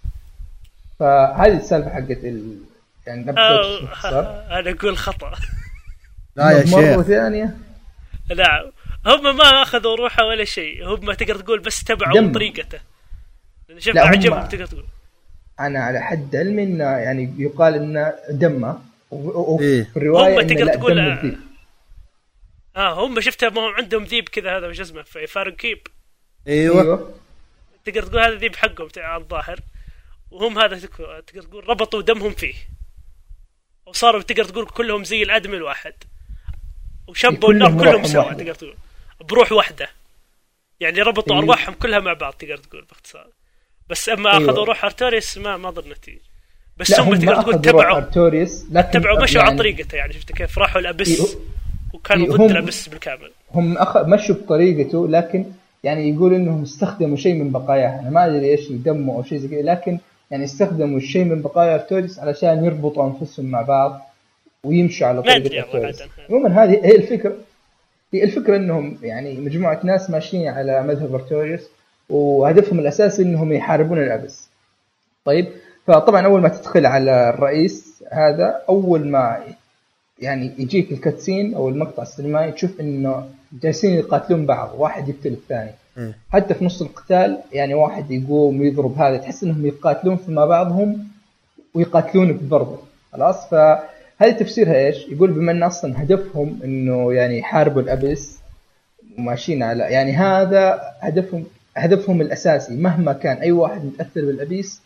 [0.99, 2.57] فهذه السالفة حقت ال...
[3.07, 3.29] يعني.
[3.29, 5.31] أنا أقول خطأ.
[6.35, 7.01] لا يا مرة شيخ.
[7.01, 7.57] ثانية
[8.29, 8.71] لا
[9.05, 10.85] هم ما أخذوا روحه ولا شيء.
[10.87, 12.31] هم تقدر تقول بس تبعوا دم.
[12.31, 12.79] طريقته.
[13.69, 14.85] لأن شوف لا، هم- عجبهم تقدر تقول.
[15.59, 18.79] أنا على حد علمي انه يعني يقال انه دمه
[19.11, 19.87] وفي إيه.
[19.97, 21.37] الرواية هم تقدر تقول دم
[22.75, 22.79] آه.
[22.79, 25.79] آه هم شفتها ما هم عندهم ذيب كذا هذا وش اسمه في فارن كيب.
[26.47, 26.81] أيوه.
[26.81, 27.13] أيوه.
[27.85, 29.59] تقدر تقول هذا ذيب حقهم تع- الظاهر.
[30.33, 32.53] وهم هذا تقدر تقول ربطوا دمهم فيه.
[33.87, 35.93] وصاروا تقدر تقول كلهم زي الادمي الواحد.
[37.07, 38.33] وشبوا النار كلهم سوا.
[38.33, 38.75] تقدر تقول.
[39.29, 39.87] بروح واحدة
[40.79, 41.41] يعني ربطوا إيه.
[41.41, 43.27] أرواحهم كلها مع بعض تقدر تقول باختصار.
[43.89, 44.49] بس أما أيوة.
[44.49, 46.19] أخذوا روح أرتوريس ما ما ظنتي
[46.77, 50.13] بس لا هم هم تقدر تقول تبعوا ارتوريوس لكن تبعوا مشوا يعني على طريقته يعني
[50.13, 51.35] شفت كيف؟ راحوا إيه، الابس
[51.93, 53.31] وكانوا إيه، ضد هم- ال Abyss بالكامل.
[53.51, 53.97] هم أخ...
[53.97, 55.45] مشوا بطريقته لكن
[55.83, 59.47] يعني يقول إنهم استخدموا شيء من بقاياه أنا ما أدري إيش دمه أو شيء زي
[59.47, 59.99] كذا لكن
[60.31, 64.01] يعني استخدموا الشيء من بقايا ارتوريوس علشان يربطوا أنفسهم مع بعض
[64.63, 65.93] ويمشوا على طريقه عنها.
[66.29, 67.35] عموما هذه هي الفكرة
[68.13, 71.61] هي الفكرة إنهم يعني مجموعة ناس ماشيين على مذهب أرتوريوس
[72.09, 74.49] وهدفهم الأساسي إنهم يحاربون الأبس
[75.25, 75.47] طيب
[75.87, 79.43] فطبعا أول ما تدخل على الرئيس هذا أول ما
[80.19, 83.29] يعني يجيك الكاتسين أو المقطع السينمائي تشوف إنه
[83.63, 85.71] جالسين يقاتلون بعض واحد يقتل الثاني.
[86.29, 91.07] حتى في نص القتال يعني واحد يقوم ويضرب هذا تحس إنهم يقاتلون فيما بعضهم
[91.73, 92.77] ويقاتلونك برضه
[93.13, 98.37] خلاص؟ فهذه تفسيرها إيش؟ يقول بما إن أصلا هدفهم إنه يعني يحاربوا ال Abyss
[99.17, 101.45] وماشيين على يعني هذا هدفهم
[101.77, 102.75] هدفهم الأساسي.
[102.75, 104.81] مهما كان أي واحد متأثر بال Abyss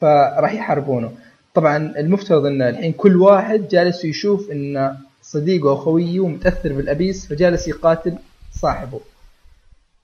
[0.00, 1.12] فراح يحاربونه.
[1.54, 7.26] طبعا المفترض إن الحين كل واحد جالس يشوف إن صديقه أو خويه متأثر بال Abyss
[7.26, 8.14] فجالس يقاتل
[8.60, 9.00] صاحبه.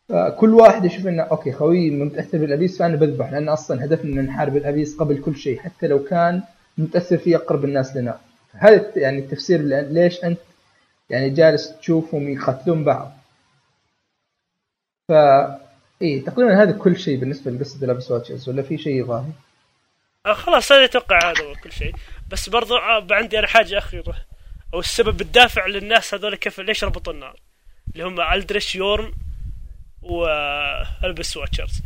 [0.08, 4.26] فكل واحد يشوف إنه okay خويي متأثر بال Abyss فأنا بذبح لأن أصلا هدفنا ان
[4.26, 6.42] نحارب ال Abyss قبل كل شيء حتى لو كان
[6.78, 8.20] متأثر فيه أقرب الناس لنا.
[8.52, 10.38] هذا يعني التفسير ليش أنت
[11.10, 13.12] يعني جالس تشوفهم يقاتلون بعض.
[15.08, 15.12] ف
[16.02, 19.30] إيه تقريبا هذا كل شيء بالنسبة لقصة ال Abyss Watchers ولا في شيء اضافي؟
[20.26, 21.92] آه خلاص هذا أتوقع هذا هو كل شيء.
[22.30, 24.14] بس برضو آه عندي أنا حاجة اخيره
[24.74, 27.40] أو السبب الدافع للناس هذول كيف ليش ربطوا النار؟
[27.92, 29.14] اللي هم ألدريش يورم
[30.02, 31.82] وال Abyss Watchers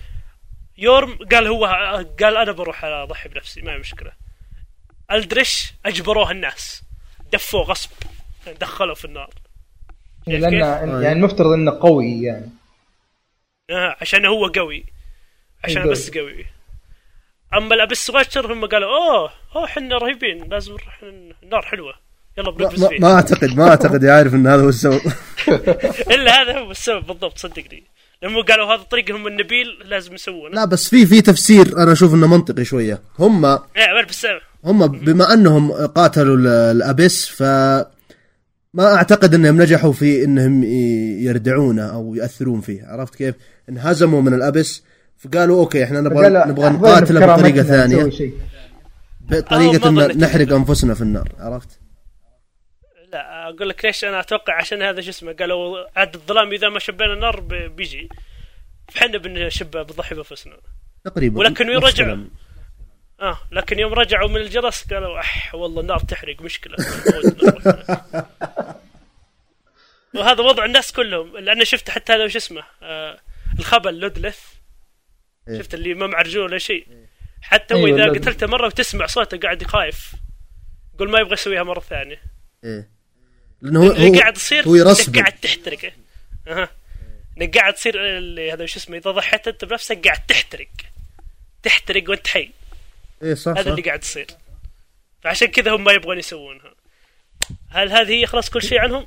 [0.79, 1.65] يورم قال هو
[2.21, 4.13] قال أنا بروح اضحي بنفسي ما هي مشكلة.
[5.11, 6.83] ألدريش أجبروه الناس.
[7.33, 7.91] دفوه غصب.
[8.61, 9.31] دخلوا في النار.
[10.27, 10.53] شايف لأن؟
[11.03, 12.51] يعني المفترض إنه قوي يعني.
[13.71, 14.87] آه عشان هو قوي.
[15.65, 15.91] عشان.
[15.91, 16.47] بس قوي.
[17.55, 20.49] أما الابس واتشر هم قالوا أوه أوه إحنا رهيبين.
[20.49, 21.03] لازم نروح
[21.43, 21.95] النار حلوة.
[22.39, 22.99] يلا ما, بنقفز ما, فيه.
[22.99, 25.01] ما اعتقد ما أعتقد يعرف إن هذا هو السبب.
[26.15, 27.85] إلا هذا هو السبب بالضبط صدقني.
[28.23, 32.27] لما قالوا هذا طريقهم النبيل لازم يسوونه لا بس في في تفسير أنا أشوف إنه
[32.27, 33.59] منطقي شوية هم
[34.09, 34.27] بس
[34.65, 37.43] هم بما أنهم قاتلوا ال- الابس ف
[38.75, 43.35] ما أعتقد إنهم نجحوا في إنهم ي- يردعونه أو ياثرون فيه عرفت كيف؟
[43.69, 44.83] انهزموا من الابس
[45.19, 48.11] فقالوا أوكي إحنا نبغى نبغى نقاتله بطريقة ثانية.
[49.31, 50.53] بطريقة آه، إن نحرق.
[50.55, 51.69] أنفسنا في النار عرفت؟
[53.49, 57.13] أقول لك ليش أنا أتوقع عشان هذا شو اسمه قالوا عاد الظلام إذا ما شبينا
[57.13, 58.09] النار بيجي.
[58.89, 60.57] فحنا بنشب بنضحي بأنفسنا.
[61.05, 61.39] تقريبا.
[61.39, 61.89] ولكن يرجع.
[61.89, 62.31] الكلام.
[63.21, 66.77] آه لكن يوم رجعوا من الجرس قالوا أح والله النار تحرق مشكلة.
[70.15, 73.21] وهذا وضع الناس كلهم لأن شفت حتى هذا وش اسمه آه
[73.59, 74.41] الخبل لودلث.
[75.49, 75.59] إيه.
[75.59, 76.87] شفت اللي ما معرجون ولا شيء.
[77.43, 78.19] حتى هو أيوة، اذا.
[78.19, 80.13] قتلته مرة وتسمع صوته قاعد يخايف.
[80.95, 82.23] يقول ما يبغى يسويها مرة ثانية.
[82.65, 82.96] إيه.
[83.63, 85.93] لأنه هو اللي هو, قاعد تصير هو إنك يرسبل قاعد تحترق
[86.49, 86.69] أها.
[87.39, 88.19] إنك قاعد تصير
[88.53, 90.69] هذا وش اسمه إذا ضحيت أنت بنفسك قاعد تحترق.
[91.63, 92.51] تحترق وأنت حي.
[93.23, 93.71] إيه صح, هذا صح.
[93.71, 94.27] اللي قاعد يصير.
[95.23, 96.75] فعشان كذا هم ما يبغون يسوونها.
[97.69, 99.07] هل هذه هي خلاص كل شيء عنهم؟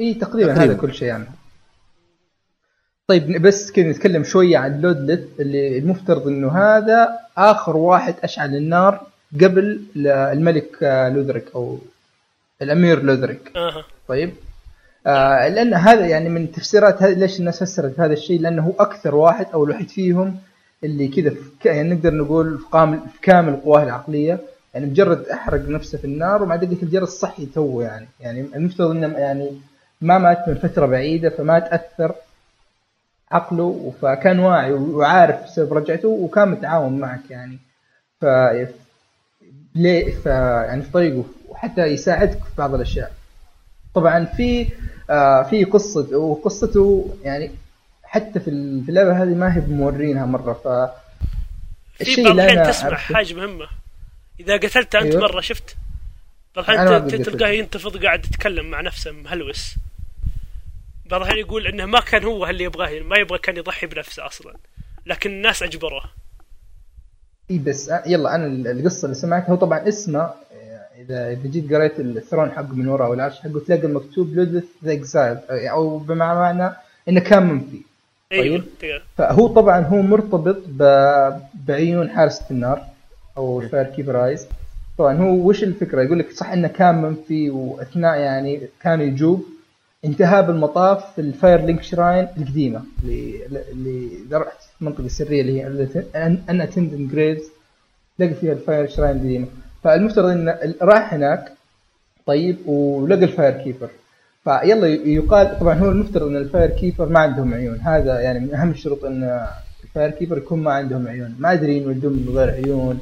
[0.00, 0.72] اي تقريبا, تقريباً.
[0.72, 1.26] هذا كل شيء عنه
[3.08, 9.06] طيب بس كذا نتكلم شوية عن لودلت اللي المفترض إنه هذا آخر واحد أشعل النار
[9.40, 11.78] قبل الملك آه، لودريك أو
[12.62, 13.52] الأمير لودريك.
[13.56, 13.84] أها.
[14.08, 14.32] طيب.
[15.06, 19.46] آه لأن هذا يعني من تفسيرات ليش الناس فسرت هذا الشيء؟ لأنه هو أكثر واحد
[19.54, 20.38] أو الوحيد فيهم
[20.84, 24.38] اللي كذا في يعني نقدر نقول في كامل في كامل قواه العقلية.
[24.74, 28.06] يعني مجرد أحرق نفسه في النار ومع دقه الجرس صحي تو يعني.
[28.20, 29.60] يعني المفترض إنه يعني
[30.00, 32.14] ما مات من فترة بعيدة فما تأثر
[33.30, 37.58] عقله فكان واعي وعارف سبب رجعته وكان متعاون معك يعني.
[38.20, 38.24] ف
[39.74, 41.24] ليه ف يعني في طريقه.
[41.54, 43.12] وحتى يساعدك في بعض الأشياء.
[43.94, 44.68] طبعا في
[45.10, 47.50] آه في قصة وقصته يعني
[48.02, 50.68] حتى في ال- في اللعبة هذه ما هي مورينها مرة ف
[51.96, 53.66] في الشيء بعض اللي أنا تسمع حاجة مهمة.
[54.40, 55.20] إذا قتلته أنت أيوه.
[55.22, 55.76] مرة شفت؟
[56.56, 57.22] بعض الحين.
[57.22, 59.74] تلقاه ينتفض قاعد يتكلم مع نفسه مهلوس.
[61.10, 64.56] بعض الحين يقول إنه ما كان هو اللي يبغاه ما يبغى كان يضحي بنفسه أصلا.
[65.06, 66.04] لكن الناس أجبروه.
[67.50, 70.30] إي بس يلا أنا ال- القصة اللي سمعتها هو طبعا اسمه
[71.00, 74.92] إذا اذا جيت قريت ال throne حقه من ورا والعرش حقه تلاقي المكتوب Ludleth the
[74.92, 76.70] Exile أو بمعنى
[77.08, 77.80] انه كان منفي.
[78.32, 79.00] أيوه طيب.
[79.16, 80.56] فهو طبعا هو مرتبط.
[81.66, 82.82] بعيون حارسة النار
[83.36, 84.46] أو ال Fire Keeper eyes
[84.98, 89.44] طبعا هو وش الفكرة؟ يقول لك صح إنه كان منفي وأثناء يعني كان يجوب
[90.04, 96.06] انتهى بالمطاف في ال Firelink Shrine القديمة اللي اللي إذا رحت المنطقة السرية اللي هي
[96.50, 97.44] Untended Graves
[98.18, 99.46] تلاقي فيها ال Fire Shrine القديمة.
[99.84, 101.52] فالمفترض انه راح هناك
[102.26, 103.88] طيب ولقى ال Fire Keeper.
[104.44, 107.80] فيلا يقال طبعا هو المفترض إن ال Fire Keeper ما عندهم عيون.
[107.80, 109.46] هذا يعني من أهم الشروط إن
[109.84, 111.36] ال Fire Keeper يكون ما عندهم عيون.
[111.38, 113.00] ما أدري ينولدون من غير عيون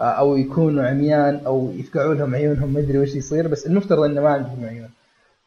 [0.00, 4.28] أو يكونوا عميان أو يفقعوا لهم عيونهم ما أدري وش يصير بس المفترض انه ما
[4.28, 4.88] عندهم عيون.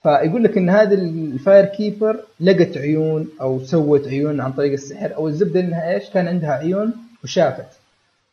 [0.04, 5.16] فيقول لك إن هذا ال Fire Keeper لقت عيون أو سوت عيون عن طريق السحر
[5.16, 7.68] أو الزبدة انها إيش؟ كان عندها عيون وشافت.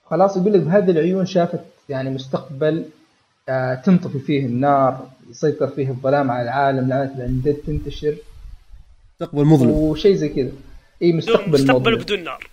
[0.07, 1.61] خلاص يقول لك بهذه العيون شافت
[1.91, 2.84] يعني مستقبل
[3.49, 8.14] آه، تنطفي فيه النار يسيطر فيه الظلام على العالم لعنة ال undead تنتشر.
[9.20, 9.70] مستقبل مظلم.
[9.70, 10.51] وشيء زي كذا.
[11.03, 11.97] إي بدون مستقبل مستقبل.
[11.97, 12.49] بدون نار.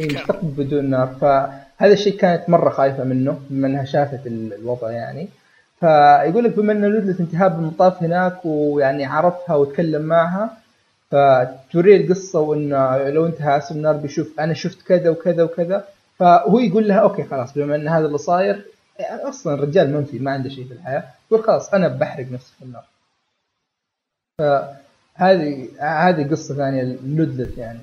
[0.00, 0.06] إي.
[0.06, 1.06] مستقبل بدون نار.
[1.20, 5.28] فهذا الشيء كانت مرة خايفة منه بما إنها شافت ال- الوضع يعني.
[5.80, 10.56] فيقول لك بما ان لودلت انتهى بالمطاف هناك ويعني عرفها وتكلم معها
[11.10, 15.84] فتوريه القصة وإنه لو انتهى أسم النار بيشوف أنا شفت كذا وكذا وكذا.
[16.20, 18.62] فهو يقول لها أوكي خلاص بما إن هذا اللي صاير
[18.98, 22.64] يعني أصلا الرجال منفي ما عنده شيء في الحياة يقول خلاص أنا بحرق نفسي في
[22.64, 22.84] النار
[24.38, 27.80] فهذه هذه قصة ثانية لودلت يعني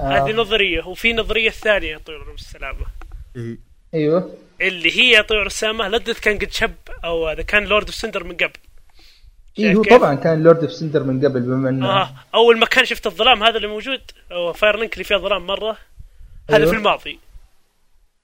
[0.00, 2.86] هذه نظرية وفي نظرية ثانية يا طيور السلامة
[3.36, 3.58] إيه.
[3.94, 6.74] أيوه اللي هي يا طيور السلامة لدت كان قد شب
[7.04, 8.58] أو هذا كان لورد اوف سندر من قبل
[9.58, 12.14] اي هو؟ طبعا كان لورد اوف سندر من قبل بما انه آه.
[12.34, 14.00] أول ما كان شفت الظلام هذا اللي موجود
[14.32, 15.76] هو فاير لينك اللي فيه ظلام مرة
[16.50, 16.70] هذا أيوه.
[16.70, 17.25] في الماضي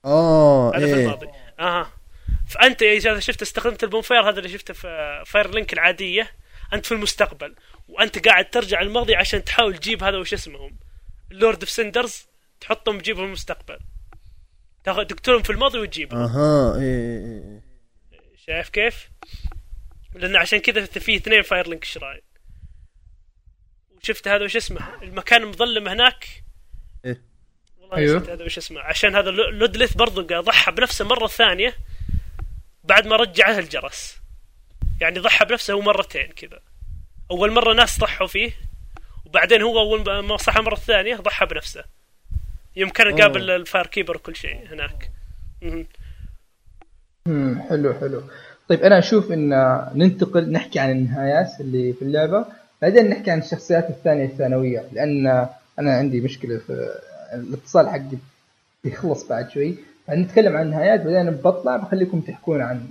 [0.05, 1.03] آه هذا في إيه.
[1.03, 1.27] الماضي.
[1.59, 1.91] أها
[2.47, 6.31] فأنت اذا شفت استخدمت البونفاير هذا اللي شفته في فاير لينك العادية.
[6.73, 7.55] أنت في المستقبل
[7.87, 10.77] وأنت قاعد ترجع الماضي عشان تحاول تجيب هذا وش اسمهم؟
[11.31, 12.27] ال Lord of Cinders
[12.61, 13.79] تحطهم تجيبهم المستقبل.
[14.83, 16.19] تاخذ تقتلهم في الماضي وتجيبهم.
[16.19, 17.63] أها إيه إيه، إيه.
[18.37, 19.09] شايف كيف؟
[20.15, 22.21] لأن عشان كذا في اثنين Firelink Shrine
[23.91, 26.43] وشفت هذا وش اسمه؟ المكان المظلم هناك؟
[27.05, 27.32] إيه.
[27.97, 28.17] أيوه.
[28.17, 28.79] نسيت هذا وش اسمه.
[28.81, 31.73] عشان هذا لو- لودليث برضو قا- ضحى بنفسه مرة ثانية
[32.83, 34.17] بعد ما رجعه الجرس
[35.01, 36.59] يعني ضحى بنفسه هو مرتين كذا.
[37.31, 38.51] أول مرة ناس ضحوا فيه
[39.25, 41.83] وبعدين هو أول ما صحى مرة ثانية ضحى بنفسه.
[42.75, 45.11] يوم كان قابل ال Fire Keeper وكل شيء هناك.
[47.27, 48.23] امم حلو حلو.
[48.69, 49.49] طيب أنا أشوف إن
[49.95, 52.45] ننتقل نحكي عن النهايات اللي في اللعبة
[52.81, 55.27] بعدين نحكي عن الشخصيات الثانية الثانوية لأن
[55.79, 56.99] أنا عندي مشكلة في
[57.35, 58.17] الاتصال حقي
[58.83, 59.75] بيخلص بعد شوي.
[60.07, 62.87] فنتكلم عن النهايات بعدين بطلع بخليكم تحكون عن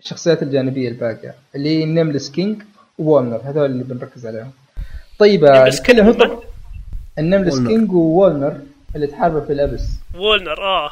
[0.00, 2.62] الشخصيات الجانبية الباقية اللي Nameless King
[2.98, 4.50] وWolnir هذول اللي بنركز عليهم.
[5.18, 6.42] طيب Nameless نتكلم King هو
[7.18, 7.58] ال Nameless.
[7.58, 8.60] King وWolnir
[8.96, 9.88] اللي تحاربوا في ال Abyss.
[10.14, 10.90] Wolnir آه.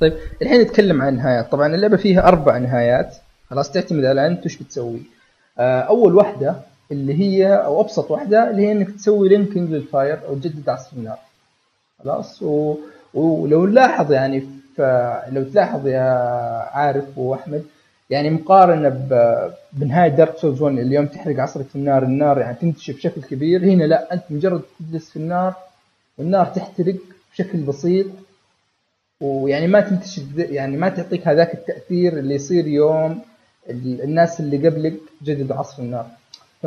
[0.00, 3.16] طيب الحين نتكلم عن النهايات طبعا اللعبة فيها أربع نهايات.
[3.50, 5.02] خلاص تعتمد على أنت وش بتسوي.
[5.58, 6.56] آه، أول واحدة
[6.92, 10.90] اللي هي أو أبسط واحدة اللي هي إنك تسوي linking لل fire أو تجدد عصر
[10.96, 11.18] النار
[12.04, 12.76] خلاص؟ و...
[13.14, 14.40] ولو نلاحظ يعني
[14.76, 14.80] ف...
[15.32, 16.02] لو تلاحظ يا
[16.72, 17.64] عارف واحمد
[18.10, 19.38] يعني مقارنة ب...
[19.72, 23.64] بنهاية دارك سولز 1 اليوم تحرق عصرك في النار النار يعني تنتشر بشكل كبير.
[23.64, 25.54] هنا لا أنت مجرد تجلس في النار
[26.18, 26.96] والنار تحترق
[27.32, 28.06] بشكل بسيط.
[29.20, 33.20] ويعني ما تنتشر يعني ما تعطيك هذاك التأثير اللي يصير يوم
[33.70, 36.06] ال- الناس اللي قبلك جددوا عصر النار.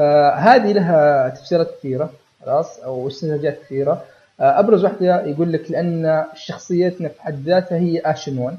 [0.04, 2.10] فهذه لها تفسيرات كثيرة
[2.46, 4.04] خلاص أو استنتاجات كثيرة.
[4.40, 8.58] آه، أبرز واحدة يقول لك لأن شخصيتنا في حد ذاتها هي Ashen One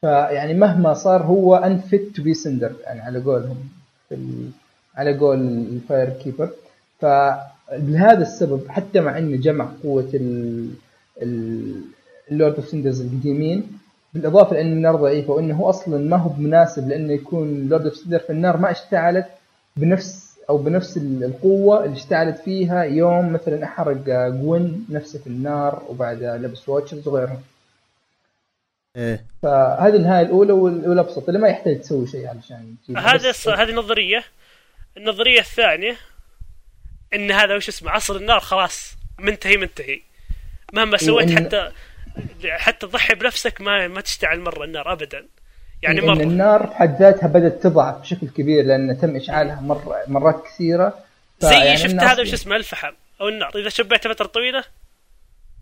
[0.00, 3.56] فيعني مهما صار هو unfit to be cinder يعني على قولهم
[4.08, 4.50] في ال...
[4.96, 6.50] على قول ال Fire Keeper
[7.00, 10.68] فلهذا السبب حتى مع إنه جمع قوة ال...
[11.22, 11.80] ال-
[12.30, 13.66] ال Lord of Cinders القديمين
[14.14, 18.18] بالإضافة لأن النار ضعيفة وإنه هو أصلا ما هو مناسب لأنه يكون Lord of Cinder
[18.18, 19.26] فالنار ما اشتعلت
[19.76, 25.82] بنفس أو بنفس ال- القوة اللي اشتعلت فيها يوم مثلا أحرق Gwyn نفسه في النار
[25.88, 27.42] وبعدها Abyss Watchers وغيرهم.
[28.96, 29.24] إيه.
[29.42, 34.24] فهذه النهاية الأولى وال- والأبسط اللي ما يحتاج تسوي شيء علشان هذا الص- هذه نظرية.
[34.96, 35.96] النظرية الثانية
[37.14, 40.00] إن هذا وش اسمه عصر النار خلاص منتهي منتهي.
[40.72, 41.72] مهما سويت وإن- حتى
[42.50, 45.26] حتى تضحي بنفسك ما ما تشتعل مرة النار ابدا.
[45.82, 46.22] يعني مرة.
[46.22, 50.94] النار بحد ذاتها بدأت تضعف بشكل كبير لأن تم إشعالها مر مرات كثيرة.
[51.40, 53.52] زي فيعني شفت هذا وش اسمه الفحم أو النار.
[53.54, 54.64] إذا شبيته فترة طويلة.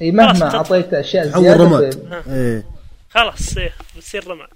[0.00, 0.56] إي مهما خلاص بتطفى.
[0.56, 2.22] اعطيت أشياء تحول زيادة رماد.
[2.28, 2.64] إيه
[3.10, 4.48] خلاص إيه، بتصير رماد.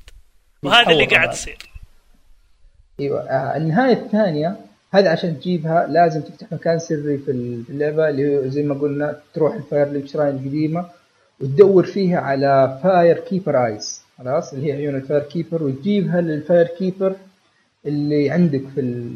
[0.63, 1.33] وهذا اللي قاعد.
[1.33, 1.59] يصير.
[3.01, 4.57] إيوه آه النهاية الثانية
[4.95, 7.31] هذا عشان تجيبها لازم تفتح مكان سري في
[7.71, 10.89] اللعبة اللي هو زي ما قلنا تروح ال Firelink Shrine القديمة
[11.41, 15.63] وتدور فيها على Fire Keeper eyes خلاص اللي هي عيون ال Fire Keeper.
[15.63, 17.15] وتجيبها لل Fire Keeper
[17.87, 19.09] اللي عندك في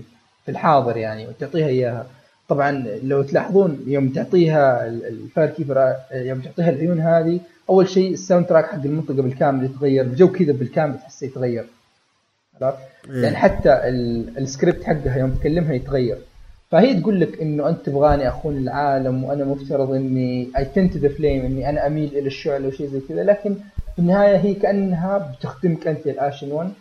[0.45, 2.07] في الحاضر يعني وتعطيها إياها.
[2.49, 7.41] طبعا لو تلاحظون يوم تعطيها ال- ال Fire Keeper يوم تعطيها العيون هذه
[7.71, 11.65] أول شيء ال soundtrack حق المنطقة بالكامل يتغير الجو كذا بالكامل تحسه يتغير.
[12.63, 12.79] عرفت؟
[13.11, 16.17] يعني حتى ال- السكريبت حقها يوم تكلمها يتغير.
[16.71, 21.45] فهي تقول لك إنه أنت تبغاني أخون العالم وأنا مفترض إني I tend the flame
[21.45, 23.23] إني أنا أميل إلى الشعلة وشيء زي كذا.
[23.25, 23.57] لكن
[23.97, 26.73] في النهايه هي كأنها بتخدمك انت ال Ashen One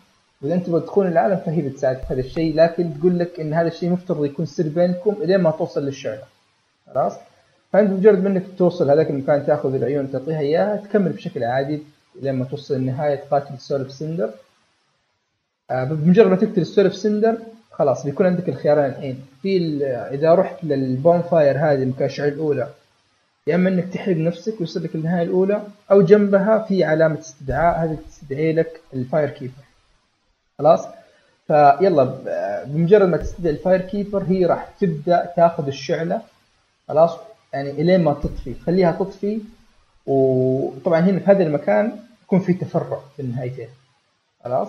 [0.42, 3.68] وإذا أنت تبغى تخون العالم فهي بتساعدك في هذا الشيء لكن تقول لك إن هذا
[3.68, 6.22] الشيء مفترض يكون سر بينكم الين ما توصل للشعله
[6.94, 7.12] خلاص؟
[7.72, 11.82] فأنت مجرد منك توصل هذاك المكان تأخذ العيون تعطيها إياها تكمل بشكل عادي
[12.22, 14.30] لما توصل النهايه تقاتل Soul of Cinder.
[15.70, 17.38] آه، بمجرد ما تقتل ال Soul of Cinder
[17.70, 19.20] خلاص بيكون عندك الخيارين الحين.
[19.42, 22.68] في إذا رحت لل Bonfire هذه المكاشعه الأولى
[23.48, 27.98] يا أما إنك تحرق نفسك ويصير لك النهاية الأولى أو جنبها في علامة استدعاء هذه
[28.08, 29.52] تستدعي لك ال Fire Keeper.
[30.58, 30.86] خلاص؟
[31.46, 32.04] فيلا
[32.66, 36.22] بمجرد ما تستدعي ال Fire Keeper هي راح تبدأ تاخذ الشعلة.
[36.88, 37.12] خلاص؟
[37.52, 38.54] يعني إلين ما تطفي.
[38.54, 39.40] تخليها تطفي
[40.06, 41.92] وطبعا هنا في هذا المكان
[42.24, 43.68] يكون في تفرع في النهايتين.
[44.44, 44.68] خلاص؟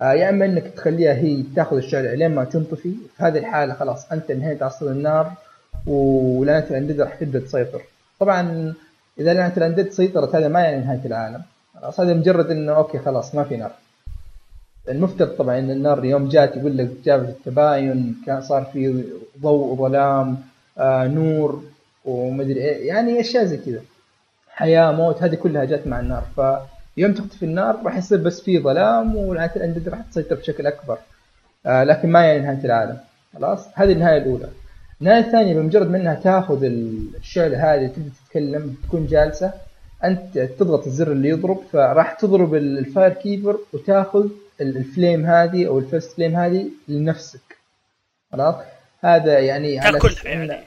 [0.00, 2.94] آه يا أما إنك تخليها هي تاخذ الشعلة لين ما تنطفي.
[3.16, 5.32] في هذه الحالة خلاص أنت انهيت عصر النار
[5.86, 7.82] ولعنه ال Undead راح تبدأ تسيطر.
[8.20, 8.74] طبعا
[9.18, 11.42] إذا لعنه ال Undead سيطرت هذا ما يعني نهاية العالم.
[11.74, 13.72] خلاص هذا مجرد إنه okay خلاص ما في نار.
[14.88, 19.04] المفترض طبعا إن النار يوم جات يقول لك جابت التباين كان صار في
[19.40, 20.38] ضوء وظلام
[20.78, 21.64] آه نور
[22.04, 22.88] ومدري إيه.
[22.88, 23.80] يعني أشياء زي كذا.
[24.48, 26.24] حياة موت هذه كلها جات مع النار.
[26.36, 26.40] ف
[26.96, 30.98] يوم تختفي النار راح يصير بس في ظلام ولعنه ال Undead راح تسيطر بشكل أكبر.
[31.66, 32.98] آه لكن ما يعني نهاية العالم.
[33.34, 34.48] خلاص هذه النهاية الأولى.
[35.00, 39.52] النهايه الثانية بمجرد ما انها تاخذ الشعله هذه تبدا تتكلم تكون جالسة
[40.04, 44.26] أنت تضغط الزر اللي يضرب فراح تضرب ال- ال Fire Keeper وتاخذ
[44.60, 47.40] ال- ال Flame هذه أو ال First Flame هذه لنفسك.
[48.32, 48.54] خلاص؟
[49.00, 50.62] هذا يعني على تأكلها يعني.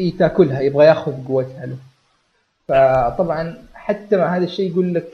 [0.00, 1.76] إي تأكلها يبغى ياخذ قوتها له.
[2.68, 5.04] فطبعا حتى مع هذا الشيء يقول لك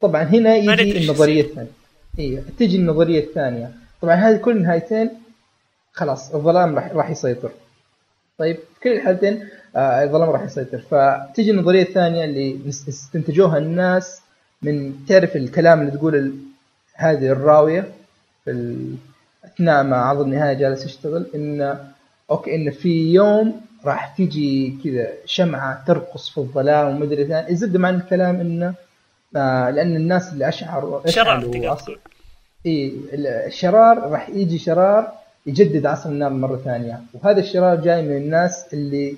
[0.00, 1.42] طبعا هنا يجي النظرية.
[1.42, 1.70] الثانية.
[2.18, 3.70] إي تجي النظرية الثانية.
[4.02, 5.10] طبعا هذه كل نهايتين
[5.96, 7.50] خلاص الظلام راح يسيطر.
[8.38, 10.78] طيب في كل الحالتين آه الظلام راح يسيطر.
[10.78, 14.20] فتجي النظرية الثانية اللي استنتجوها الناس
[14.62, 16.34] من تعرف الكلام اللي تقول
[16.94, 17.88] هذه الراوية
[18.44, 18.76] في
[19.44, 21.78] اثناء ما عرض النهاية جالس يشتغل إن
[22.30, 27.90] أوكي إن في يوم راح تيجي كذا شمعة ترقص في الظلام ومدري ثاني الزبده مع
[27.90, 28.74] الكلام انه
[29.36, 31.98] آه لأن الناس اللي اشعروا شرار تقدر تقول.
[32.66, 32.92] اي
[33.46, 35.12] الشرار راح يجي شرار
[35.46, 37.00] يجدد عصر النار مرة ثانية.
[37.12, 39.16] وهذا الشرار جاي من الناس اللي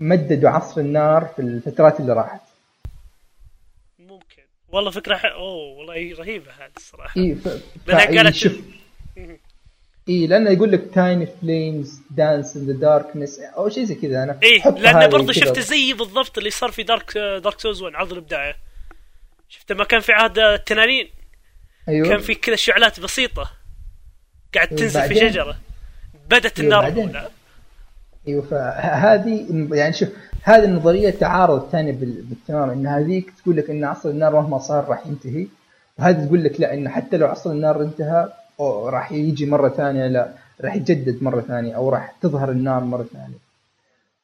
[0.00, 2.40] جددوا عصر النار في الفترات اللي راحت.
[3.98, 4.42] ممكن.
[4.68, 5.24] والله فكرة ح...
[5.24, 7.20] أوه والله رهيبة هذه الصراحة.
[7.20, 7.48] اي ف...
[7.86, 8.60] لأنها قالت شوف.
[10.08, 14.22] اي لأنه يقول لك tiny flames dance in the darkness أو شيء زي كذا.
[14.22, 15.32] أنا إيه حط لأن هذه برضه.
[15.32, 18.56] شفت زي بالضبط اللي صار في دارك دارك سوز 1 عرض الابداع
[19.48, 21.10] شفت ما كان في عهد التنانين.
[21.88, 22.08] أيوه.
[22.08, 23.63] كان في كذا شعلات بسيطة.
[24.54, 25.56] قاعد تنزل في شجرة
[26.30, 27.30] بدت أيوة، النار.
[28.28, 30.08] إيوه فهذه يعني شوف
[30.42, 35.06] هذه النظرية تعارض بال- بالتمام إن هذيك تقول لك إن عصر النار مهما صار راح
[35.06, 35.46] ينتهي
[35.98, 38.28] وهذه تقول لك لا إن حتى لو عصر النار انتهى
[38.88, 40.28] راح يجي مرة ثانية لا
[40.60, 43.38] راح يتجدد مرة ثانية أو راح تظهر النار مرة ثانية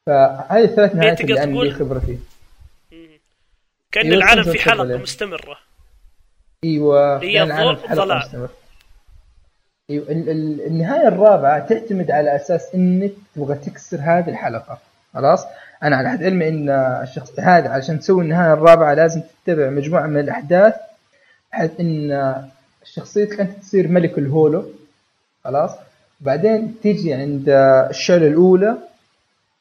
[0.06, 2.16] فهذه الثلاث نهايات اللي أنا لي خبرة فيه
[3.92, 5.02] كأن أيوة، العالم في حلقة يعني.
[5.02, 5.58] مستمرة
[6.64, 8.18] إيوه هي الضوء في حلقة ظلام.
[8.18, 8.48] مستمر.
[9.90, 14.78] أيوه ال- ال- النهاية الرابعة تعتمد على أساس إنك تبغى تكسر هذه الحلقة.
[15.14, 15.44] خلاص؟
[15.82, 16.70] أنا على حد علمي إن
[17.02, 20.74] الشخص هذا علشان تسوي النهاية الرابعة لازم تتبع مجموعة من الأحداث
[21.52, 22.34] بحيث إن
[22.84, 24.64] شخصيتك أنت تصير ملك ال hollow.
[25.44, 25.70] خلاص؟
[26.20, 27.44] بعدين تيجي عند
[27.90, 28.76] الشعله الأولى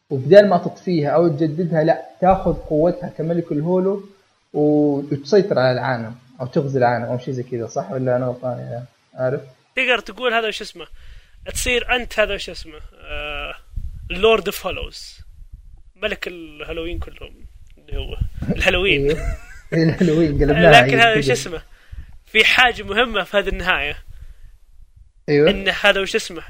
[0.10, 4.04] وبدال ما تطفيها أو تجددها لا تاخذ قوتها كملك ال hollow
[4.54, 8.84] وتسيطر على العالم أو تغزي العالم أو شيء زي كذا صح ولا أنا غلطان
[9.16, 9.42] عارف؟
[9.76, 10.88] تقدر تقول هذا وش اسمه؟
[11.54, 13.56] تصير أنت هذا وش اسمه؟ آه
[14.12, 15.20] ال Lord of Hollows
[15.96, 17.46] ملك الهالوين كلهم.
[17.78, 18.18] اللي هو
[18.56, 19.10] الهالوين.
[19.10, 19.38] أيوه
[19.74, 21.34] الهالوين قلبناها لكن هذا وش كذا.
[21.34, 21.62] اسمه؟
[22.26, 24.04] في حاجة مهمة في هذه النهاية.
[25.30, 25.50] أيوه.
[25.50, 26.44] إن هذا وش اسمه؟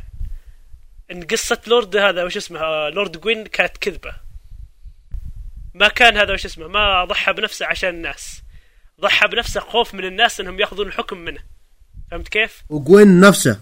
[1.11, 4.15] إن قصة لورد هذا وش اسمه؟ آه، لورد جوين كانت كذبة.
[5.73, 8.43] ما كان هذا وش اسمه؟ ما ضحى بنفسه عشان الناس.
[9.01, 11.43] ضحى بنفسه خوف من الناس إنهم يأخذون الحكم منه.
[12.11, 13.59] فهمت كيف؟ وجوين نفسه.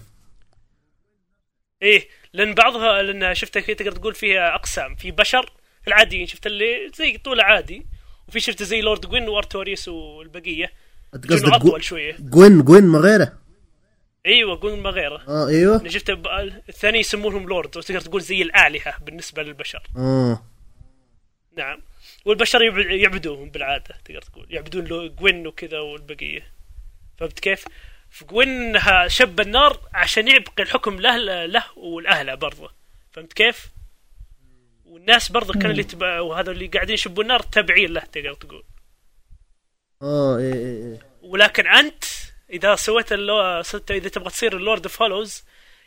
[1.82, 4.94] إيه لأن بعضها لأن شفت كي تقدر تقول فيها أقسام.
[4.94, 5.52] في بشر
[5.88, 7.86] العاديين شفت اللي زي طول عادي
[8.28, 10.72] وفي شفت زي لورد جوين وأرتوريس والبقية.
[11.12, 12.16] قصدك جو- أطول شوية.
[12.20, 13.32] جوين جوين ما غيره.
[14.26, 15.22] أيوه جوين ما غيره.
[15.28, 15.80] آه أيوه.
[15.80, 16.10] أنا شفت
[16.68, 19.82] الثاني يسمونهم لورد وتقدر تقول زي الآلهة بالنسبة للبشر.
[19.96, 20.42] آه.
[21.56, 21.82] نعم.
[22.24, 24.46] والبشر يعب- يعبدوهم بالعادة تقدر تقول.
[24.50, 26.46] يعبدون جوين وكذا والبقية.
[27.18, 27.64] فهمت كيف؟
[28.10, 32.70] فجوين شب النار عشان يبقي الحكم له له ولأهله برضه
[33.12, 33.68] فهمت كيف؟
[34.84, 38.64] والناس برضه كانوا اللي تبع وهذا اللي قاعدين يشبوا النار تابعين له تقدر تقول.
[40.02, 40.98] آه إيه إيه إيه.
[41.22, 42.04] ولكن أنت
[42.50, 43.62] إذا سويت اللو...
[43.62, 45.44] صرت إذا تبغى تصير ال Lord of Hollows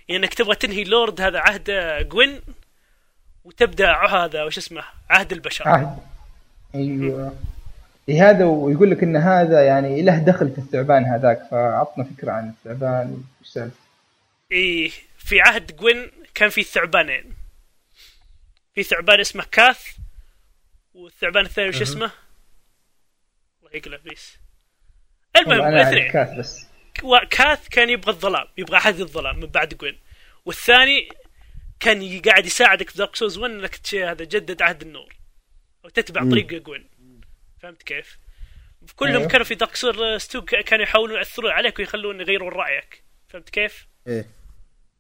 [0.08, 1.72] يعني إنك تبغى تنهي لورد هذا عهد
[2.10, 2.42] جوين
[3.44, 5.68] وتبدأ هذا وش اسمه؟ عهد البشر.
[5.68, 5.98] عهد.
[6.76, 7.36] أيوه.
[8.10, 12.50] إيه هذا ويقول لك إن هذا يعني له دخل في الثعبان هذاك فعطنا فكرة عن
[12.50, 13.76] الثعبان وش سالفه
[14.52, 17.34] إيه في عهد جوين كان في ثعبانين.
[18.76, 19.88] في ثعبان اسمه كاث
[20.94, 22.12] والثعبان الثاني وش اسمه؟
[23.60, 24.38] الله يقلع بيس.
[25.38, 26.12] المهم الاثنين.
[26.12, 26.66] كاث بس.
[27.30, 29.98] كاث كان يبغى الظلام يبغى عهد الظلام من بعد جوين.
[30.46, 31.10] والثاني
[31.80, 35.16] كان قاعد يساعدك في Dark Souls 1 إنك هذا جدد عهد النور.
[35.86, 36.91] أو تتبع طريق جوين.
[37.62, 38.18] فهمت كيف؟
[38.96, 39.28] كلهم أيوه.
[39.28, 43.04] كانوا في Dark Souls 2 ك- كانوا يحاولون يأثرون عليك ويخلون يغيرون رأيك.
[43.30, 44.26] فهمت كيف؟ إيه.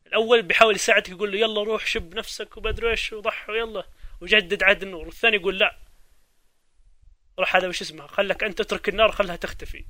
[0.08, 3.84] الأول بيحاول يساعدك يقول له يلا روح شب نفسك وبدري إيش وضح ويلا.
[4.22, 5.06] وجدد عهد النور.
[5.06, 5.76] والثاني يقول لا.
[7.40, 9.84] روح هذا وش اسمه؟ خلك أنت اترك النار خلها تختفي.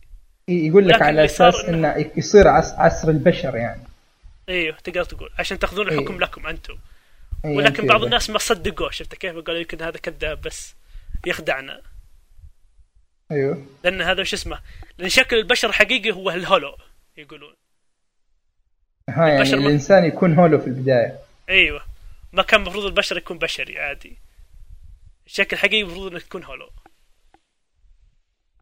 [0.48, 3.84] يقول لك على أساس إنه- إنه يصير عص- عصر البشر يعني.
[4.50, 5.30] إيوه تقدر تقول.
[5.40, 6.00] عشان تأخذون إيه.
[6.00, 6.78] الحكم لكم أنتم.
[7.46, 8.04] إيه ولكن بعض.
[8.04, 10.76] الناس ما صدقوه شفت كيف؟ قالوا يمكن هذا كذاب بس
[11.26, 11.82] يخدعنا.
[13.32, 13.66] أيوه.
[13.84, 14.60] لأن هذا وش اسمه
[14.98, 16.76] لأن شكل البشر حقيقي هو الهولو
[17.18, 17.54] يقولون.
[19.10, 21.20] ها يعني البشر ما- الإنسان يكون هولو في البداية.
[21.50, 21.82] أيوه.
[22.34, 24.18] ما كان المفروض البشر يكون بشري عادي.
[25.26, 26.70] الشكل الحقيقي المفروض انك تكون هولو.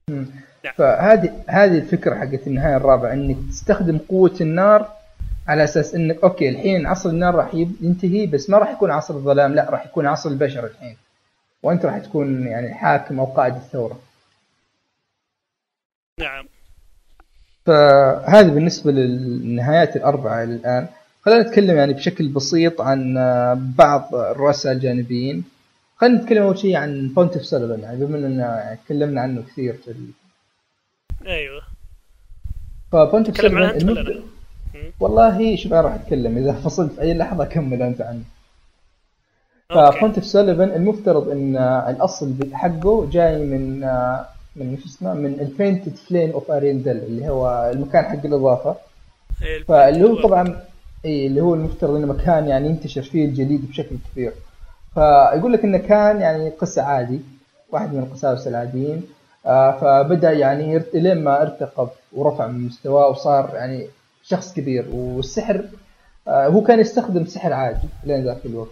[0.09, 0.73] نعم.
[0.77, 4.93] فهذه هذه الفكرة حقت النهاية الرابعة إنك تستخدم قوة النار
[5.47, 9.55] على أساس إنك أوكي الحين عصر النار راح ينتهي بس ما راح يكون عصر الظلام
[9.55, 10.97] لا راح يكون عصر البشر الحين.
[11.63, 13.99] وأنت راح تكون يعني حاكم أو قائد الثورة.
[16.19, 16.45] نعم.
[17.65, 20.87] فهذه بالنسبة للنهايات الأربعة إلى الآن.
[21.25, 23.13] خلينا نتكلم يعني بشكل بسيط عن
[23.77, 25.43] بعض الرؤساء الجانبيين.
[25.97, 30.07] خلينا نتكلم أول شيء عن بونتف سوليفان يعني بما يعني تكلمنا عنه كثير في ال...
[32.91, 34.21] فبونتف تكلم عنها سوليفان المبدأ-؟
[34.99, 36.37] والله شوف أنا راح أتكلم.
[36.37, 38.23] إذا فصلت في أي لحظة كمل أنت عنه.
[39.71, 39.97] أوكي.
[39.97, 43.83] ف Pontiff Sulyvahn المفترض إن الأصل حقه جاي من
[44.63, 48.75] من شو اسمه من ال Painted World of Ariandel اللي هو المكان حق الإضافة.
[49.41, 50.61] إيه، فاللي هو طبعا
[51.05, 54.33] اي اللي هو المفترض إنه مكان يعني ينتشر فيه الجليد بشكل كبير.
[54.93, 57.19] فيقول لك إنه كان يعني قس عادي
[57.71, 59.03] واحد من القساوسه العاديين.
[59.45, 60.83] آه، فبدأ يعني.
[60.93, 63.87] لين ما ارتقى ورفع من مستواه وصار يعني
[64.23, 64.85] شخص كبير.
[64.93, 65.65] والسحر
[66.27, 68.69] آه، هو كان يستخدم سحر عادي لين ذاك الوقت.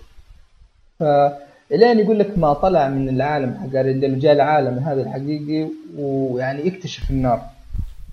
[1.69, 3.79] فالين يقول لك ما طلع من العالم حق
[4.15, 7.41] وجاء العالم هذا الحقيقي ويعني يكتشف النار.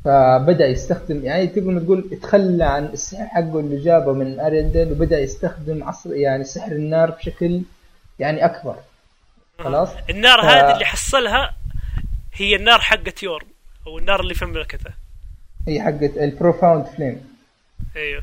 [0.04, 5.84] فبدأ يستخدم يعني تقدر تقول تخلى عن السحر حقه اللي جابه من ارندل وبدأ يستخدم
[5.84, 7.62] عصر يعني سحر النار بشكل
[8.18, 8.76] يعني أكبر.
[9.58, 11.54] خلاص؟ النار ف- هذه اللي حصلها
[12.34, 13.46] هي النار حقت يورم
[13.86, 14.90] أو النار اللي في مملكته.
[15.68, 17.20] هي حقت البروفاوند فليم
[17.96, 18.22] أيوه.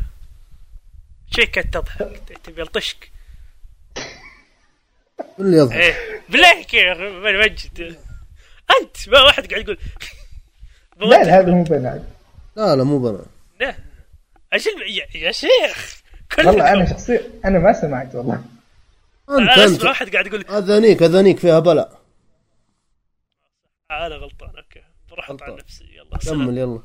[1.35, 3.11] شيء كانت تضحك تبي يلطشك؟
[5.39, 5.77] اللي يضحك.
[5.77, 5.93] إيه
[6.29, 7.97] بالله كيف مجد
[8.81, 9.77] أنت ما واحد قاعد يقول.
[10.99, 12.01] لا لا هذا مو بنات
[12.55, 13.25] لا لا مو بنا
[13.59, 13.75] لا.
[14.53, 16.01] أجل يا, يا شيخ.
[16.35, 18.43] كلكم والله أنا شخصيا أنا ما سمعت والله.
[19.29, 20.45] أنت أنا اسمع واحد قاعد يقول.
[20.49, 21.99] اذانيك اذانيك فيها بلاء.
[23.91, 24.49] آه، أنا غلطان.
[24.49, 24.81] أوكي.
[25.11, 25.65] بروح اطلع غلطان.
[25.65, 25.83] نفسي.
[25.83, 26.57] يلا كمل.
[26.57, 26.79] يلا.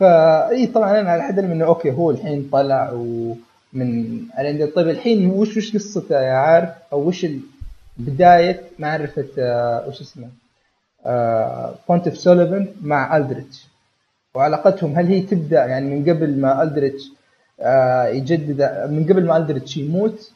[0.00, 2.90] فاي طبعا أنا على حد علمي إنه أوكي هو الحين طلع
[3.74, 7.26] ومن ارندل طيب الحين وش وش قصته يا عارف؟ أو وش
[7.96, 10.28] بداية معرفة آه، وش اسمه؟
[11.06, 13.64] آه Pontiff Sulyvahn مع الدريتش
[14.34, 17.02] وعلاقتهم هل هي تبدأ يعني من قبل ما الدريتش
[17.60, 20.32] آه يجدد من قبل ما الدريتش يموت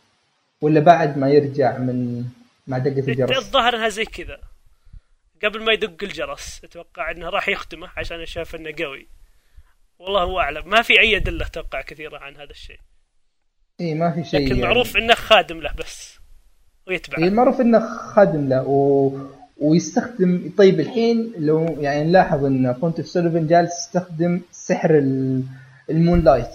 [0.60, 2.24] ولا بعد ما يرجع من
[2.66, 4.40] مع دقه الجرس؟ الظاهر انها زي كذا.
[5.44, 9.06] قبل ما يدق الجرس أتوقع إنه راح يختمه عشان شاف إنه قوي.
[9.98, 10.68] والله أعلم.
[10.68, 12.78] ما في أي أدلة أتوقع كثيرة عن هذا الشيء.
[13.80, 14.62] اي ما في شيء لكن يعني.
[14.68, 16.18] معروف إنه خادم له بس
[16.88, 19.10] ويتبعه إيه، المعروف إنه خادم له و...
[19.60, 25.42] ويستخدم طيب الحين لو يعني نلاحظ إن بونتف سوليفان جالس يستخدم سحر ال...
[25.90, 26.48] ال Moonlight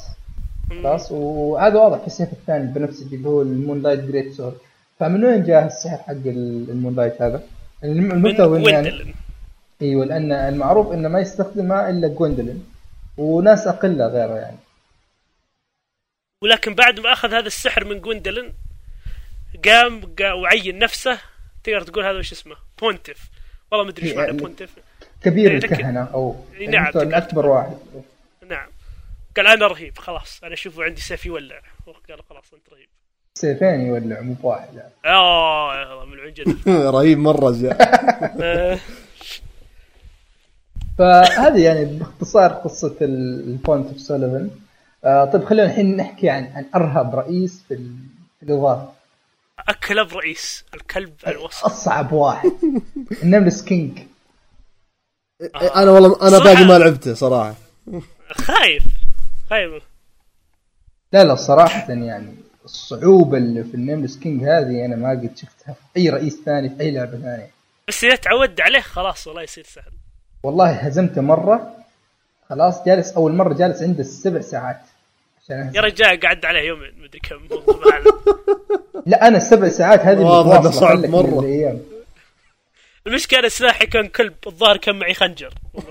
[0.69, 4.53] خلاص؟ وهذا واضح في السيف الثاني بنفسجي اللي هو ال Moonlight Greatsword
[4.99, 7.41] فمن وين جاء السحر حق ال- ال Moonlight هذا؟
[7.84, 9.13] الم- من المفترض إنه يعني
[9.82, 12.63] أيوه لأن المعروف إنه ما يستخدمها إلا جويندلين
[13.17, 14.57] وناس أقلة غيره يعني.
[16.43, 18.53] ولكن بعد ما أخذ هذا السحر من جويندلن
[19.65, 21.17] قام قا- وعين نفسه.
[21.63, 23.29] تقدر تقول هذا وش اسمه؟ Pontiff
[23.71, 24.69] والله ما أدري إيش معنى يعني- Pontiff
[25.23, 27.77] كبير إيه، لكن- الكهنة أو إيه، نعم، اكبر واحد.
[28.49, 28.67] نعم.
[29.37, 30.39] قال أنا رهيب خلاص.
[30.43, 31.61] أنا أشوفه عندي سيف يولع.
[32.09, 32.87] قال خلاص أنت رهيب.
[33.35, 34.75] سيفين يولع مو بواحد.
[34.75, 34.89] لا.
[35.05, 37.75] آه يا الله من العنجد رهيب مرة زين
[38.41, 38.79] آه،
[40.97, 44.49] فهذه يعني باختصار قصة ال- ال Pontiff Sulyvahn.
[45.05, 47.95] آه طيب خلينا الحين نحكي عن عن ارهب رئيس في, ال-
[48.39, 48.89] في الاضافة
[49.69, 51.65] أكلب رئيس الكلب الوسط.
[51.65, 52.51] أصعب واحد.
[53.23, 53.99] ال Nameless King.
[55.75, 57.55] أنا والله أنا باقي ما لعبته صراحة.
[58.31, 58.83] خايف
[59.49, 59.83] خايف.
[61.13, 62.35] لا لا صراحة يعني
[62.65, 66.69] الصعوبة اللي في ال Nameless King هذه أنا ما قد شفتها في أي رئيس ثاني
[66.69, 67.49] في أي لعبة ثانية.
[67.87, 69.91] بس إذا تعودت عليه خلاص والله يصير سهل.
[70.43, 71.73] والله هزمته مرة.
[72.49, 74.81] خلاص جالس أول مرة جالس عنده سبع ساعات.
[75.49, 77.47] يا رجال قعدت عليه يومين مدري كم.
[79.05, 80.71] لا أنا السبع ساعات هذه واضح متواصلة
[81.11, 81.39] صعب.
[81.39, 81.79] الأيام.
[83.07, 85.53] المشكلة سلاحي كان كلب الظاهر كان معي خنجر.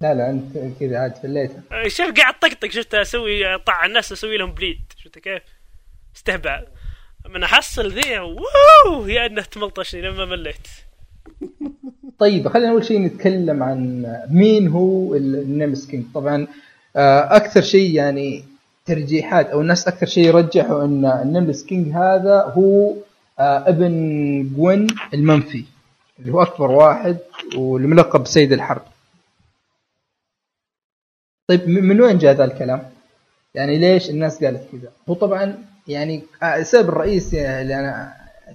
[0.00, 4.52] لا لا أنت كذا عاد فليتها شوف قاعد طقطق شفت أسوي طع الناس أسوي لهم
[4.52, 5.42] بليد شفت كيف؟
[6.16, 6.66] استهبال
[7.28, 10.66] من أحصل ذي ووو يا إنه تملطشني لما مليت.
[12.18, 16.48] طيب خلينا أول شيء نتكلم عن مين هو ال- ال Nameless King طبعا آه،
[16.96, 18.44] أكثر شيء يعني
[18.86, 22.94] ترجيحات أو الناس أكثر شيء يرجحوا إن ال Nameless King هذا هو
[23.38, 25.64] آه، ابن جوين المنفي
[26.18, 27.16] اللي هو أكبر واحد
[27.56, 28.82] والملقب بسيد الحرب
[31.48, 32.90] طيب من وين جاء ذا الكلام؟
[33.54, 38.12] يعني ليش الناس قالت كذا؟ هو طبعا يعني آه، السبب الرئيسي اللي أنا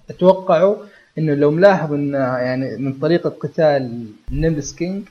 [0.09, 0.77] أتوقعه
[1.17, 5.03] إنه لو ملاحظ إن يعني من طريقة قتال Nameless King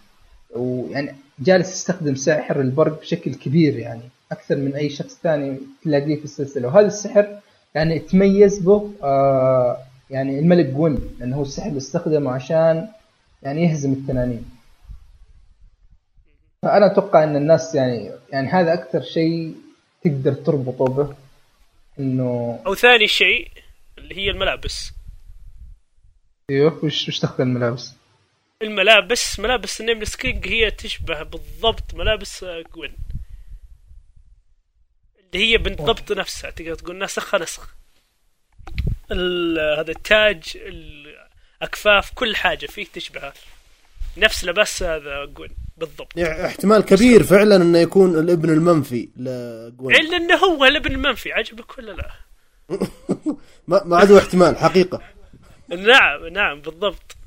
[0.56, 6.24] ويعني جالس يستخدم سحر البرق بشكل كبير يعني أكثر من أي شخص ثاني تلاقيه في
[6.24, 6.68] السلسلة.
[6.68, 7.38] وهذا السحر
[7.74, 9.78] يعني تميز به آه
[10.10, 12.88] يعني الملك جوين لأنه هو السحر اللي استخدمه عشان
[13.42, 14.50] يعني يهزم التنانين.
[16.62, 19.54] فأنا أتوقع إن الناس يعني يعني هذا أكثر شيء
[20.04, 21.14] تقدر تربطه به
[21.98, 23.50] إنه أو ثاني شيء
[23.98, 24.92] اللي هي الملابس.
[26.50, 27.97] أيوه وش وش دخل الملابس؟
[28.62, 32.96] الملابس ملابس ال Nameless King هي تشبه بالضبط ملابس آه، جوين.
[35.20, 37.74] اللي هي بالضبط نفسها تقدر تقول نسخها نسخ
[39.78, 43.32] هذا التاج الاكفاف كل حاجة فيه تشبهها
[44.16, 46.16] نفس لباس هذا جوين بالضبط.
[46.16, 49.96] يعني احتمال كبير فعلا إنه يكون الابن المنفي لجوين.
[49.96, 52.10] إلا إنه هو الابن المنفي عجبك ولا لا؟
[53.68, 55.02] ما ما عاد احتمال حقيقة.
[55.68, 57.17] نعم نعم بالضبط.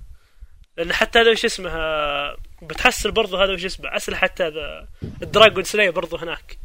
[0.77, 1.71] لأن حتى هذا وش اسمه
[2.61, 4.87] بتحصل برضه هذا وش اسمه أسلحة هذا
[5.21, 6.57] ال Dragonslayer برضه هناك.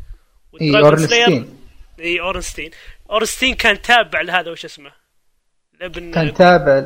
[0.60, 1.58] إي اورنستين
[2.00, 2.70] إي اورنستين
[3.10, 4.90] اورنستين كان تابع لهذا وش اسمه
[5.74, 6.84] الابن كان تابع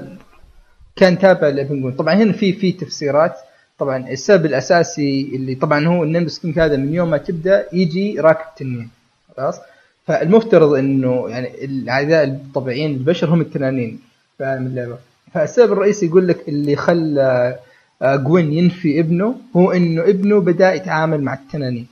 [0.96, 3.36] كان تابع لابن جوين طبعا هنا في في تفسيرات.
[3.78, 8.20] طبعا السبب الأساسي اللي طبعا هو ال Nameless King هذا من يوم ما تبدأ يجي
[8.20, 8.90] راكب تنين.
[9.36, 9.60] خلاص؟
[10.06, 14.00] فالمفترض إنه يعني الاعداء الطبيعيين البشر هم التنانين.
[14.38, 14.98] في عالم اللعبة؟
[15.34, 17.58] فالسبب الرئيسي يقول لك اللي خلى
[18.02, 21.86] آه، جوين ينفي ابنه هو إنه ابنه بدأ يتعامل مع التنانين.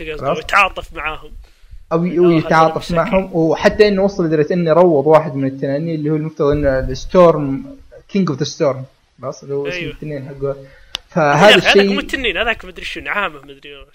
[0.00, 1.30] يتعاطف معاهم.
[1.92, 2.90] أو يتعاطف.
[2.90, 3.30] معهم.
[3.32, 7.76] وحتى إنه وصل لدرجه إنه روض واحد من التنانين اللي هو المفترض إنه ال Storm
[8.08, 8.84] King of the Storm
[9.22, 9.92] خلاص اللي هو اسم أيوه.
[9.92, 10.56] التنين حقه.
[11.08, 13.86] فهذا هذاك مو الشيء التنين هذاك مدري شو نعامه مدري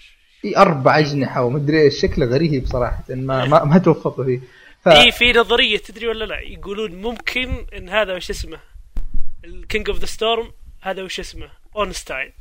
[0.42, 4.40] في أربع أجنحة ومدري إيش شكله غريب صراحة ما ما, ما توفقوا فيه.
[4.90, 4.92] ف...
[4.92, 8.58] اي في نظرية تدري ولا لا؟ يقولون ممكن إن هذا وش اسمه؟
[9.44, 12.32] ال King of the Storm هذا وش اسمه؟ اورنستاين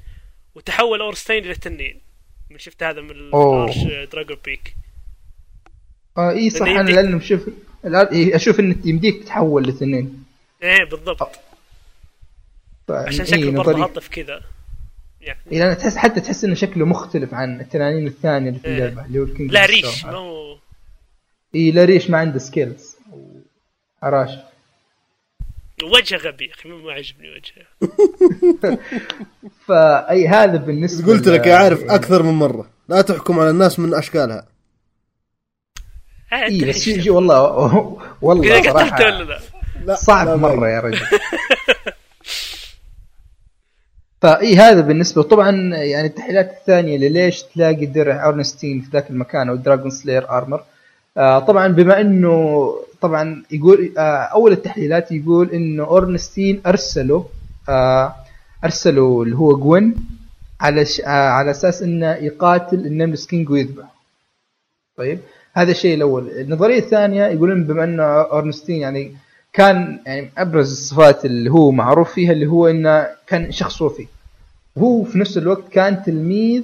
[0.55, 2.01] وتحول اورنستاين إلى تنين
[2.49, 3.11] من شفت هذا من.
[3.11, 3.77] ال
[4.11, 4.75] Archdragon Peak
[6.17, 7.49] آه إي صح أنا لأنه شوف
[7.85, 10.23] إيه أشوف إن يمديك تتحول لتنين
[10.63, 11.39] إيه بالضبط.
[12.89, 14.41] عشان إيه، شكله برضه نظري- هطف كذا.
[15.21, 15.39] يعني.
[15.51, 18.73] إيه، لأن تحس حتى تحس إنه شكله مختلف عن التنانين الثانية اللي في إيه.
[18.77, 20.05] اللعبة اللي هو الكينج لا ريش.
[20.05, 20.57] مو
[21.55, 22.95] إي لا ريش ما عنده سكيلز
[24.03, 24.29] عراش.
[25.83, 27.65] وجهه غبي يا أخي ما عجبني وجهه.
[29.67, 32.69] فاي هذا بالنسبة قلت لك يا عارف يعني- أكثر من مرة.
[32.89, 34.47] لا تحكم على الناس من أشكالها.
[36.33, 37.41] إي بس يجي والله
[38.21, 39.39] والله صراحة ولا لا؟
[39.85, 40.99] لا صعب لا، مرة يا رجل.
[44.21, 49.55] فاي هذا بالنسبة طبعا يعني التحليلات الثانية لليش تلاقي درع أورنستين في ذاك المكان أو
[49.55, 50.65] Dragonslayer Armor آه
[51.17, 57.23] طبعا بما إنه طبعا يقول آه أول التحليلات يقول إنه أورنستين أرسلوا
[57.69, 58.15] آه
[58.63, 59.95] أرسلوا اللي هو جوين
[60.61, 60.85] على.
[61.05, 63.85] آه على أساس إنه يقاتل ال Nameless King ويذبح
[64.97, 65.19] طيب
[65.53, 69.15] هذا الشيء الأول النظرية الثانية يقولون بما إنه أورنستين يعني
[69.53, 74.07] كان يعني أبرز الصفات اللي هو معروف فيها اللي هو إنه كان شخص وفي
[74.75, 76.63] وهو في نفس الوقت كان تلميذ.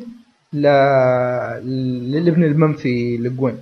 [1.63, 3.57] للابن المنفي لجوين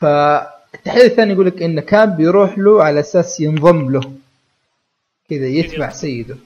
[0.00, 4.12] فالتحليل الثاني يقول لك انه كان بيروح له على أساس ينضم له.
[5.30, 6.36] كذا يتبع سيده.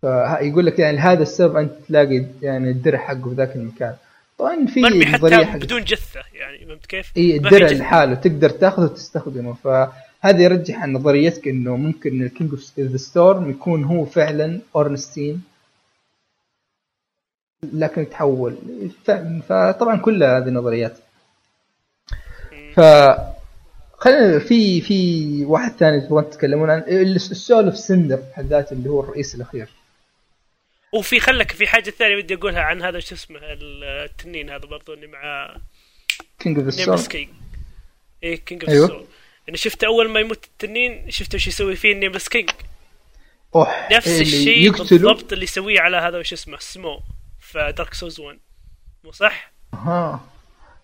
[0.00, 3.94] فيقول لك يعني لهذا السبب أنت تلاقي يعني الدرع حقه في ذاك المكان.
[4.38, 7.68] طبعا في مرمي حتى حق بدون جثة يعني فهمت كيف؟ إي الدرع.
[7.68, 9.54] لحاله تقدر تاخذه وتستخدمه.
[9.64, 15.42] فهذا يرجح عن نظريتك إنه ممكن ال King of the Storm يكون هو فعلا أورنستين.
[17.72, 18.56] لكن يتحول.
[19.48, 20.98] فطبعا كلها هذه نظريات.
[22.76, 22.80] ف
[23.98, 28.90] خلينا في في واحد ثاني تبغون تتكلمون عن ال Soul of Cinder بحد ذاته اللي
[28.90, 29.68] هو الرئيس الأخير.
[30.92, 35.06] وفي خلك في حاجة ثانية بدي أقولها عن هذا شو اسمه التنين هذا برضو اللي
[35.06, 35.56] مع
[36.38, 37.28] كينج اوف ذا كينج.
[38.22, 38.90] إيه كينج اوف أيوه.
[38.90, 39.06] أيوه.
[39.48, 42.50] أنا شفت أول ما يموت التنين شفت وش يسوي فيه ال Nameless King.
[43.54, 47.00] أوه نفس الشيء بالضبط اللي يسويه على هذا وش اسمه سمو
[47.40, 48.38] في Dark Souls 1
[49.04, 50.35] مو صح؟ ها إيه،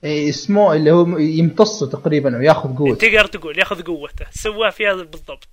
[0.04, 2.94] اسمه اللي هو يمتصه تقريبا أو ياخذ قوة.
[2.94, 4.26] تقدر تقول ياخذ قوته.
[4.30, 5.48] سواه فيها بالضبط.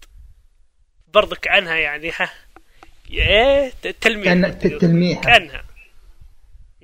[1.14, 2.30] برضك عنها يعني ها.
[3.12, 3.72] إيه
[4.02, 4.24] تلميح.
[4.34, 5.20] كان تلميح.
[5.24, 5.64] كانها.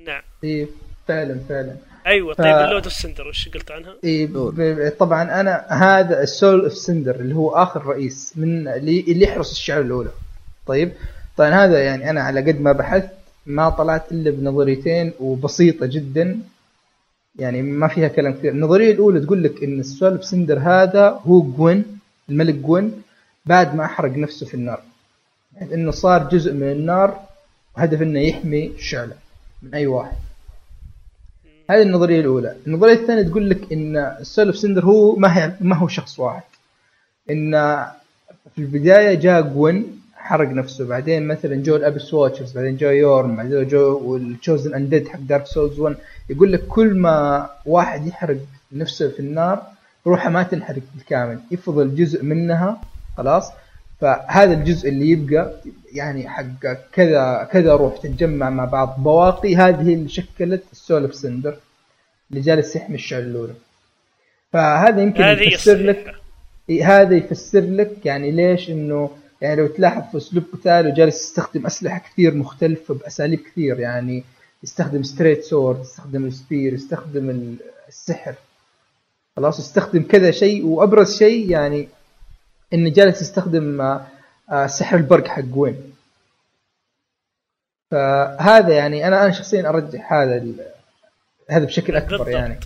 [0.06, 0.22] نعم.
[0.44, 0.66] إيه
[1.08, 1.76] فعلا فعلا.
[2.06, 6.22] أيوه ف- طيب ال Lord of Cinder وش قلت عنها؟ إيه ب- طبعا أنا هذا
[6.22, 10.10] ال Soul of Cinder اللي هو آخر رئيس من اللي اللي يحرس الشعلة الأولى.
[10.66, 10.92] طيب؟
[11.36, 13.10] طبعا هذا يعني أنا على قد ما بحثت
[13.46, 16.38] ما طلعت إلا بنظريتين وبسيطة جدا.
[17.38, 18.52] يعني ما فيها كلام كثير.
[18.52, 21.84] النظرية الأولى تقول لك إن ال Soul of Cinder هذا هو جوين
[22.28, 23.02] الملك جوين
[23.46, 24.82] بعد ما أحرق نفسه في النار.
[25.56, 27.20] يعني إنه صار جزء من النار
[27.76, 29.14] وهدف إنه يحمي الشعلة
[29.62, 30.16] من أي واحد.
[31.70, 32.56] هذه النظرية الأولى.
[32.66, 36.18] النظرية الثانية تقول لك إن ال Soul of Cinder هو ما هي ما هو شخص
[36.18, 36.42] واحد.
[37.30, 37.52] إن
[38.54, 40.86] في البداية جاء جوين حرق نفسه.
[40.86, 45.20] بعدين مثلا جو ال Abyss Watchers بعدين جو يورم بعدين جو وال Chosen Undead حق
[45.20, 45.96] Dark Souls 1
[46.30, 48.38] يقول لك كل ما واحد يحرق
[48.72, 49.62] نفسه في النار
[50.06, 52.80] روحه ما تنحرق بالكامل يفضل جزء منها
[53.16, 53.52] خلاص؟
[54.00, 55.52] فهذا الجزء اللي يبقى
[55.92, 56.44] يعني حق
[56.92, 58.96] كذا كذا روح تتجمع مع بعض.
[58.98, 61.56] بواقي هذه اللي شكلت ال Soul of Cinder
[62.30, 63.54] اللي جالس يحمي الشعلة الأولى.
[64.52, 66.14] فهذا يمكن يفسر لك
[66.82, 69.10] هذا يفسر لك يعني ليش إنه
[69.40, 74.24] يعني لو تلاحظ في أسلوب قتاله جالس يستخدم أسلحة كثير مختلفة بأساليب كثير يعني
[74.62, 77.56] يستخدم straight sword يستخدم ال spear يستخدم ال-
[77.88, 78.34] السحر.
[79.36, 81.88] خلاص يستخدم كذا شيء وأبرز شيء يعني
[82.72, 84.06] إنه جالس يستخدم آه،
[84.50, 85.92] آه، سحر البرق حق جوين.
[87.90, 90.44] فهذا يعني أنا أنا شخصيا أرجح هذا
[91.50, 92.28] هذا بشكل أكبر بالضبط.
[92.28, 92.60] يعني.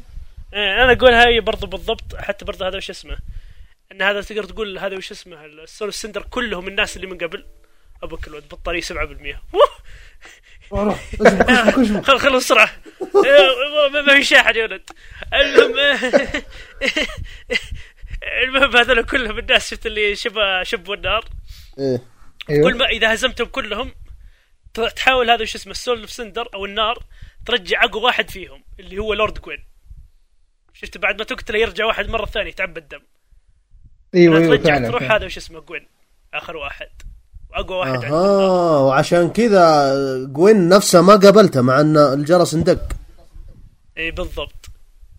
[0.54, 3.16] إيه، أنا أقول هاي برضو بالضبط حتى برضو هذا وش اسمه؟
[3.92, 7.18] إن هذا تقدر تقول هذا وش اسمه ال Soul of Cinder كلهم الناس اللي من
[7.18, 7.46] قبل.
[8.02, 8.92] أبوك الواد بطارية 7%
[9.52, 9.70] ووه!
[12.06, 12.70] خل خل بسرعة
[13.24, 14.90] إيه، ما- ما في شاحن يا ولد
[15.34, 15.72] المهم
[18.44, 21.24] المهم هذول كلهم الناس شفت اللي شبه شبوا النار؟
[21.78, 22.02] إيه.
[22.50, 22.70] أيوه.
[22.70, 23.94] كل ما إذا هزمتهم كلهم
[24.96, 26.98] تحاول هذا وش اسمه ال Soul of Cinder أو النار
[27.46, 29.64] ترجع اقوى واحد فيهم اللي هو لورد جوين
[30.74, 33.00] شفت بعد ما تقتله يرجع واحد مرة ثانية يتعبى الدم.
[34.14, 35.16] إيوه إيوه ترجع تروح فعلا.
[35.16, 35.86] هذا وش اسمه جوين.
[36.34, 36.86] آخر واحد.
[37.50, 42.78] وأقوى واحد أها وعشان كذا جوين نفسه ما قابلته مع إن الجرس اندق.
[43.98, 44.70] إي بالضبط.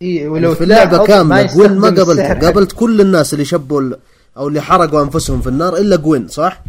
[0.02, 2.34] إي ولو في اللعبه تلاحظ كاملة جوين ما قابلته.
[2.40, 3.94] قابلت كل الناس اللي شبوا
[4.36, 6.60] أو اللي حرقوا أنفسهم في النار إلا جوين صح؟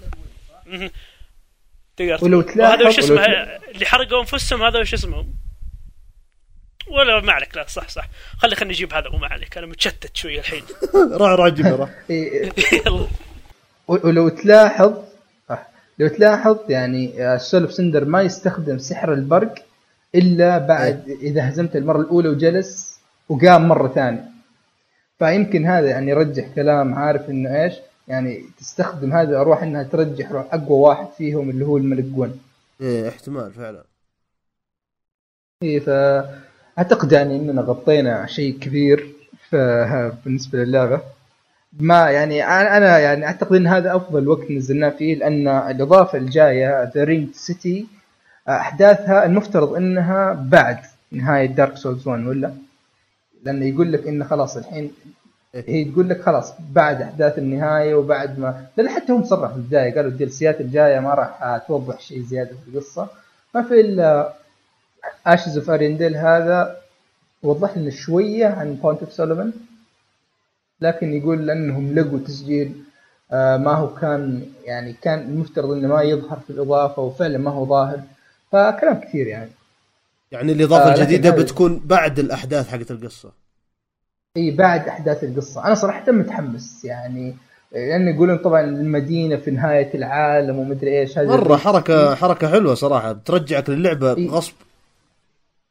[1.98, 2.54] تقدر ولو تقول.
[2.54, 5.34] تلاحظ- وهذا وش ولو اسمه؟ تلاحظ- اللي حرقوا أنفسهم هذا وش اسمهم
[6.88, 8.10] ولا ما عليك لا صح صح.
[8.38, 10.64] خلي خلينا نجيب هذا وما عليك أنا متشتت شوي الحين.
[11.20, 12.52] روح روح جيبه روح إيه،
[12.86, 13.08] يلا.
[13.88, 14.94] ولو تلاحظ
[15.50, 15.60] آه،
[16.00, 19.56] لو تلاحظ يعني آه، السولف سندر ما يستخدم سحر البرق
[20.16, 23.00] إلا بعد إذا هزمت المرة الأولى وجلس
[23.30, 24.34] وقام مرة ثانية.
[25.20, 27.74] فيمكن هذا يعني يرجح كلام عارف إنه إيش؟
[28.08, 32.40] يعني تستخدم هذه الأرواح إنها ترجح روح أقوى واحد فيهم اللي هو الملك جون
[32.82, 33.84] إيه احتمال فعلا.
[35.64, 35.80] إيه
[36.76, 39.14] فاعتقد يعني إننا غطينا شيء كبير
[40.26, 41.02] بالنسبة للعبة
[41.80, 47.04] ما يعني أنا يعني أعتقد إن هذا أفضل وقت نزلناه فيه لأن الإضافة الجاية The
[47.04, 47.88] Ringed City
[48.50, 50.78] أحداثها المفترض إنها بعد
[51.12, 52.54] نهاية Dark Souls 1 ولا؟
[53.44, 54.92] لأنه يقول لك انه خلاص الحين
[55.56, 59.96] هي تقول لك خلاص بعد أحداث النهاية وبعد ما لأن حتى هم صرحوا في البداية
[59.96, 63.08] قالوا ال DLCيات الجاية ما راح توضح شيء زيادة في القصة
[63.56, 64.34] ما في الا
[65.28, 66.78] Ashes of Ariandel هذا
[67.44, 69.54] وضح لنا شوية عن Pontiff سولوفان
[70.82, 72.74] لكن يقول لأنهم لقوا تسجيل
[73.32, 77.66] آه، ما هو كان يعني كان المفترض إنه ما يظهر في الإضافة وفعلا ما هو
[77.66, 78.00] ظاهر
[78.52, 79.50] فكلام كثير يعني.
[80.32, 83.32] يعني الإضافة آه، الجديدة هذا- بتكون بعد الأحداث حقت القصة.
[84.38, 85.66] إي بعد أحداث القصة.
[85.68, 87.36] أنا صراحة متحمس يعني
[87.72, 93.12] لأن يقولون طبعا المدينة في نهاية العالم ومدري إيش هذه مرة حركه حركة حلوة صراحة
[93.12, 94.30] بترجعك للعبة إيه.
[94.30, 94.54] غصب.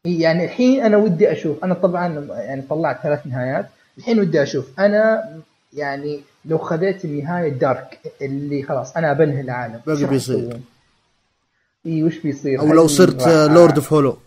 [0.04, 1.64] يعني الحين أنا ودي أشوف.
[1.64, 3.66] أنا طبعا يعني طلعت ثلاث نهايات.
[3.98, 4.80] الحين ودي أشوف.
[4.80, 5.28] أنا
[5.72, 9.80] يعني لو خذيت النهاية ال dark اللي خلاص أنا بنهي العالم.
[9.86, 10.60] باقي بيصير.
[11.86, 14.18] إي وش بيصير؟ أو لو صرت Lord of Hollow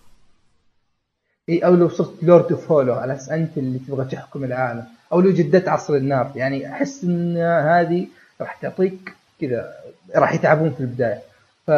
[1.49, 4.83] إي أو لو صرت Lord of Hollow على أساس أنت اللي تبغى تحكم العالم.
[5.11, 6.31] أو لو جددت عصر النار.
[6.35, 8.07] يعني أحس إن هذه
[8.41, 9.73] راح تعطيك كذا
[10.15, 11.19] راح يتعبون في البداية.
[11.67, 11.71] ف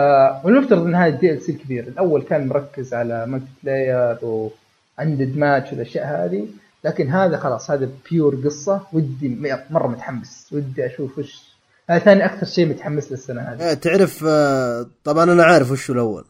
[0.43, 6.05] والمفترض إن هذا ال DLC الكبير الأول كان مركز على multiplayer و undead match والأشياء
[6.05, 6.47] هذه
[6.83, 8.81] لكن هذا خلاص هذا pure قصة.
[8.93, 10.47] ودي مرة متحمس.
[10.51, 11.57] ودي أشوف وش
[11.89, 13.69] هذا ثاني أكثر شيء متحمس للسنة هذه.
[13.69, 16.25] إيه، تعرف آه، طبعا أنا عارف وش الأول.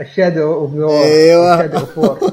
[0.00, 1.54] ال Shadow of War أيوة.
[1.54, 2.32] ال Shadow of War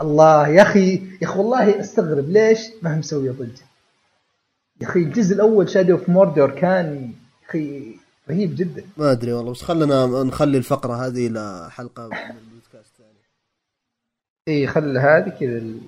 [0.00, 3.64] الله يا أخي يا أخي والله أستغرب ليش ما هي مسوية ضجه
[4.80, 7.12] يا أخي الجزء الأول Shadow of Mordor كان
[7.42, 7.96] يا أخي
[8.30, 8.84] رهيب جدا.
[8.96, 13.20] ما أدري والله بس خلنا نخلي الفقرة هذه لحلقه من البودكاست ثاني
[14.48, 15.80] إي خل هذه كذا ال-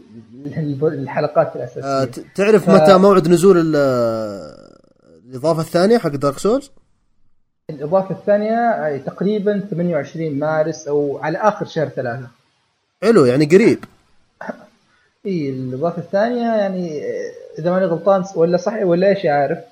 [0.47, 4.79] ال- الحلقات آه الاساسيه ت- تعرف ف- متى موعد نزول ال- آه،
[5.29, 6.71] الإضافة الثانية حق Dark Souls؟
[7.71, 12.27] الإضافة الثانية آه، تقريبا 28 مارس أو على آخر شهر ثلاثة.
[13.03, 13.85] حلو يعني قريب.
[15.27, 19.59] إي الإضافة الثانية يعني آه، إذا ماني غلطان ولا صحيح ولا إيش عارف.
[19.59, 19.72] آه،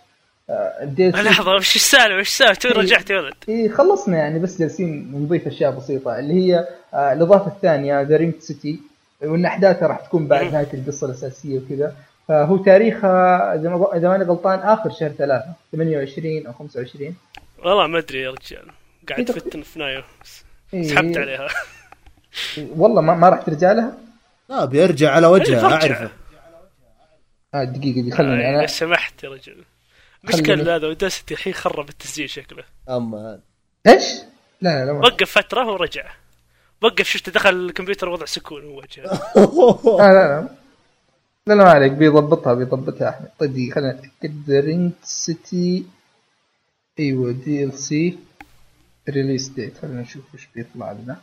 [0.82, 3.34] الدي لحظة وش السالفة؟ وش السالفة؟ تو رجعت يا ولد.
[3.48, 8.34] اي خلصنا يعني بس جالسين نضيف أشياء بسيطة اللي هي آه، الإضافة الثانية The Ringed
[8.38, 8.80] City
[9.22, 10.50] وإن أحداثها راح تكون بعد مم.
[10.50, 11.96] نهاية القصة الأساسية وكذا.
[12.28, 17.14] فهو تاريخها إذا ما إذا ماني غلطان آخر شهر ثلاثة 28 أو 25
[17.64, 18.66] والله ما أدري يا رجال.
[19.08, 20.42] قاعد إيه، فتن في Nioh بس
[20.74, 20.82] إيه.
[20.82, 21.48] سحبت عليها.
[22.76, 23.92] والله ما, ما راح ترجع لها؟
[24.48, 25.72] لا بيرجع على وجهه.
[25.72, 26.10] أعرفه.
[27.54, 29.64] آه دقيقة دي خليني آه، أنا سمحت يا رجل.
[30.24, 32.64] مشكلة هذا ودستي الحين خرب التسجيل شكله.
[32.88, 33.40] أما
[33.86, 34.04] إيش؟
[34.60, 36.12] لا لا وقف فترة ورجع.
[36.82, 39.02] وقف شفت دخل الكمبيوتر وضع سكون هو وجهه.
[39.98, 40.48] لا لا لا.
[41.46, 45.84] لا ما عليك بيضبطها بيضبطها احمد طيب دقيقة خلينا نتاكد رينج سيتي
[46.98, 48.18] أيوه DLC
[49.08, 51.20] release date خلينا نشوف وش بيطلع لنا.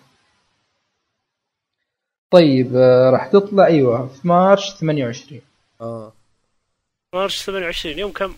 [2.31, 5.41] طيب آه، راح تطلع أيوه في March 28
[5.81, 6.13] آه.
[7.13, 8.33] مارش 28 يوم كم؟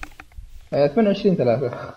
[0.73, 1.93] آه، 28 3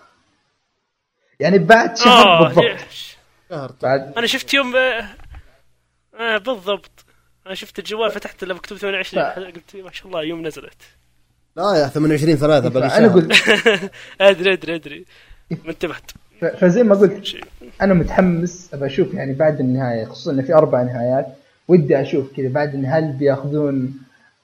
[1.39, 2.65] يعني بعد شهر آه بالضبط.
[2.65, 3.17] ليش؟
[3.49, 5.07] شهر بعد أنا شفت يوم آه
[6.19, 7.05] آه بالضبط.
[7.47, 10.81] أنا شفت الجوال فتحت له مكتوب 28 ف- قلت ما شاء الله يوم نزلت.
[11.55, 13.31] لا يا 28 3 باقي أنا قلت
[14.21, 15.05] أدري أدري أدري.
[15.51, 16.11] ما انتبهت.
[16.41, 17.35] ف- فزي ما قلت
[17.81, 21.27] أنا متحمس أبى أشوف يعني بعد النهاية خصوصا انه في أربع نهايات
[21.67, 23.93] ودي أشوف كذا بعد إن هل بيأخذون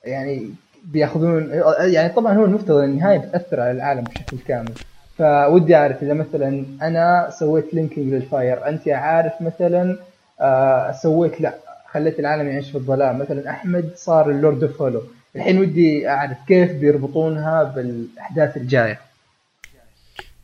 [0.04, 0.54] يعني
[0.84, 1.50] بياخذون
[1.80, 4.74] يعني طبعا هو المفترض ان النهايه بتأثر على العالم بشكل كامل.
[5.18, 9.98] فودي أعرف إذا مثلا أنا سويت linking لل fire أنت عارف مثلا
[10.42, 11.54] آه سويت لا
[11.92, 13.20] خليت العالم يعيش في الظلام.
[13.20, 15.04] مثلا أحمد صار ال Lord of Hollow.
[15.36, 19.00] الحين ودي أعرف كيف بيربطونها بالأحداث الجاية.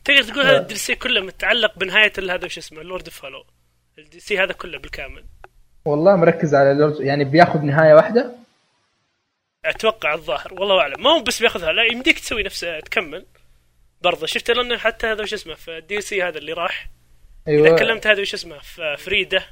[0.05, 3.43] تقدر تقول هذا ال DLC كله متعلق بنهاية هذا وش اسمه Lord of Hollow
[3.97, 5.23] ال DLC هذا كله بالكامل.
[5.85, 8.31] والله مركز على اللورد يعني بياخذ نهاية واحدة؟
[9.69, 11.03] أتوقع الظاهر والله أعلم.
[11.03, 13.25] ما هو بس بياخذها لا يمديك تسوي نفسها تكمل.
[14.01, 16.89] برضه شفت لأنه حتى هذا وش اسمه في ال DLC هذا اللي راح؟
[17.47, 17.67] أيوه.
[17.67, 19.45] إذا كلمت هذا وش اسمه في Friede.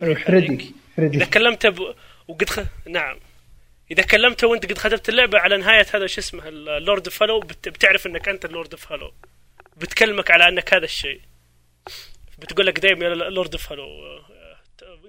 [0.00, 0.60] Friede هذيك.
[0.60, 1.94] إذا Friede كلمته ب...
[2.28, 2.60] وقد خ...
[2.86, 3.20] نعم.
[3.90, 7.40] إذا كلمته وأنت قد ختمت اللعبة على نهاية هذا وش اسمه ال Lord of Hollow
[7.40, 7.68] بت...
[7.68, 9.12] بتعرف إنك أنت ال Lord of Hollow
[9.76, 11.20] بتكلمك على أنك هذا الشيء.
[12.38, 13.86] بتقول لك دايما يا Lord of Hollow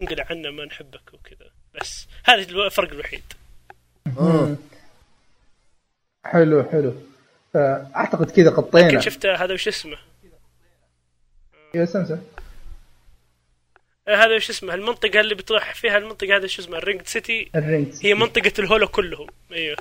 [0.02, 1.50] انقلع عنا ما نحبك وكذا.
[1.74, 3.34] بس هذا الفرق الوحيد.
[4.20, 4.56] آه.
[6.26, 6.94] حلو حلو.
[7.54, 9.98] فاعتقد كذا غطينا لكن شفت هذا وش اسمه؟
[11.76, 12.18] أيوه سمسم
[14.08, 17.50] آه، هذا وش اسمه؟ المنطقة اللي بتروح فيها المنطقة هذا شو اسمه؟ ال Ringed City؟
[17.56, 19.28] ال Ringed هي منطقة ال hollow كلهم.
[19.52, 19.78] أيوه.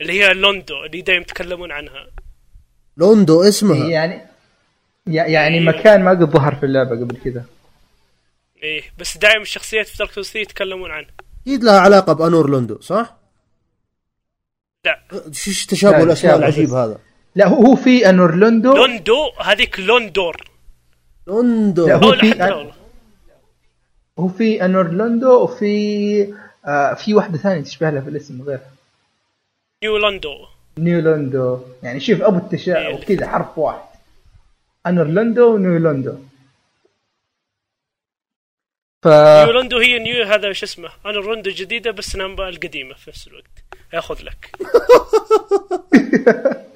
[0.00, 2.06] اللي هي Londor اللي دايم يتكلمون عنها.
[2.96, 3.86] Londor اسمها.
[3.88, 4.22] يعني
[5.06, 5.64] يع- يعني إيه.
[5.64, 7.44] مكان ما قد ظهر في اللعبة قبل كذا.
[8.62, 11.06] إيه بس دايم الشخصيات في Dark Souls 3 يتكلمون عنه.
[11.42, 13.17] أكيد لها علاقة ب Anor Londo صح؟
[14.84, 15.00] لا.
[15.32, 16.36] شو تشابه لا، الأسماء تشابه.
[16.36, 16.70] العجيب.
[16.70, 16.98] هذا؟
[17.34, 20.50] لا هو هو في انورلوندو لوندو هذيك لوندور.
[21.26, 21.86] لوندو.
[21.86, 22.72] لا، هو في
[24.18, 26.34] هو في انورلوندو وفي
[26.66, 28.60] آه في واحدة ثانية تشبه لها في الاسم غير.
[29.84, 30.46] نيو لوندو.
[30.78, 32.94] نيولوندو يعني شوف أبو التشاؤم إيه.
[32.94, 33.88] وكذا حرف واحد.
[34.86, 36.14] انورلوندو ونيولوندو
[39.02, 43.10] ف نيو لوندو هي نيو هذا شو اسمه؟ أنا روندو الجديده بس نمبا القديمة في
[43.10, 43.57] نفس الوقت.
[43.92, 44.50] ياخذ لك.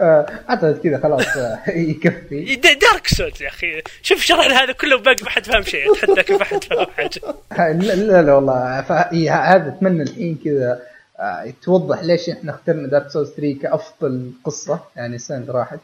[0.00, 2.56] آه، أعتقد كذا خلاص آه، يكفي.
[2.56, 3.82] Dark Souls يا أخي.
[4.02, 5.92] شوف شرحنا هذا كله باقي ما حد فاهم شيء.
[5.92, 7.20] اتحداك ما حد فاهم حاجة.
[7.82, 8.80] لا لا, والله.
[9.12, 10.82] إيه، هذا أتمنى الحين كذا
[11.18, 15.80] آه، توضح ليش إحنا اخترنا Dark Souls 3 كأفضل قصة يعني السنة اللي راحت.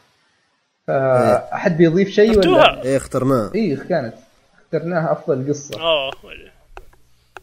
[0.89, 4.13] آه، أحد بيضيف شيء ولا؟ إيه اخترناه اي كانت.
[4.65, 5.79] اخترناها أفضل قصة.
[5.81, 6.11] آه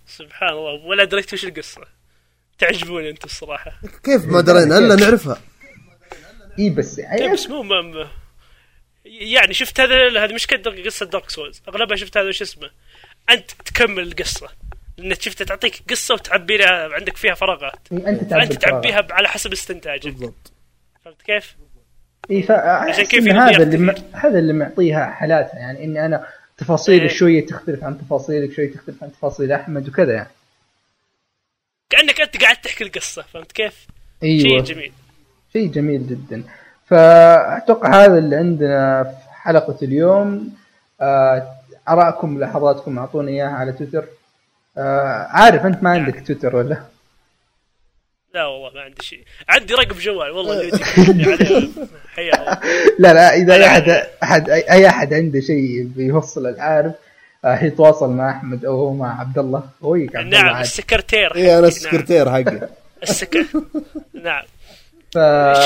[0.06, 0.86] سبحان الله.
[0.86, 1.80] ولا دريت وش القصة.
[2.60, 3.72] تعجبوني أنتم الصراحة.
[4.04, 5.40] كيف ما درينا؟ ألا نعرفها.
[6.58, 7.64] إي بس يعني بس مو
[9.04, 12.70] يعني شفت هذا هذه مشكله قصة Dark Souls أغلبها شفت هذا وش اسمه؟
[13.30, 14.48] أنت تكمل القصة.
[14.98, 17.78] لأنك شفت تعطيك قصة وتعبي لها عندك فيها فراغات.
[17.92, 18.58] أنت تعبي الفراغ.
[18.58, 20.12] تعبيها على حسب استنتاجك.
[20.12, 20.52] بالضبط.
[21.04, 21.56] فهمت كيف؟
[22.30, 23.94] إي فاحس كيف هذا اللي م...
[24.12, 25.58] هذا اللي معطيها حالاتها.
[25.58, 26.26] يعني إني أنا
[26.58, 27.08] تفاصيلي إيه.
[27.08, 30.30] شوية تختلف عن تفاصيلك شوية تختلف عن تفاصيل أحمد وكذا يعني.
[31.90, 33.86] كأنك أنت قاعد تحكي القصة فهمت كيف؟
[34.22, 34.42] أيوه.
[34.42, 34.92] شيء جميل.
[35.52, 36.44] شيء جميل جدا.
[36.86, 40.54] فأتوقع هذا اللي عندنا في حلقة اليوم.
[41.00, 41.54] آه،
[41.88, 44.04] ارائكم ملاحظاتكم اعطونا إياها على تويتر.
[44.78, 46.82] آه عارف أنت ما عندك تويتر ولا؟
[48.34, 49.24] لا والله ما عندي شيء.
[49.48, 50.62] عندي رقم جوال والله.
[52.98, 53.88] لا لا إذا أي أحد
[54.22, 56.94] أحد أي أحد عنده شيء بيوصل العارف
[57.44, 59.62] يتواصل مع أحمد أو هو مع عبد الله.
[59.82, 60.68] هو يك عبد الله نعم عادي.
[60.68, 62.44] السكرتير اي أنا السكرتير حقي.
[62.60, 62.68] نعم.
[63.02, 63.46] السك...
[64.24, 64.42] نعم.
[65.14, 65.18] ف...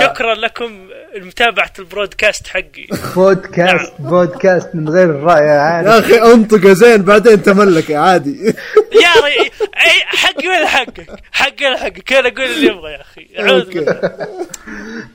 [0.03, 2.87] شكرا لكم لمتابعة البرودكاست حقي.
[3.17, 8.45] بودكاست بودكاست من غير الرأي يا أخي أنطق زين بعدين تملك عادي.
[9.05, 9.41] يا ري...
[9.61, 13.29] اي حقي ولا حقك؟ حقي ولا حقك؟ أنا أقول اللي يبغى يا أخي.
[13.39, 13.79] اعوذ okay.
[13.81, 14.29] بالله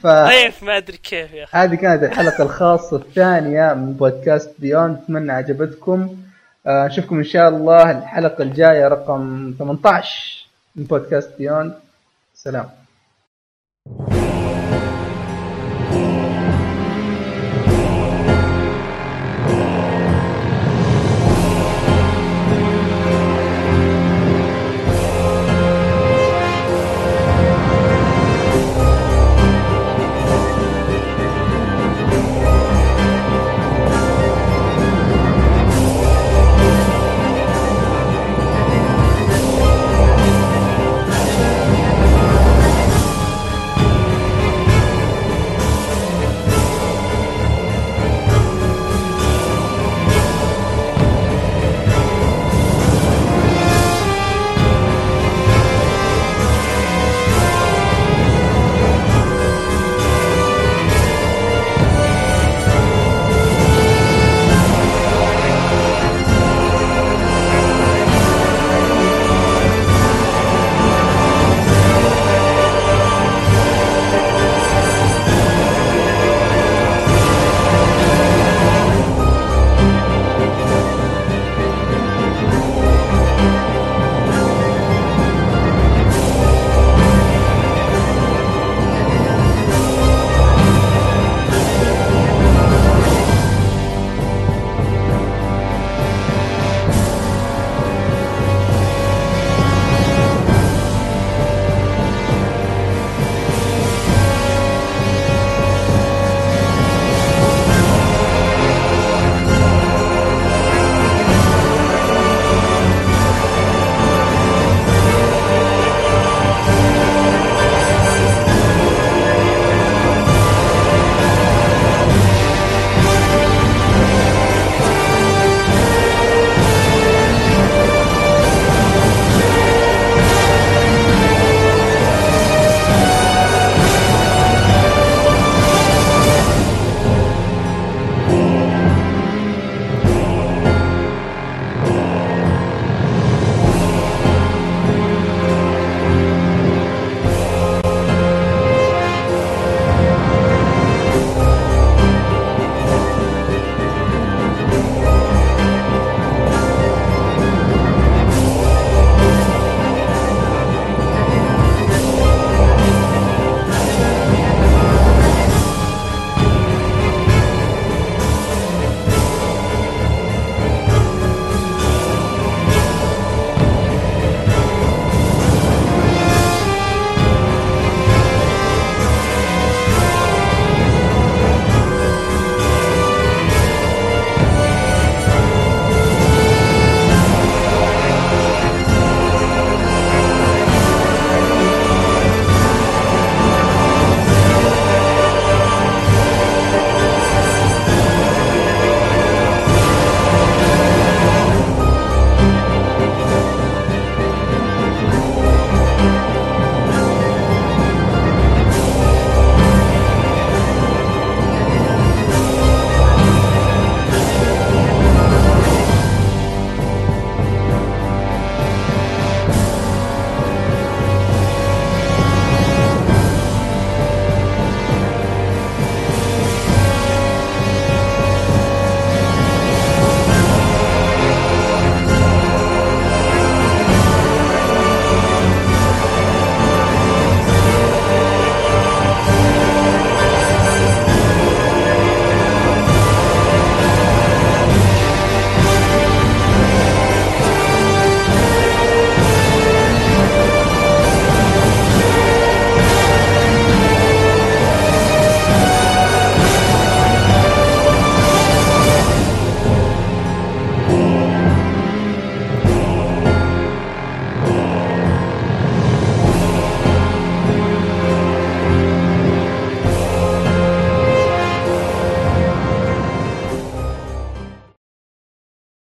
[0.04, 1.78] فهذه ضيف ما أدري كيف يا أخي.
[1.78, 6.16] كانت الحلقة الخاصة الثانية من بودكاست Beyond أتمنى عجبتكم.
[6.70, 11.74] آه، نشوفكم إن شاء الله الحلقة الجاية رقم 18 من بودكاست Beyond
[12.34, 12.70] سلام.